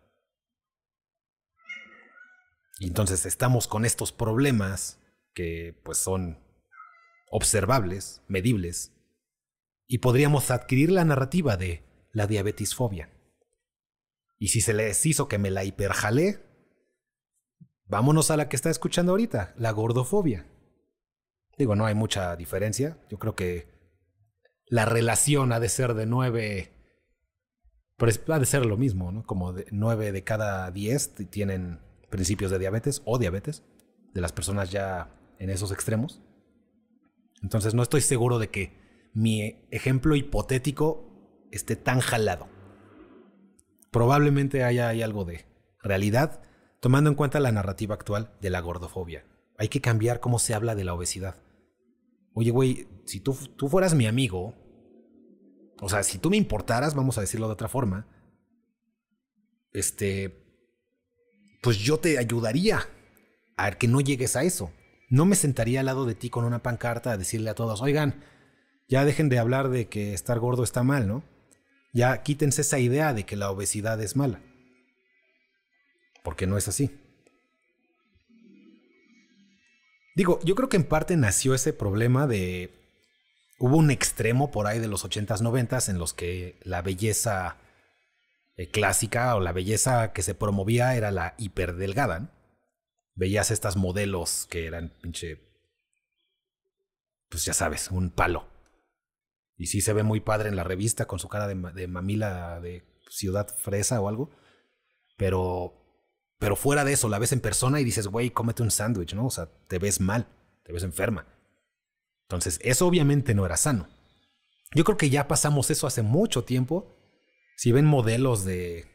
Y 2.81 2.89
entonces 2.89 3.25
estamos 3.25 3.69
con 3.69 3.85
estos 3.85 4.11
problemas 4.11 4.99
que 5.33 5.81
pues 5.85 5.99
son 5.99 6.45
observables, 7.31 8.21
medibles, 8.27 8.91
y 9.93 9.99
podríamos 9.99 10.51
adquirir 10.51 10.91
la 10.91 11.05
narrativa 11.05 11.59
de 11.59 11.85
la 12.13 12.27
diabetisfobia. 12.27 13.11
Y 14.39 14.49
si 14.49 14.63
se 14.63 14.73
les 14.73 15.05
hizo 15.05 15.29
que 15.29 15.37
me 15.37 15.51
la 15.51 15.65
hiperjalé, 15.65 16.41
vámonos 17.85 18.31
a 18.31 18.39
la 18.39 18.49
que 18.49 18.57
está 18.57 18.71
escuchando 18.71 19.13
ahorita, 19.13 19.53
la 19.59 19.71
gordofobia. 19.71 20.47
Digo, 21.59 21.77
no 21.77 21.85
hay 21.85 21.95
mucha 21.95 22.35
diferencia. 22.37 23.05
Yo 23.11 23.19
creo 23.19 23.35
que 23.35 23.69
la 24.65 24.87
relación 24.87 25.53
ha 25.53 25.61
de 25.61 25.69
ser 25.69 25.93
de 25.93 26.07
nueve, 26.07 26.73
pero 27.99 28.13
ha 28.33 28.39
de 28.39 28.47
ser 28.47 28.65
lo 28.65 28.79
mismo, 28.79 29.13
¿no? 29.13 29.27
Como 29.27 29.53
de 29.53 29.67
nueve 29.73 30.11
de 30.11 30.25
cada 30.25 30.71
diez 30.71 31.15
tienen 31.29 31.83
principios 32.09 32.51
de 32.51 32.59
diabetes 32.59 33.03
o 33.05 33.19
diabetes, 33.19 33.63
de 34.15 34.23
las 34.23 34.33
personas 34.33 34.71
ya 34.71 35.15
en 35.39 35.51
esos 35.51 35.71
extremos. 35.71 36.23
Entonces 37.43 37.75
no 37.75 37.83
estoy 37.83 38.01
seguro 38.01 38.39
de 38.39 38.49
que 38.49 38.82
mi 39.13 39.67
ejemplo 39.71 40.17
hipotético 40.17 41.47
esté 41.51 41.77
tan 41.77 42.01
jalado. 42.01 42.49
Probablemente 43.91 44.65
haya 44.65 44.89
hay 44.89 45.03
algo 45.03 45.25
de 45.25 45.45
realidad, 45.83 46.43
tomando 46.81 47.11
en 47.11 47.17
cuenta 47.17 47.41
la 47.41 47.53
narrativa 47.53 47.95
actual 47.95 48.35
de 48.41 48.51
la 48.51 48.61
gordofobia. 48.61 49.27
Hay 49.59 49.69
que 49.69 49.81
cambiar 49.81 50.21
cómo 50.21 50.39
se 50.39 50.55
habla 50.55 50.75
de 50.75 50.85
la 50.85 50.95
obesidad. 50.95 51.37
Oye, 52.35 52.51
güey, 52.51 52.89
si 53.05 53.21
tú, 53.21 53.37
tú 53.57 53.69
fueras 53.69 53.95
mi 53.95 54.07
amigo, 54.07 54.55
o 55.81 55.89
sea, 55.89 56.03
si 56.03 56.19
tú 56.19 56.31
me 56.31 56.37
importaras, 56.37 56.95
vamos 56.95 57.19
a 57.19 57.21
decirlo 57.21 57.47
de 57.49 57.53
otra 57.53 57.69
forma, 57.69 58.07
este, 59.73 60.43
pues 61.63 61.79
yo 61.79 61.99
te 61.99 62.19
ayudaría 62.19 62.89
a 63.57 63.73
que 63.73 63.89
no 63.89 64.01
llegues 64.01 64.37
a 64.37 64.43
eso. 64.43 64.73
No 65.11 65.27
me 65.27 65.37
sentaría 65.37 65.81
al 65.81 65.87
lado 65.87 66.07
de 66.07 66.15
ti 66.15 66.31
con 66.31 66.45
una 66.45 66.63
pancarta 66.63 67.13
a 67.13 67.19
decirle 67.19 67.51
a 67.51 67.55
todos, 67.55 67.83
oigan, 67.83 68.25
ya 68.93 69.07
dejen 69.07 69.31
de 69.31 69.39
hablar 69.39 69.71
de 69.71 69.89
que 69.89 70.13
estar 70.13 70.39
gordo 70.39 70.63
está 70.63 70.83
mal, 70.83 71.09
¿no? 71.09 71.25
Ya 71.95 72.23
quítense 72.23 72.61
esa 72.61 72.79
idea 72.79 73.15
de 73.15 73.25
que 73.25 73.37
la 73.37 73.51
obesidad 73.51 73.99
es 74.03 74.17
mala. 74.17 74.43
Porque 76.23 76.47
no 76.47 76.59
es 76.59 76.69
así. 76.69 76.91
Digo, 80.15 80.41
yo 80.45 80.55
creo 80.55 80.69
que 80.69 80.77
en 80.77 80.85
parte 80.85 81.17
nació 81.17 81.55
ese 81.55 81.73
problema 81.73 82.27
de... 82.27 82.71
Hubo 83.59 83.79
un 83.79 83.91
extremo 83.91 84.51
por 84.51 84.67
ahí 84.67 84.79
de 84.79 84.89
los 84.89 85.07
80s, 85.07 85.41
90s 85.41 85.89
en 85.89 85.97
los 85.97 86.13
que 86.13 86.61
la 86.63 86.83
belleza 86.83 87.57
eh, 88.59 88.69
clásica 88.69 89.35
o 89.37 89.41
la 89.41 89.53
belleza 89.53 90.13
que 90.13 90.23
se 90.23 90.35
promovía 90.35 90.97
era 90.97 91.11
la 91.11 91.35
hiperdelgada. 91.39 92.21
¿no? 92.21 92.31
Veías 93.15 93.51
estas 93.51 93.75
modelos 93.77 94.47
que 94.51 94.67
eran 94.67 94.91
pinche... 95.01 95.41
Pues 97.31 97.47
ya 97.47 97.55
sabes, 97.55 97.91
un 97.91 98.11
palo. 98.11 98.52
Y 99.63 99.67
sí 99.67 99.81
se 99.81 99.93
ve 99.93 100.03
muy 100.03 100.19
padre 100.19 100.49
en 100.49 100.57
la 100.57 100.65
revista 100.65 101.07
con 101.07 101.21
su 101.21 101.29
cara 101.29 101.47
de, 101.47 101.87
mamila 101.87 102.59
de 102.59 102.83
ciudad 103.09 103.47
fresa 103.57 104.01
o 104.01 104.09
algo. 104.09 104.29
Pero 105.17 105.73
pero 106.41 106.57
fuera 106.57 106.85
de 106.85 106.95
eso, 106.95 107.09
la 107.09 107.21
ves 107.21 107.31
en 107.31 107.39
persona 107.39 107.79
y 107.79 107.85
dices, 107.85 108.09
güey, 108.09 108.31
cómete 108.31 108.65
un 108.65 108.73
sándwich, 108.73 109.15
¿no? 109.15 109.27
O 109.27 109.31
sea, 109.31 109.47
te 109.69 109.79
ves 109.79 110.01
mal, 110.01 110.27
te 110.65 110.73
ves 110.73 110.83
enferma. 110.83 111.29
Entonces, 112.23 112.59
eso 112.65 112.89
obviamente 112.89 113.37
no 113.37 113.47
era 113.47 113.57
sano. 113.57 113.89
Yo 114.75 114.83
creo 114.83 114.97
que 114.97 115.11
ya 115.11 115.29
pasamos 115.29 115.71
eso 115.71 115.87
hace 115.87 116.03
mucho 116.03 116.43
tiempo. 116.43 116.97
Si 117.57 117.71
ven 117.71 117.85
modelos 117.85 118.45
de, 118.45 118.91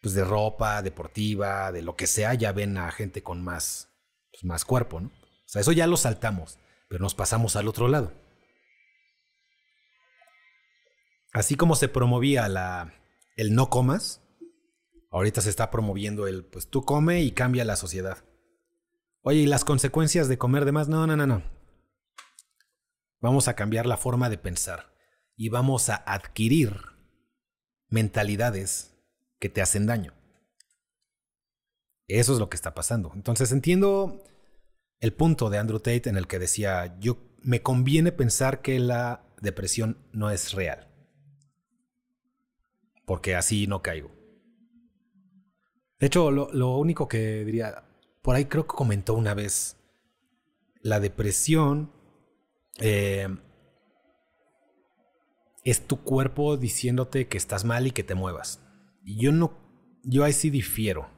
pues 0.00 0.14
de 0.14 0.24
ropa 0.24 0.80
deportiva, 0.80 1.70
de 1.70 1.82
lo 1.82 1.96
que 1.96 2.06
sea, 2.06 2.32
ya 2.32 2.52
ven 2.52 2.78
a 2.78 2.90
gente 2.92 3.22
con 3.22 3.42
más, 3.44 3.90
pues 4.32 4.42
más 4.44 4.64
cuerpo, 4.64 5.02
¿no? 5.02 5.08
O 5.08 5.48
sea, 5.48 5.60
eso 5.60 5.72
ya 5.72 5.86
lo 5.86 5.98
saltamos, 5.98 6.58
pero 6.88 7.02
nos 7.02 7.14
pasamos 7.14 7.56
al 7.56 7.68
otro 7.68 7.88
lado. 7.88 8.10
Así 11.32 11.54
como 11.54 11.76
se 11.76 11.88
promovía 11.88 12.48
la, 12.48 12.94
el 13.36 13.54
no 13.54 13.70
comas, 13.70 14.20
Ahorita 15.10 15.40
se 15.40 15.50
está 15.50 15.70
promoviendo 15.70 16.28
el, 16.28 16.44
pues 16.44 16.68
tú 16.68 16.84
come 16.84 17.20
y 17.22 17.32
cambia 17.32 17.64
la 17.64 17.74
sociedad. 17.74 18.18
Oye, 19.22 19.40
¿y 19.40 19.46
las 19.46 19.64
consecuencias 19.64 20.28
de 20.28 20.38
comer 20.38 20.64
de 20.64 20.72
más? 20.72 20.88
No, 20.88 21.06
no, 21.06 21.16
no, 21.16 21.26
no. 21.26 21.42
Vamos 23.20 23.48
a 23.48 23.54
cambiar 23.54 23.86
la 23.86 23.96
forma 23.96 24.30
de 24.30 24.38
pensar 24.38 24.94
y 25.36 25.48
vamos 25.48 25.88
a 25.88 25.96
adquirir 25.96 26.76
mentalidades 27.88 28.94
que 29.40 29.48
te 29.48 29.60
hacen 29.60 29.86
daño. 29.86 30.14
Eso 32.06 32.32
es 32.32 32.38
lo 32.38 32.48
que 32.48 32.56
está 32.56 32.72
pasando. 32.72 33.10
Entonces 33.14 33.50
entiendo 33.50 34.22
el 35.00 35.12
punto 35.12 35.50
de 35.50 35.58
Andrew 35.58 35.80
Tate 35.80 36.08
en 36.08 36.16
el 36.16 36.28
que 36.28 36.38
decía, 36.38 36.96
yo 37.00 37.18
me 37.42 37.62
conviene 37.62 38.12
pensar 38.12 38.62
que 38.62 38.78
la 38.78 39.24
depresión 39.40 39.98
no 40.12 40.30
es 40.30 40.52
real. 40.52 40.89
Porque 43.10 43.34
así 43.34 43.66
no 43.66 43.82
caigo. 43.82 44.08
De 45.98 46.06
hecho, 46.06 46.30
lo, 46.30 46.76
único 46.76 47.08
que 47.08 47.44
diría, 47.44 47.82
por 48.22 48.36
ahí 48.36 48.44
creo 48.44 48.68
que 48.68 48.76
comentó 48.76 49.14
una 49.14 49.34
vez, 49.34 49.78
la 50.80 51.00
depresión 51.00 51.90
eh, 52.78 53.26
es 55.64 55.88
tu 55.88 56.04
cuerpo 56.04 56.56
diciéndote 56.56 57.26
que 57.26 57.36
estás 57.36 57.64
mal 57.64 57.88
y 57.88 57.90
que 57.90 58.04
te 58.04 58.14
muevas. 58.14 58.60
Y 59.02 59.20
yo 59.20 59.32
no, 59.32 59.58
yo 60.04 60.22
ahí 60.22 60.32
sí 60.32 60.48
difiero. 60.48 61.10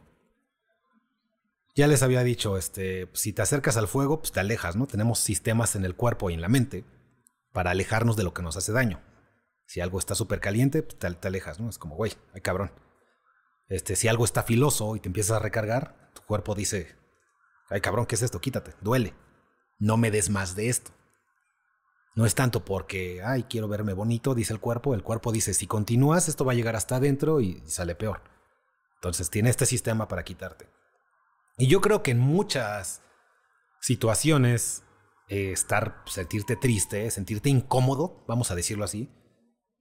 Ya 1.75 1.89
les 1.89 2.03
había 2.03 2.25
dicho, 2.25 2.57
este, 2.57 3.11
si 3.13 3.35
te 3.35 3.43
acercas 3.43 3.77
al 3.77 3.87
fuego, 3.87 4.21
pues 4.21 4.33
te 4.33 4.41
alejas, 4.41 4.77
¿no? 4.77 4.87
Tenemos 4.87 5.19
sistemas 5.19 5.77
en 5.77 5.85
el 5.85 5.95
cuerpo 5.95 6.31
y 6.31 6.33
en 6.33 6.41
la 6.41 6.49
mente 6.49 6.87
para 7.53 7.73
alejarnos 7.73 8.17
de 8.17 8.25
lo 8.25 8.33
que 8.33 8.41
nos 8.41 8.57
hace 8.57 8.73
daño. 8.73 9.03
Si 9.73 9.81
algo 9.81 9.99
está 9.99 10.15
súper 10.15 10.39
caliente, 10.39 10.83
pues 10.83 10.99
te, 10.99 11.27
alejas, 11.27 11.59
¿no? 11.59 11.71
Es 11.71 11.79
como, 11.79 11.97
güey, 11.97 12.13
ay 12.35 12.43
cabrón. 12.43 12.73
Este, 13.71 13.97
si 13.97 14.07
algo 14.07 14.27
está 14.27 14.43
filoso 14.43 14.97
y 14.97 15.01
te 15.01 15.09
empiezas 15.09 15.39
a 15.39 15.39
recargar, 15.39 16.11
tu 16.13 16.21
cuerpo 16.27 16.55
dice, 16.55 16.95
ay 17.71 17.81
cabrón, 17.81 18.05
¿qué 18.05 18.17
es 18.17 18.21
esto? 18.21 18.39
Quítate, 18.39 18.75
duele. 18.83 19.15
No 19.79 19.97
me 19.97 20.11
des 20.11 20.29
más 20.29 20.57
de 20.57 20.69
esto. 20.69 20.91
No 22.15 22.27
es 22.27 22.35
tanto 22.35 22.67
porque, 22.67 23.23
ay, 23.25 23.45
quiero 23.45 23.67
verme 23.67 23.95
bonito, 23.95 24.35
dice 24.35 24.53
el 24.53 24.61
cuerpo. 24.61 24.93
El 24.93 25.03
cuerpo 25.03 25.33
dice, 25.33 25.55
si 25.55 25.67
continúas, 25.67 26.29
esto 26.29 26.45
va 26.45 26.53
a 26.53 26.55
llegar 26.55 26.77
hasta 26.77 26.97
adentro 26.97 27.41
y 27.41 27.63
sale 27.65 27.95
peor. 27.95 28.21
Entonces 28.97 29.31
tiene 29.31 29.49
este 29.49 29.65
sistema 29.65 30.07
para 30.07 30.23
quitarte. 30.23 30.69
Y 31.57 31.67
yo 31.69 31.81
creo 31.81 32.03
que 32.03 32.11
en 32.11 32.19
muchas 32.19 33.01
situaciones, 33.81 34.83
eh, 35.29 35.51
estar, 35.51 36.03
sentirte 36.05 36.57
triste, 36.57 37.11
sentirte 37.11 37.49
incómodo, 37.49 38.23
vamos 38.29 38.51
a 38.51 38.55
decirlo 38.55 38.85
así, 38.85 39.11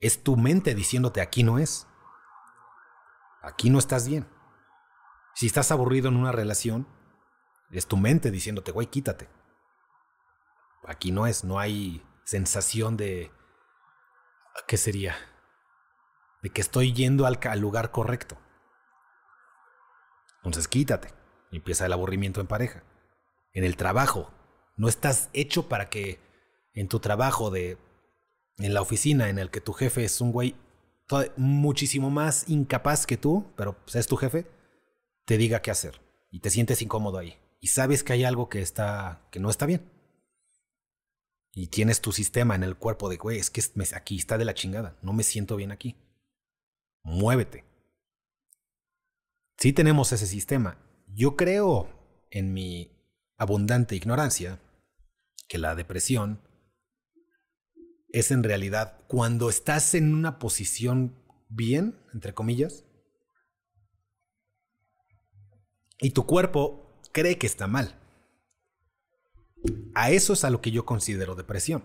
es 0.01 0.23
tu 0.23 0.35
mente 0.35 0.75
diciéndote 0.75 1.21
aquí 1.21 1.43
no 1.43 1.59
es. 1.59 1.87
Aquí 3.41 3.69
no 3.69 3.79
estás 3.79 4.07
bien. 4.07 4.27
Si 5.35 5.47
estás 5.47 5.71
aburrido 5.71 6.09
en 6.09 6.17
una 6.17 6.31
relación, 6.31 6.87
es 7.71 7.87
tu 7.87 7.97
mente 7.97 8.31
diciéndote, 8.31 8.71
güey, 8.71 8.87
quítate. 8.87 9.29
Aquí 10.85 11.11
no 11.11 11.27
es, 11.27 11.43
no 11.43 11.59
hay 11.59 12.03
sensación 12.23 12.97
de... 12.97 13.31
¿Qué 14.67 14.77
sería? 14.77 15.15
De 16.41 16.49
que 16.49 16.61
estoy 16.61 16.93
yendo 16.93 17.25
al, 17.25 17.39
lugar 17.59 17.91
correcto. 17.91 18.37
Entonces 20.37 20.67
quítate. 20.67 21.13
Empieza 21.51 21.85
el 21.85 21.93
aburrimiento 21.93 22.41
en 22.41 22.47
pareja. 22.47 22.83
En 23.53 23.63
el 23.63 23.77
trabajo. 23.77 24.33
No 24.75 24.87
estás 24.87 25.29
hecho 25.33 25.69
para 25.69 25.89
que 25.89 26.19
en 26.73 26.87
tu 26.87 26.99
trabajo 26.99 27.51
de... 27.51 27.77
En 28.57 28.73
la 28.73 28.81
oficina 28.81 29.29
en 29.29 29.39
el 29.39 29.49
que 29.49 29.61
tu 29.61 29.73
jefe 29.73 30.03
es 30.03 30.21
un 30.21 30.31
güey 30.31 30.55
muchísimo 31.35 32.09
más 32.09 32.47
incapaz 32.47 33.05
que 33.05 33.17
tú, 33.17 33.45
pero 33.57 33.77
pues, 33.83 33.95
es 33.95 34.07
tu 34.07 34.15
jefe, 34.15 34.47
te 35.25 35.37
diga 35.37 35.61
qué 35.61 35.71
hacer 35.71 36.01
y 36.29 36.39
te 36.39 36.49
sientes 36.49 36.81
incómodo 36.81 37.17
ahí 37.17 37.37
y 37.61 37.67
sabes 37.67 38.03
que 38.03 38.13
hay 38.13 38.23
algo 38.23 38.49
que 38.49 38.61
está 38.61 39.21
que 39.31 39.39
no 39.39 39.49
está 39.49 39.65
bien. 39.65 39.89
Y 41.53 41.67
tienes 41.67 42.01
tu 42.01 42.11
sistema 42.11 42.55
en 42.55 42.63
el 42.63 42.77
cuerpo 42.77 43.09
de, 43.09 43.17
güey, 43.17 43.37
es 43.37 43.49
que 43.49 43.61
aquí 43.93 44.17
está 44.17 44.37
de 44.37 44.45
la 44.45 44.53
chingada, 44.53 44.97
no 45.01 45.13
me 45.13 45.23
siento 45.23 45.55
bien 45.57 45.71
aquí. 45.71 45.95
Muévete. 47.03 47.65
Sí 49.57 49.73
tenemos 49.73 50.11
ese 50.11 50.27
sistema. 50.27 50.77
Yo 51.07 51.35
creo 51.35 51.89
en 52.31 52.53
mi 52.53 52.89
abundante 53.37 53.95
ignorancia 53.95 54.59
que 55.47 55.57
la 55.57 55.75
depresión 55.75 56.41
es 58.14 58.32
en 58.32 58.43
realidad 58.43 58.99
cuando 59.07 59.49
estás 59.49 59.93
en 59.95 60.14
una 60.14 60.39
posición 60.39 61.16
bien, 61.49 61.99
entre 62.14 62.34
comillas, 62.34 62.86
y 65.99 66.12
tu 66.12 66.26
cuerpo 66.26 66.99
cree 67.12 67.38
que 67.38 67.47
está 67.47 67.68
mal. 67.68 67.95
A 69.93 70.09
eso 70.12 70.34
es 70.34 70.43
a 70.43 70.49
lo 70.49 70.62
que 70.62 70.72
yo 70.72 70.86
considero 70.86 71.36
depresión. 71.36 71.84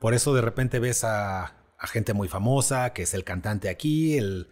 Por 0.00 0.14
eso 0.14 0.34
de 0.34 0.40
repente 0.42 0.80
ves 0.80 1.04
a, 1.04 1.54
gente 1.84 2.12
muy 2.12 2.28
famosa, 2.28 2.92
que 2.92 3.02
es 3.02 3.14
el 3.14 3.24
cantante 3.24 3.68
aquí, 3.68 4.16
el, 4.16 4.48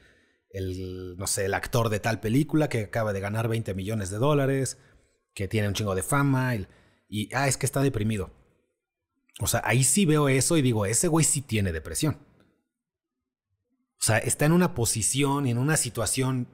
el, 0.50 1.16
no 1.16 1.26
sé, 1.26 1.46
el 1.46 1.54
actor 1.54 1.88
de 1.88 1.98
tal 1.98 2.20
película 2.20 2.68
que 2.68 2.84
acaba 2.84 3.12
de 3.12 3.20
ganar 3.20 3.48
20 3.48 3.74
millones 3.74 4.10
de 4.10 4.18
dólares, 4.18 4.78
que 5.34 5.48
tiene 5.48 5.68
un 5.68 5.74
chingo 5.74 5.94
de 5.94 6.02
fama, 6.02 6.54
y, 6.54 6.68
y 7.08 7.34
ah, 7.34 7.48
es 7.48 7.56
que 7.56 7.66
está 7.66 7.82
deprimido. 7.82 8.30
O 9.40 9.46
sea, 9.46 9.60
ahí 9.64 9.84
sí 9.84 10.06
veo 10.06 10.28
eso 10.28 10.56
y 10.56 10.62
digo, 10.62 10.86
ese 10.86 11.08
güey 11.08 11.24
sí 11.24 11.42
tiene 11.42 11.72
depresión. 11.72 12.18
O 14.00 14.04
sea, 14.04 14.18
está 14.18 14.44
en 14.46 14.52
una 14.52 14.74
posición, 14.74 15.46
en 15.46 15.58
una 15.58 15.76
situación 15.76 16.48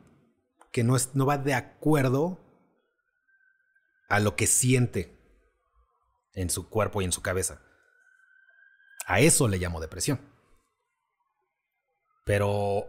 que 0.72 0.84
no, 0.84 0.96
es, 0.96 1.14
no 1.14 1.26
va 1.26 1.38
de 1.38 1.54
acuerdo 1.54 2.40
a 4.08 4.20
lo 4.20 4.36
que 4.36 4.46
siente 4.46 5.16
en 6.34 6.50
su 6.50 6.68
cuerpo 6.68 7.02
y 7.02 7.04
en 7.04 7.12
su 7.12 7.22
cabeza. 7.22 7.60
A 9.06 9.20
eso 9.20 9.48
le 9.48 9.58
llamo 9.58 9.80
depresión. 9.80 10.20
Pero 12.24 12.88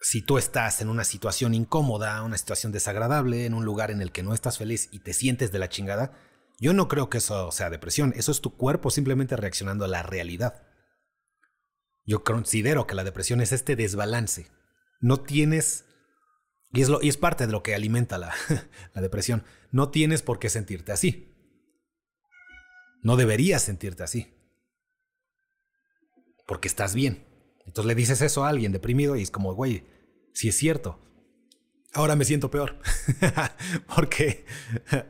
si 0.00 0.22
tú 0.22 0.38
estás 0.38 0.80
en 0.80 0.88
una 0.88 1.04
situación 1.04 1.54
incómoda, 1.54 2.22
una 2.22 2.38
situación 2.38 2.72
desagradable, 2.72 3.46
en 3.46 3.54
un 3.54 3.64
lugar 3.64 3.90
en 3.90 4.00
el 4.00 4.12
que 4.12 4.22
no 4.22 4.34
estás 4.34 4.58
feliz 4.58 4.88
y 4.92 5.00
te 5.00 5.12
sientes 5.12 5.50
de 5.50 5.58
la 5.58 5.68
chingada, 5.68 6.12
yo 6.58 6.72
no 6.72 6.88
creo 6.88 7.08
que 7.08 7.18
eso 7.18 7.50
sea 7.52 7.70
depresión, 7.70 8.12
eso 8.16 8.32
es 8.32 8.40
tu 8.40 8.56
cuerpo 8.56 8.90
simplemente 8.90 9.36
reaccionando 9.36 9.84
a 9.84 9.88
la 9.88 10.02
realidad. 10.02 10.66
Yo 12.04 12.24
considero 12.24 12.86
que 12.86 12.94
la 12.94 13.04
depresión 13.04 13.40
es 13.40 13.52
este 13.52 13.76
desbalance. 13.76 14.50
No 15.00 15.20
tienes, 15.20 15.84
y 16.72 16.80
es, 16.80 16.88
lo, 16.88 17.00
es 17.00 17.16
parte 17.16 17.46
de 17.46 17.52
lo 17.52 17.62
que 17.62 17.74
alimenta 17.74 18.18
la, 18.18 18.34
la 18.94 19.02
depresión, 19.02 19.44
no 19.70 19.90
tienes 19.90 20.22
por 20.22 20.38
qué 20.38 20.48
sentirte 20.48 20.90
así. 20.90 21.34
No 23.02 23.16
deberías 23.16 23.62
sentirte 23.62 24.02
así. 24.02 24.34
Porque 26.46 26.66
estás 26.66 26.94
bien. 26.94 27.24
Entonces 27.66 27.86
le 27.86 27.94
dices 27.94 28.20
eso 28.22 28.44
a 28.44 28.48
alguien 28.48 28.72
deprimido 28.72 29.14
y 29.14 29.22
es 29.22 29.30
como, 29.30 29.54
güey, 29.54 29.86
si 30.32 30.48
es 30.48 30.56
cierto. 30.56 31.07
Ahora 31.94 32.16
me 32.16 32.24
siento 32.24 32.50
peor. 32.50 32.78
Porque 33.94 34.44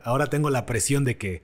ahora 0.03 0.27
tengo 0.27 0.49
la 0.49 0.65
presión 0.65 1.05
de 1.05 1.17
que, 1.17 1.43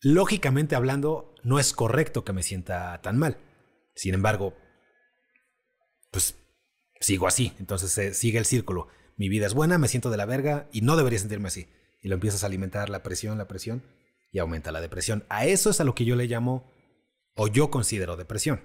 lógicamente 0.00 0.76
hablando, 0.76 1.34
no 1.42 1.58
es 1.58 1.72
correcto 1.72 2.24
que 2.24 2.32
me 2.32 2.42
sienta 2.42 3.00
tan 3.02 3.18
mal. 3.18 3.38
Sin 3.94 4.14
embargo, 4.14 4.56
pues 6.10 6.36
sigo 7.00 7.26
así. 7.26 7.52
Entonces 7.58 8.16
sigue 8.16 8.38
el 8.38 8.44
círculo. 8.44 8.88
Mi 9.16 9.28
vida 9.28 9.46
es 9.46 9.54
buena, 9.54 9.78
me 9.78 9.88
siento 9.88 10.10
de 10.10 10.16
la 10.16 10.26
verga 10.26 10.68
y 10.72 10.82
no 10.82 10.96
debería 10.96 11.18
sentirme 11.18 11.48
así. 11.48 11.68
Y 12.02 12.08
lo 12.08 12.14
empiezas 12.14 12.44
a 12.44 12.46
alimentar 12.46 12.90
la 12.90 13.02
presión, 13.02 13.38
la 13.38 13.48
presión 13.48 13.82
y 14.32 14.38
aumenta 14.38 14.72
la 14.72 14.80
depresión. 14.80 15.24
A 15.28 15.46
eso 15.46 15.70
es 15.70 15.80
a 15.80 15.84
lo 15.84 15.94
que 15.94 16.04
yo 16.04 16.16
le 16.16 16.26
llamo, 16.26 16.70
o 17.34 17.48
yo 17.48 17.70
considero 17.70 18.16
depresión. 18.16 18.60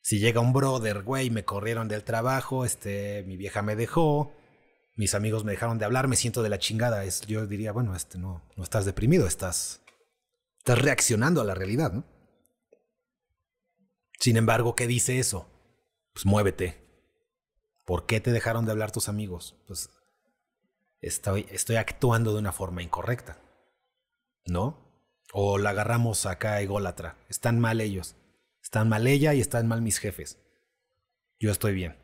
Si 0.00 0.18
llega 0.18 0.40
un 0.40 0.52
brother, 0.52 1.02
güey, 1.02 1.30
me 1.30 1.44
corrieron 1.44 1.88
del 1.88 2.04
trabajo, 2.04 2.64
este, 2.64 3.22
mi 3.24 3.36
vieja 3.36 3.62
me 3.62 3.76
dejó, 3.76 4.32
mis 4.94 5.14
amigos 5.14 5.44
me 5.44 5.52
dejaron 5.52 5.78
de 5.78 5.84
hablar, 5.84 6.08
me 6.08 6.16
siento 6.16 6.42
de 6.42 6.48
la 6.48 6.58
chingada. 6.58 7.04
Es, 7.04 7.22
yo 7.22 7.46
diría, 7.46 7.72
bueno, 7.72 7.94
este, 7.96 8.18
no, 8.18 8.42
no 8.56 8.62
estás 8.62 8.84
deprimido, 8.84 9.26
estás, 9.26 9.80
estás 10.58 10.80
reaccionando 10.80 11.40
a 11.40 11.44
la 11.44 11.54
realidad, 11.54 11.92
¿no? 11.92 12.04
Sin 14.18 14.36
embargo, 14.36 14.76
¿qué 14.76 14.86
dice 14.86 15.18
eso? 15.18 15.48
Pues 16.12 16.26
muévete. 16.26 16.80
¿Por 17.84 18.06
qué 18.06 18.20
te 18.20 18.30
dejaron 18.30 18.64
de 18.64 18.72
hablar 18.72 18.92
tus 18.92 19.08
amigos? 19.08 19.56
Pues 19.66 19.90
estoy, 21.00 21.46
estoy 21.50 21.76
actuando 21.76 22.32
de 22.32 22.38
una 22.38 22.52
forma 22.52 22.82
incorrecta. 22.82 23.38
¿No? 24.46 24.78
O 25.32 25.58
la 25.58 25.70
agarramos 25.70 26.26
acá 26.26 26.60
ególatra. 26.60 27.16
Están 27.28 27.58
mal 27.58 27.80
ellos. 27.80 28.14
Están 28.62 28.88
mal 28.88 29.06
ella 29.06 29.34
y 29.34 29.40
están 29.40 29.66
mal 29.66 29.82
mis 29.82 29.98
jefes. 29.98 30.38
Yo 31.40 31.50
estoy 31.50 31.74
bien. 31.74 32.01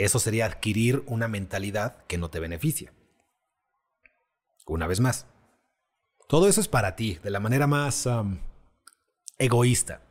Eso 0.00 0.18
sería 0.18 0.46
adquirir 0.46 1.02
una 1.06 1.28
mentalidad 1.28 2.04
que 2.06 2.18
no 2.18 2.30
te 2.30 2.40
beneficia. 2.40 2.92
Una 4.66 4.86
vez 4.86 5.00
más, 5.00 5.26
todo 6.28 6.48
eso 6.48 6.60
es 6.60 6.68
para 6.68 6.96
ti, 6.96 7.18
de 7.22 7.30
la 7.30 7.40
manera 7.40 7.66
más 7.66 8.08
egoísta. 9.38 10.02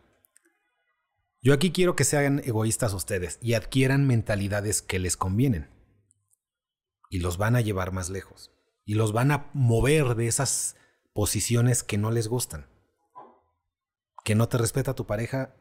Yo 1.41 1.53
aquí 1.53 1.71
quiero 1.71 1.95
que 1.95 2.03
sean 2.03 2.41
egoístas 2.45 2.93
ustedes 2.93 3.39
y 3.41 3.53
adquieran 3.53 4.05
mentalidades 4.05 4.81
que 4.81 4.99
les 4.99 5.17
convienen. 5.17 5.69
Y 7.09 7.19
los 7.19 7.37
van 7.37 7.55
a 7.55 7.61
llevar 7.61 7.91
más 7.91 8.09
lejos. 8.09 8.51
Y 8.85 8.93
los 8.93 9.13
van 9.13 9.31
a 9.31 9.49
mover 9.53 10.15
de 10.15 10.27
esas 10.27 10.75
posiciones 11.13 11.83
que 11.83 11.97
no 11.97 12.11
les 12.11 12.27
gustan 12.27 12.67
que 14.23 14.35
no 14.35 14.47
te 14.47 14.59
respeta 14.59 14.93
tu 14.93 15.07
pareja, 15.07 15.55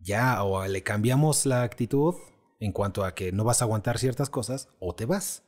ya 0.00 0.42
o 0.42 0.66
le 0.66 0.82
cambiamos 0.82 1.46
la 1.46 1.62
actitud 1.62 2.16
en 2.62 2.70
cuanto 2.70 3.04
a 3.04 3.12
que 3.16 3.32
no 3.32 3.42
vas 3.42 3.60
a 3.60 3.64
aguantar 3.64 3.98
ciertas 3.98 4.30
cosas 4.30 4.68
o 4.78 4.94
te 4.94 5.04
vas. 5.04 5.42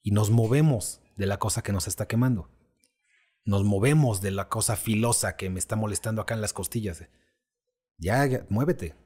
Y 0.00 0.12
nos 0.12 0.30
movemos 0.30 1.02
de 1.14 1.26
la 1.26 1.38
cosa 1.38 1.62
que 1.62 1.72
nos 1.72 1.86
está 1.86 2.08
quemando. 2.08 2.48
Nos 3.44 3.64
movemos 3.64 4.22
de 4.22 4.30
la 4.30 4.48
cosa 4.48 4.74
filosa 4.74 5.36
que 5.36 5.50
me 5.50 5.58
está 5.58 5.76
molestando 5.76 6.22
acá 6.22 6.32
en 6.32 6.40
las 6.40 6.54
costillas. 6.54 7.04
Ya, 7.98 8.24
ya 8.24 8.46
muévete. 8.48 8.96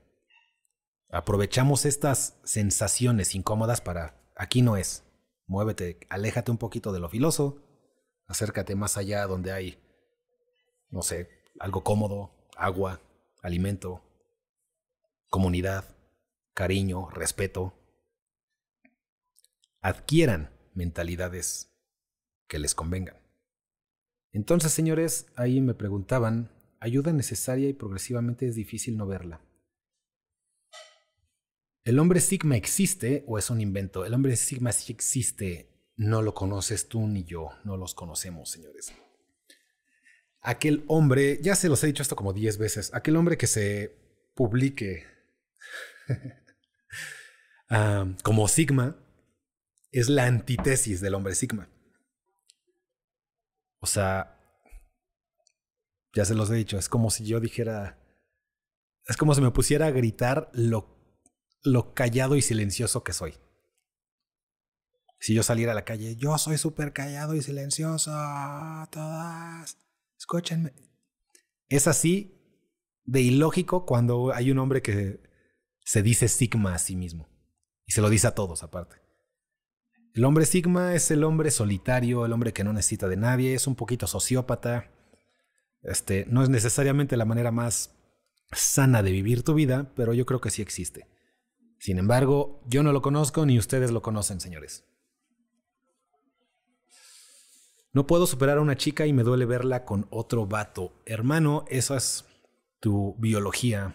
Aprovechamos 1.10 1.84
estas 1.84 2.38
sensaciones 2.44 3.34
incómodas 3.34 3.80
para... 3.80 4.22
Aquí 4.36 4.62
no 4.62 4.76
es. 4.76 5.02
Muévete, 5.48 5.98
aléjate 6.10 6.52
un 6.52 6.58
poquito 6.58 6.92
de 6.92 7.00
lo 7.00 7.08
filoso. 7.08 7.60
Acércate 8.28 8.76
más 8.76 8.96
allá 8.96 9.26
donde 9.26 9.50
hay, 9.50 9.82
no 10.90 11.02
sé, 11.02 11.28
algo 11.58 11.82
cómodo, 11.82 12.30
agua, 12.56 13.00
alimento, 13.42 14.04
comunidad, 15.28 15.97
cariño, 16.58 17.08
respeto. 17.10 17.72
Adquieran 19.80 20.50
mentalidades 20.74 21.72
que 22.48 22.58
les 22.58 22.74
convengan. 22.74 23.14
Entonces, 24.32 24.72
señores, 24.72 25.28
ahí 25.36 25.60
me 25.60 25.74
preguntaban, 25.74 26.50
¿ayuda 26.80 27.12
necesaria 27.12 27.68
y 27.68 27.74
progresivamente 27.74 28.48
es 28.48 28.56
difícil 28.56 28.96
no 28.96 29.06
verla? 29.06 29.40
¿El 31.84 32.00
hombre 32.00 32.18
Sigma 32.18 32.56
existe 32.56 33.22
o 33.28 33.38
es 33.38 33.50
un 33.50 33.60
invento? 33.60 34.04
El 34.04 34.12
hombre 34.12 34.34
Sigma 34.34 34.72
sí 34.72 34.92
existe, 34.92 35.70
no 35.94 36.22
lo 36.22 36.34
conoces 36.34 36.88
tú 36.88 37.06
ni 37.06 37.22
yo, 37.22 37.50
no 37.62 37.76
los 37.76 37.94
conocemos, 37.94 38.50
señores 38.50 38.92
aquel 40.40 40.84
hombre, 40.86 41.40
ya 41.42 41.54
se 41.56 41.68
los 41.68 41.82
he 41.82 41.88
dicho 41.88 42.02
esto 42.02 42.16
como 42.16 42.32
10 42.32 42.56
veces, 42.58 42.94
aquel 42.94 43.16
hombre 43.16 43.36
que 43.36 43.46
se 43.46 43.94
publique 44.34 45.04
ah, 47.70 48.06
como 48.22 48.48
Sigma 48.48 48.96
es 49.90 50.08
la 50.08 50.26
antítesis 50.26 51.00
del 51.00 51.14
hombre 51.14 51.34
Sigma. 51.34 51.68
O 53.80 53.86
sea, 53.86 54.38
ya 56.12 56.24
se 56.24 56.34
los 56.34 56.50
he 56.50 56.54
dicho, 56.54 56.78
es 56.78 56.88
como 56.88 57.10
si 57.10 57.24
yo 57.24 57.40
dijera, 57.40 57.98
es 59.06 59.16
como 59.16 59.34
si 59.34 59.40
me 59.40 59.50
pusiera 59.50 59.86
a 59.86 59.90
gritar 59.90 60.50
lo, 60.52 60.96
lo 61.62 61.94
callado 61.94 62.36
y 62.36 62.42
silencioso 62.42 63.04
que 63.04 63.12
soy. 63.12 63.34
Si 65.20 65.34
yo 65.34 65.42
saliera 65.42 65.72
a 65.72 65.74
la 65.74 65.84
calle, 65.84 66.16
yo 66.16 66.36
soy 66.38 66.58
súper 66.58 66.92
callado 66.92 67.34
y 67.34 67.42
silencioso, 67.42 68.10
todas 68.90 69.78
escúchenme. 70.18 70.72
Es 71.68 71.86
así 71.86 72.34
de 73.04 73.20
ilógico 73.20 73.86
cuando 73.86 74.32
hay 74.34 74.50
un 74.50 74.58
hombre 74.58 74.82
que 74.82 75.20
se 75.84 76.02
dice 76.02 76.28
Sigma 76.28 76.74
a 76.74 76.78
sí 76.78 76.96
mismo. 76.96 77.28
Y 77.88 77.92
se 77.92 78.02
lo 78.02 78.10
dice 78.10 78.26
a 78.26 78.34
todos 78.34 78.62
aparte. 78.62 78.96
El 80.14 80.24
hombre 80.24 80.44
Sigma 80.44 80.94
es 80.94 81.10
el 81.10 81.24
hombre 81.24 81.50
solitario, 81.50 82.26
el 82.26 82.32
hombre 82.32 82.52
que 82.52 82.62
no 82.62 82.72
necesita 82.72 83.08
de 83.08 83.16
nadie, 83.16 83.54
es 83.54 83.66
un 83.66 83.76
poquito 83.76 84.06
sociópata. 84.06 84.90
Este, 85.82 86.26
no 86.28 86.42
es 86.42 86.50
necesariamente 86.50 87.16
la 87.16 87.24
manera 87.24 87.50
más 87.50 87.96
sana 88.52 89.02
de 89.02 89.10
vivir 89.10 89.42
tu 89.42 89.54
vida, 89.54 89.90
pero 89.96 90.12
yo 90.12 90.26
creo 90.26 90.40
que 90.40 90.50
sí 90.50 90.60
existe. 90.60 91.06
Sin 91.78 91.98
embargo, 91.98 92.60
yo 92.66 92.82
no 92.82 92.92
lo 92.92 93.00
conozco 93.00 93.46
ni 93.46 93.58
ustedes 93.58 93.90
lo 93.90 94.02
conocen, 94.02 94.40
señores. 94.40 94.84
No 97.94 98.06
puedo 98.06 98.26
superar 98.26 98.58
a 98.58 98.62
una 98.62 98.76
chica 98.76 99.06
y 99.06 99.14
me 99.14 99.22
duele 99.22 99.46
verla 99.46 99.86
con 99.86 100.06
otro 100.10 100.46
vato. 100.46 100.92
Hermano, 101.06 101.64
esa 101.68 101.96
es 101.96 102.26
tu 102.80 103.14
biología 103.18 103.94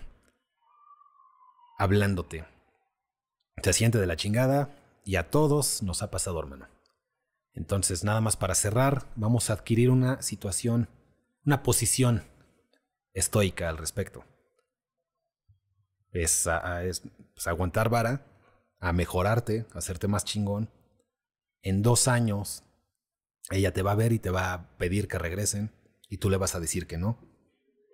hablándote. 1.77 2.52
Se 3.61 3.73
siente 3.73 3.99
de 3.99 4.07
la 4.07 4.15
chingada 4.15 4.69
y 5.05 5.15
a 5.15 5.29
todos 5.29 5.83
nos 5.83 6.01
ha 6.01 6.11
pasado, 6.11 6.39
hermano. 6.39 6.67
Entonces, 7.53 8.03
nada 8.03 8.21
más 8.21 8.35
para 8.35 8.55
cerrar, 8.55 9.05
vamos 9.15 9.49
a 9.49 9.53
adquirir 9.53 9.89
una 9.89 10.21
situación, 10.21 10.89
una 11.45 11.61
posición 11.61 12.23
estoica 13.13 13.69
al 13.69 13.77
respecto. 13.77 14.25
Es, 16.11 16.47
es 16.83 17.01
aguantar 17.45 17.89
vara, 17.89 18.25
a 18.79 18.91
mejorarte, 18.93 19.65
a 19.73 19.77
hacerte 19.77 20.07
más 20.07 20.25
chingón. 20.25 20.69
En 21.61 21.81
dos 21.81 22.07
años 22.07 22.63
ella 23.49 23.73
te 23.73 23.81
va 23.81 23.91
a 23.91 23.95
ver 23.95 24.13
y 24.13 24.19
te 24.19 24.29
va 24.29 24.53
a 24.53 24.77
pedir 24.77 25.07
que 25.07 25.17
regresen 25.17 25.71
y 26.09 26.17
tú 26.17 26.29
le 26.29 26.37
vas 26.37 26.55
a 26.55 26.59
decir 26.59 26.87
que 26.87 26.97
no. 26.97 27.17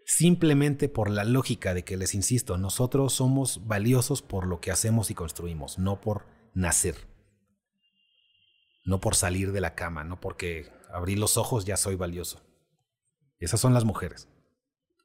Simplemente 0.10 0.89
por 0.89 1.12
la 1.12 1.24
lógica 1.24 1.76
de 1.76 1.84
que 1.84 1.95
les 1.95 2.16
insisto, 2.16 2.57
nosotros 2.57 3.14
somos 3.14 3.68
valiosos 3.68 4.24
por 4.24 4.47
lo 4.47 4.60
que 4.60 4.72
hacemos 4.72 5.12
y 5.12 5.14
construimos, 5.14 5.78
no 5.78 6.01
por 6.01 6.26
nacer, 6.55 6.95
no 8.86 8.99
por 9.01 9.14
salir 9.14 9.51
de 9.51 9.62
la 9.62 9.76
cama, 9.76 10.03
no 10.03 10.20
porque 10.20 10.72
abrir 10.91 11.20
los 11.20 11.38
ojos 11.38 11.64
ya 11.64 11.78
soy 11.78 11.95
valioso. 11.95 12.41
Esas 13.38 13.60
son 13.60 13.76
las 13.76 13.86
mujeres. 13.86 14.28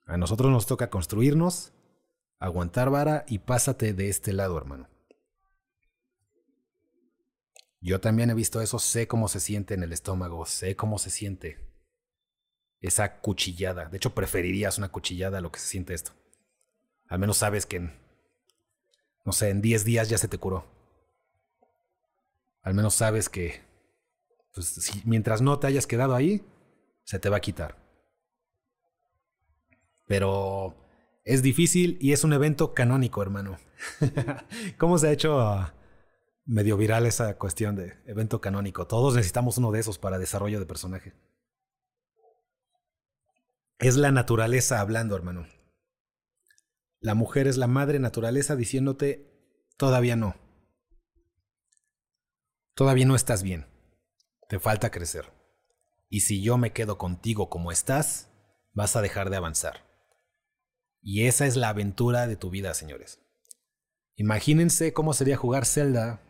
A 0.06 0.16
nosotros 0.16 0.50
nos 0.50 0.64
toca 0.64 0.88
construirnos, 0.88 1.74
aguantar 2.38 2.88
vara 2.88 3.26
y 3.28 3.40
pásate 3.40 3.92
de 3.92 4.08
este 4.08 4.32
lado, 4.32 4.56
hermano. 4.56 4.88
Yo 7.82 8.00
también 8.00 8.30
he 8.30 8.34
visto 8.34 8.62
eso, 8.62 8.78
sé 8.78 9.06
cómo 9.06 9.28
se 9.28 9.40
siente 9.40 9.74
en 9.74 9.82
el 9.82 9.92
estómago, 9.92 10.46
sé 10.46 10.76
cómo 10.76 10.98
se 10.98 11.10
siente 11.10 11.73
esa 12.86 13.20
cuchillada. 13.20 13.86
De 13.86 13.96
hecho, 13.96 14.14
preferirías 14.14 14.76
una 14.76 14.90
cuchillada 14.90 15.38
a 15.38 15.40
lo 15.40 15.50
que 15.50 15.58
se 15.58 15.68
siente 15.68 15.94
esto. 15.94 16.12
Al 17.08 17.18
menos 17.18 17.38
sabes 17.38 17.64
que 17.64 17.76
en, 17.76 17.92
no 19.24 19.32
sé, 19.32 19.48
en 19.48 19.62
10 19.62 19.84
días 19.84 20.08
ya 20.10 20.18
se 20.18 20.28
te 20.28 20.38
curó. 20.38 20.66
Al 22.62 22.74
menos 22.74 22.94
sabes 22.94 23.28
que, 23.30 23.62
pues, 24.52 24.66
si, 24.66 25.00
mientras 25.06 25.40
no 25.40 25.58
te 25.58 25.66
hayas 25.66 25.86
quedado 25.86 26.14
ahí, 26.14 26.44
se 27.04 27.18
te 27.18 27.30
va 27.30 27.38
a 27.38 27.40
quitar. 27.40 27.76
Pero 30.06 30.74
es 31.24 31.42
difícil 31.42 31.96
y 32.02 32.12
es 32.12 32.22
un 32.22 32.34
evento 32.34 32.74
canónico, 32.74 33.22
hermano. 33.22 33.56
¿Cómo 34.78 34.98
se 34.98 35.08
ha 35.08 35.12
hecho 35.12 35.40
ah, 35.40 35.74
medio 36.44 36.76
viral 36.76 37.06
esa 37.06 37.38
cuestión 37.38 37.76
de 37.76 37.94
evento 38.04 38.42
canónico? 38.42 38.86
Todos 38.86 39.14
necesitamos 39.14 39.56
uno 39.56 39.72
de 39.72 39.80
esos 39.80 39.98
para 39.98 40.18
desarrollo 40.18 40.60
de 40.60 40.66
personaje. 40.66 41.14
Es 43.84 43.96
la 43.96 44.10
naturaleza 44.10 44.80
hablando, 44.80 45.14
hermano. 45.14 45.46
La 47.00 47.14
mujer 47.14 47.46
es 47.46 47.58
la 47.58 47.66
madre 47.66 47.98
naturaleza 47.98 48.56
diciéndote, 48.56 49.30
todavía 49.76 50.16
no. 50.16 50.36
Todavía 52.74 53.04
no 53.04 53.14
estás 53.14 53.42
bien. 53.42 53.66
Te 54.48 54.58
falta 54.58 54.90
crecer. 54.90 55.30
Y 56.08 56.20
si 56.20 56.40
yo 56.40 56.56
me 56.56 56.72
quedo 56.72 56.96
contigo 56.96 57.50
como 57.50 57.70
estás, 57.72 58.30
vas 58.72 58.96
a 58.96 59.02
dejar 59.02 59.28
de 59.28 59.36
avanzar. 59.36 59.84
Y 61.02 61.26
esa 61.26 61.44
es 61.44 61.54
la 61.54 61.68
aventura 61.68 62.26
de 62.26 62.36
tu 62.36 62.48
vida, 62.48 62.72
señores. 62.72 63.18
Imagínense 64.16 64.94
cómo 64.94 65.12
sería 65.12 65.36
jugar 65.36 65.66
Zelda 65.66 66.22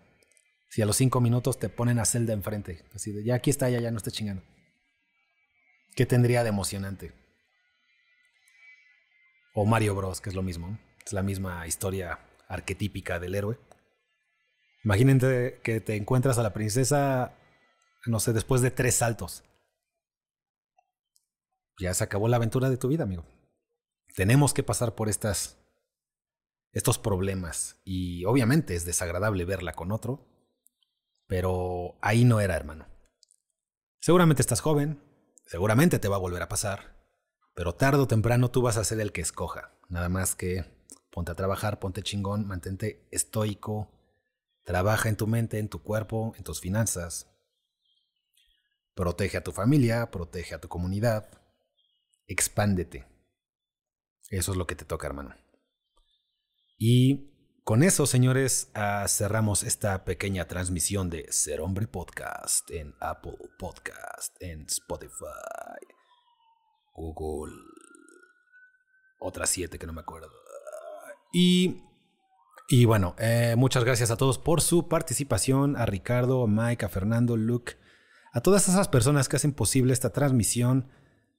si 0.71 0.83
a 0.83 0.87
los 0.87 0.97
cinco 0.97 1.21
minutos 1.21 1.61
te 1.61 1.69
ponen 1.69 2.01
a 2.01 2.05
Zelda 2.05 2.33
enfrente. 2.33 2.85
Así 2.93 3.13
de, 3.13 3.23
ya 3.23 3.37
aquí 3.37 3.51
está, 3.51 3.71
ya, 3.71 3.79
ya 3.79 3.93
no 3.93 3.99
está 3.99 4.11
chingando. 4.11 4.43
¿Qué 5.95 6.05
tendría 6.05 6.43
de 6.43 6.49
emocionante? 6.49 7.24
O 9.55 9.65
Mario 9.65 9.95
Bros, 9.95 10.21
que 10.21 10.29
es 10.29 10.35
lo 10.35 10.43
mismo. 10.43 10.79
Es 11.07 11.13
la 11.13 11.23
misma 11.23 11.67
historia 11.67 12.19
arquetípica 12.49 13.19
del 13.21 13.35
héroe. 13.35 13.59
Imagínate 14.85 15.61
que 15.63 15.81
te 15.81 15.97
encuentras 15.97 16.39
a 16.39 16.43
la 16.43 16.53
princesa, 16.53 17.35
no 18.07 18.21
sé, 18.21 18.33
después 18.33 18.61
de 18.61 18.71
tres 18.71 18.97
saltos. 18.97 19.45
Ya 21.79 21.95
se 21.95 22.05
acabó 22.05 22.29
la 22.29 22.37
aventura 22.37 22.69
de 22.69 22.77
tu 22.77 22.89
vida, 22.89 23.05
amigo. 23.05 23.25
Tenemos 24.15 24.53
que 24.53 24.63
pasar 24.63 24.95
por 24.95 25.09
estas, 25.09 25.57
estos 26.73 26.99
problemas. 26.99 27.81
Y 27.85 28.25
obviamente 28.25 28.75
es 28.75 28.85
desagradable 28.85 29.45
verla 29.45 29.73
con 29.73 29.93
otro, 29.93 30.27
pero 31.27 31.97
ahí 32.03 32.25
no 32.25 32.41
era, 32.41 32.57
hermano. 32.57 32.87
Seguramente 34.01 34.43
estás 34.43 34.61
joven, 34.61 35.01
seguramente 35.47 35.99
te 35.99 36.09
va 36.09 36.17
a 36.17 36.21
volver 36.21 36.43
a 36.43 36.49
pasar. 36.49 36.94
Pero 37.55 37.75
tarde 37.75 38.01
o 38.01 38.09
temprano 38.09 38.51
tú 38.51 38.63
vas 38.63 38.77
a 38.77 38.85
ser 38.85 39.01
el 39.01 39.13
que 39.13 39.21
escoja. 39.21 39.73
Nada 39.89 40.09
más 40.09 40.35
que 40.35 40.65
ponte 41.11 41.31
a 41.31 41.37
trabajar, 41.37 41.79
ponte 41.79 42.03
chingón, 42.03 42.47
mantente 42.47 43.07
estoico, 43.13 43.91
trabaja 44.65 45.09
en 45.09 45.17
tu 45.17 45.27
mente, 45.27 45.59
en 45.59 45.69
tu 45.69 45.83
cuerpo, 45.83 46.35
en 46.37 46.43
tus 46.43 46.61
finanzas. 46.61 47.31
Protege 48.95 49.37
a 49.37 49.45
tu 49.45 49.53
familia, 49.53 50.11
protege 50.11 50.55
a 50.55 50.61
tu 50.61 50.69
comunidad, 50.69 51.29
expándete. 52.27 53.07
Eso 54.31 54.53
es 54.53 54.59
lo 54.59 54.67
que 54.67 54.75
te 54.75 54.85
toca, 54.85 55.07
hermano. 55.07 55.35
Y 56.77 57.35
con 57.63 57.83
eso, 57.83 58.07
señores, 58.07 58.71
ah, 58.75 59.07
cerramos 59.09 59.63
esta 59.63 60.05
pequeña 60.05 60.49
transmisión 60.49 61.09
de 61.11 61.27
Ser 61.31 61.61
Hombre 61.61 61.87
Podcast 61.87 62.71
en 62.71 62.95
Apple 63.01 63.39
Podcast, 63.59 64.37
en 64.41 64.63
Spotify, 64.63 65.94
Google. 66.95 67.55
Otras 69.19 69.51
siete 69.51 69.79
que 69.79 69.87
no 69.87 69.93
me 69.93 70.01
acuerdo. 70.01 70.31
Y, 71.33 71.83
y 72.69 72.85
bueno, 72.85 73.15
eh, 73.19 73.55
muchas 73.57 73.85
gracias 73.85 74.11
a 74.11 74.17
todos 74.17 74.39
por 74.39 74.61
su 74.61 74.89
participación. 74.89 75.77
A 75.77 75.87
Ricardo, 75.87 76.45
a 76.45 76.47
Mike, 76.47 76.85
a 76.85 76.89
Fernando, 76.89 77.37
Luke. 77.37 77.75
A 78.33 78.41
todas 78.41 78.69
esas 78.69 78.89
personas 78.89 79.29
que 79.29 79.37
hacen 79.37 79.53
posible 79.53 79.93
esta 79.93 80.11
transmisión 80.11 80.89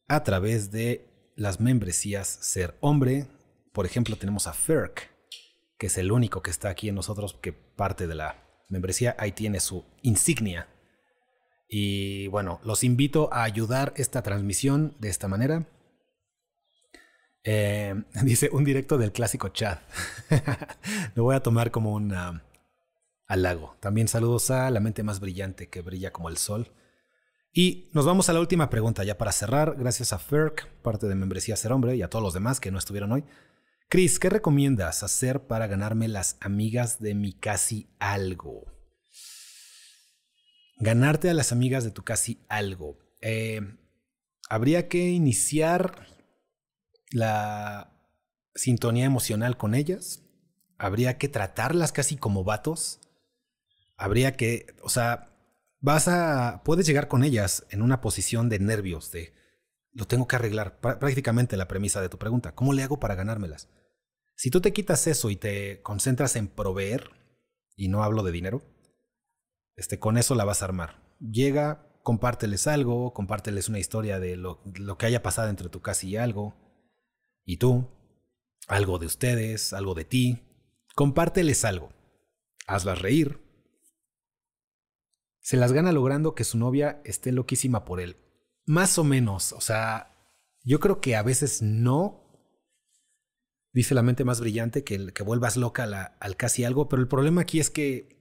a 0.07 0.23
través 0.23 0.71
de 0.71 1.09
las 1.35 1.59
membresías 1.59 2.27
Ser 2.27 2.77
Hombre. 2.81 3.27
Por 3.73 3.85
ejemplo, 3.85 4.15
tenemos 4.15 4.47
a 4.47 4.53
Ferk, 4.53 5.09
que 5.77 5.87
es 5.87 5.97
el 5.97 6.11
único 6.11 6.41
que 6.41 6.51
está 6.51 6.69
aquí 6.69 6.89
en 6.89 6.95
nosotros, 6.95 7.33
que 7.41 7.53
parte 7.53 8.07
de 8.07 8.15
la 8.15 8.43
membresía. 8.69 9.15
Ahí 9.19 9.31
tiene 9.31 9.59
su 9.59 9.85
insignia 10.01 10.67
y 11.67 12.27
bueno, 12.27 12.59
los 12.63 12.83
invito 12.83 13.31
a 13.33 13.43
ayudar 13.43 13.93
esta 13.95 14.21
transmisión 14.21 14.95
de 14.99 15.09
esta 15.09 15.27
manera. 15.27 15.65
Eh, 17.43 17.95
dice 18.23 18.49
un 18.51 18.63
directo 18.63 18.97
del 18.97 19.11
clásico 19.11 19.49
chat. 19.49 19.79
Lo 21.15 21.23
voy 21.23 21.35
a 21.35 21.43
tomar 21.43 21.71
como 21.71 21.93
un 21.93 22.13
halago. 23.27 23.77
También 23.79 24.07
saludos 24.07 24.51
a 24.51 24.69
la 24.69 24.79
mente 24.79 25.03
más 25.03 25.19
brillante 25.19 25.69
que 25.69 25.81
brilla 25.81 26.11
como 26.11 26.29
el 26.29 26.37
sol. 26.37 26.71
Y 27.57 27.89
nos 27.93 28.05
vamos 28.05 28.27
a 28.27 28.33
la 28.33 28.41
última 28.41 28.69
pregunta 28.69 29.03
ya 29.03 29.17
para 29.17 29.31
cerrar. 29.31 29.75
Gracias 29.77 30.11
a 30.11 30.19
Ferk, 30.19 30.67
parte 30.81 31.07
de 31.07 31.15
Membresía 31.15 31.55
Ser 31.55 31.71
Hombre, 31.71 31.95
y 31.95 32.01
a 32.01 32.09
todos 32.09 32.21
los 32.21 32.33
demás 32.33 32.59
que 32.59 32.69
no 32.69 32.77
estuvieron 32.77 33.13
hoy. 33.13 33.23
Chris, 33.87 34.19
¿qué 34.19 34.29
recomiendas 34.29 35.03
hacer 35.03 35.47
para 35.47 35.67
ganarme 35.67 36.07
las 36.09 36.37
amigas 36.41 36.99
de 36.99 37.15
mi 37.15 37.31
casi 37.31 37.87
algo? 37.99 38.74
Ganarte 40.77 41.29
a 41.29 41.33
las 41.33 41.51
amigas 41.51 41.83
de 41.83 41.91
tu 41.91 42.03
casi 42.03 42.45
algo. 42.49 42.97
Eh, 43.21 43.61
habría 44.49 44.87
que 44.87 45.09
iniciar 45.09 46.07
la 47.11 47.91
sintonía 48.53 49.05
emocional 49.05 49.57
con 49.57 49.75
ellas. 49.75 50.23
Habría 50.77 51.17
que 51.17 51.29
tratarlas 51.29 51.91
casi 51.91 52.17
como 52.17 52.43
vatos. 52.43 52.99
Habría 53.97 54.35
que, 54.35 54.75
o 54.83 54.89
sea, 54.89 55.31
vas 55.79 56.07
a, 56.07 56.61
puedes 56.65 56.85
llegar 56.85 57.07
con 57.07 57.23
ellas 57.23 57.65
en 57.69 57.81
una 57.81 58.01
posición 58.01 58.49
de 58.49 58.59
nervios, 58.59 59.11
de 59.11 59.33
lo 59.93 60.05
tengo 60.05 60.27
que 60.27 60.35
arreglar. 60.35 60.79
Prácticamente 60.81 61.55
la 61.55 61.67
premisa 61.67 62.01
de 62.01 62.09
tu 62.09 62.17
pregunta, 62.17 62.53
¿cómo 62.53 62.73
le 62.73 62.83
hago 62.83 62.99
para 62.99 63.15
ganármelas? 63.15 63.69
Si 64.35 64.49
tú 64.49 64.59
te 64.59 64.73
quitas 64.73 65.07
eso 65.07 65.29
y 65.29 65.37
te 65.37 65.81
concentras 65.81 66.35
en 66.35 66.49
proveer, 66.49 67.11
y 67.77 67.87
no 67.87 68.03
hablo 68.03 68.23
de 68.23 68.33
dinero, 68.33 68.74
este, 69.75 69.99
con 69.99 70.17
eso 70.17 70.35
la 70.35 70.45
vas 70.45 70.61
a 70.61 70.65
armar. 70.65 71.03
Llega, 71.19 71.91
compárteles 72.03 72.67
algo, 72.67 73.13
compárteles 73.13 73.69
una 73.69 73.79
historia 73.79 74.19
de 74.19 74.37
lo, 74.37 74.61
que 74.97 75.05
haya 75.05 75.23
pasado 75.23 75.49
entre 75.49 75.69
tu 75.69 75.81
casa 75.81 76.05
y 76.05 76.17
algo, 76.17 76.55
y 77.43 77.57
tú, 77.57 77.89
algo 78.67 78.99
de 78.99 79.05
ustedes, 79.05 79.73
algo 79.73 79.93
de 79.93 80.05
ti. 80.05 80.41
Compárteles 80.95 81.65
algo. 81.65 81.93
Hazlas 82.67 83.01
reír. 83.01 83.41
Se 85.41 85.57
las 85.57 85.73
gana 85.73 85.91
logrando 85.91 86.33
que 86.33 86.43
su 86.43 86.57
novia 86.57 87.01
esté 87.05 87.31
loquísima 87.31 87.85
por 87.85 87.99
él. 87.99 88.17
Más 88.65 88.97
o 88.97 89.03
menos, 89.03 89.51
o 89.53 89.61
sea, 89.61 90.15
yo 90.63 90.79
creo 90.79 91.01
que 91.01 91.15
a 91.15 91.21
veces 91.21 91.61
no. 91.61 92.23
Dice 93.71 93.93
la 93.93 94.01
mente 94.01 94.23
más 94.23 94.39
brillante 94.39 94.83
que, 94.83 95.13
que 95.13 95.23
vuelvas 95.23 95.57
loca 95.57 95.83
al 96.19 96.37
casi 96.37 96.63
algo, 96.63 96.87
pero 96.87 97.01
el 97.01 97.07
problema 97.07 97.41
aquí 97.41 97.59
es 97.59 97.69
que 97.69 98.14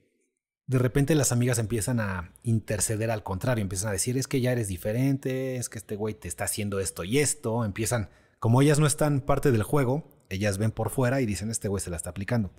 de 0.67 0.79
repente 0.79 1.13
las 1.13 1.31
amigas 1.31 1.59
empiezan 1.59 1.99
a 1.99 2.33
interceder 2.41 3.11
al 3.11 3.23
contrario, 3.23 3.61
empiezan 3.61 3.89
a 3.89 3.93
decir, 3.93 4.17
es 4.17 4.27
que 4.27 4.41
ya 4.41 4.51
eres 4.51 4.67
diferente, 4.67 5.57
es 5.57 5.69
que 5.69 5.77
este 5.77 5.95
güey 5.95 6.15
te 6.15 6.27
está 6.27 6.45
haciendo 6.45 6.79
esto 6.79 7.03
y 7.03 7.19
esto, 7.19 7.63
empiezan, 7.65 8.09
como 8.39 8.61
ellas 8.61 8.79
no 8.79 8.87
están 8.87 9.21
parte 9.21 9.51
del 9.51 9.63
juego, 9.63 10.25
ellas 10.29 10.57
ven 10.57 10.71
por 10.71 10.89
fuera 10.89 11.21
y 11.21 11.25
dicen, 11.27 11.51
este 11.51 11.67
güey 11.67 11.81
se 11.81 11.91
la 11.91 11.97
está 11.97 12.09
aplicando. 12.09 12.51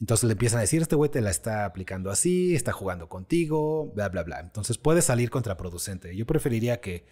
Entonces 0.00 0.24
le 0.24 0.32
empiezan 0.32 0.58
a 0.58 0.62
decir, 0.62 0.82
este 0.82 0.96
güey 0.96 1.10
te 1.10 1.22
la 1.22 1.30
está 1.30 1.64
aplicando 1.64 2.10
así, 2.10 2.54
está 2.54 2.72
jugando 2.72 3.08
contigo, 3.08 3.92
bla, 3.94 4.08
bla, 4.10 4.22
bla. 4.22 4.40
Entonces 4.40 4.76
puede 4.76 5.00
salir 5.00 5.30
contraproducente. 5.30 6.14
Yo 6.14 6.26
preferiría 6.26 6.80
que 6.80 7.06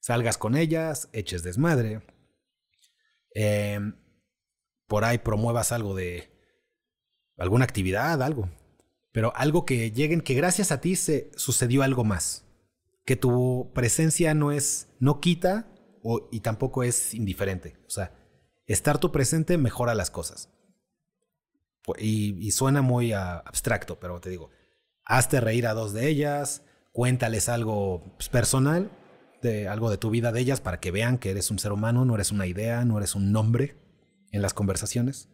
salgas 0.00 0.36
con 0.36 0.56
ellas, 0.56 1.08
eches 1.12 1.42
desmadre, 1.42 2.02
em, 3.34 3.96
por 4.88 5.04
ahí 5.04 5.18
promuevas 5.18 5.72
algo 5.72 5.94
de 5.94 6.30
alguna 7.36 7.64
actividad, 7.64 8.22
algo 8.22 8.50
pero 9.12 9.32
algo 9.36 9.64
que 9.64 9.90
lleguen, 9.90 10.20
que 10.20 10.34
gracias 10.34 10.72
a 10.72 10.80
ti 10.80 10.96
se 10.96 11.30
sucedió 11.36 11.82
algo 11.82 12.04
más. 12.04 12.44
Que 13.04 13.16
tu 13.16 13.70
presencia 13.74 14.34
no 14.34 14.52
es, 14.52 14.88
no 15.00 15.20
quita 15.20 15.66
o- 16.02 16.28
y 16.30 16.40
tampoco 16.40 16.82
es 16.82 17.14
indiferente. 17.14 17.76
O 17.86 17.90
sea, 17.90 18.12
estar 18.66 18.98
tu 18.98 19.10
presente 19.10 19.58
mejora 19.58 19.94
las 19.94 20.10
cosas. 20.10 20.50
Y, 21.98 22.50
suena 22.50 22.82
muy 22.82 23.12
abstracto, 23.12 23.98
pero 23.98 24.20
te 24.20 24.28
digo, 24.28 24.50
hazte 25.04 25.40
reír 25.40 25.66
a 25.66 25.72
dos 25.72 25.94
de 25.94 26.08
ellas, 26.08 26.62
cuéntales 26.92 27.48
algo 27.48 28.02
pues, 28.16 28.28
personal, 28.28 28.90
de 29.40 29.68
algo 29.68 29.88
de 29.88 29.96
tu 29.96 30.10
vida 30.10 30.30
de 30.32 30.40
ellas 30.40 30.60
para 30.60 30.80
que 30.80 30.90
vean 30.90 31.16
que 31.16 31.30
eres 31.30 31.50
un 31.50 31.58
ser 31.58 31.72
humano, 31.72 32.04
no 32.04 32.14
eres 32.14 32.30
una 32.30 32.46
idea, 32.46 32.84
no 32.84 32.98
eres 32.98 33.14
un 33.14 33.32
nombre 33.32 33.76
en 34.32 34.42
las 34.42 34.52
conversaciones. 34.52 35.30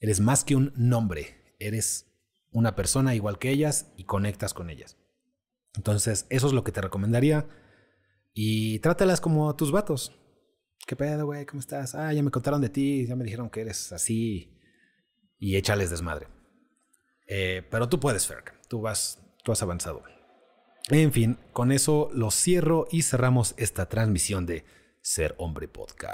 Eres 0.00 0.20
más 0.20 0.44
que 0.44 0.56
un 0.56 0.72
nombre, 0.76 1.54
eres 1.58 2.06
una 2.54 2.74
persona 2.74 3.14
igual 3.14 3.38
que 3.38 3.50
ellas 3.50 3.92
y 3.96 4.04
conectas 4.04 4.54
con 4.54 4.70
ellas. 4.70 4.96
Entonces, 5.74 6.26
eso 6.30 6.46
es 6.46 6.52
lo 6.52 6.64
que 6.64 6.72
te 6.72 6.80
recomendaría. 6.80 7.46
Y 8.32 8.78
trátalas 8.78 9.20
como 9.20 9.54
tus 9.56 9.72
vatos. 9.72 10.16
¿Qué 10.86 10.94
pedo, 10.96 11.26
güey? 11.26 11.44
¿Cómo 11.46 11.60
estás? 11.60 11.94
Ah, 11.96 12.12
ya 12.12 12.22
me 12.22 12.30
contaron 12.30 12.60
de 12.62 12.68
ti, 12.68 13.06
ya 13.06 13.16
me 13.16 13.24
dijeron 13.24 13.50
que 13.50 13.62
eres 13.62 13.92
así. 13.92 14.56
Y 15.38 15.56
échales 15.56 15.90
desmadre. 15.90 16.28
Eh, 17.26 17.66
pero 17.70 17.88
tú 17.88 17.98
puedes, 17.98 18.26
Ferg. 18.26 18.52
Tú 18.68 18.80
vas, 18.80 19.18
tú 19.42 19.50
has 19.50 19.62
avanzado. 19.62 20.04
En 20.90 21.12
fin, 21.12 21.38
con 21.52 21.72
eso 21.72 22.08
lo 22.12 22.30
cierro 22.30 22.86
y 22.90 23.02
cerramos 23.02 23.54
esta 23.56 23.88
transmisión 23.88 24.46
de 24.46 24.64
Ser 25.00 25.34
Hombre 25.38 25.66
Podcast. 25.66 26.04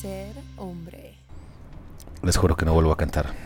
Ser 0.00 0.36
hombre. 0.56 1.14
Les 2.22 2.36
juro 2.36 2.56
que 2.56 2.64
no 2.64 2.74
vuelvo 2.74 2.92
a 2.92 2.96
cantar. 2.96 3.45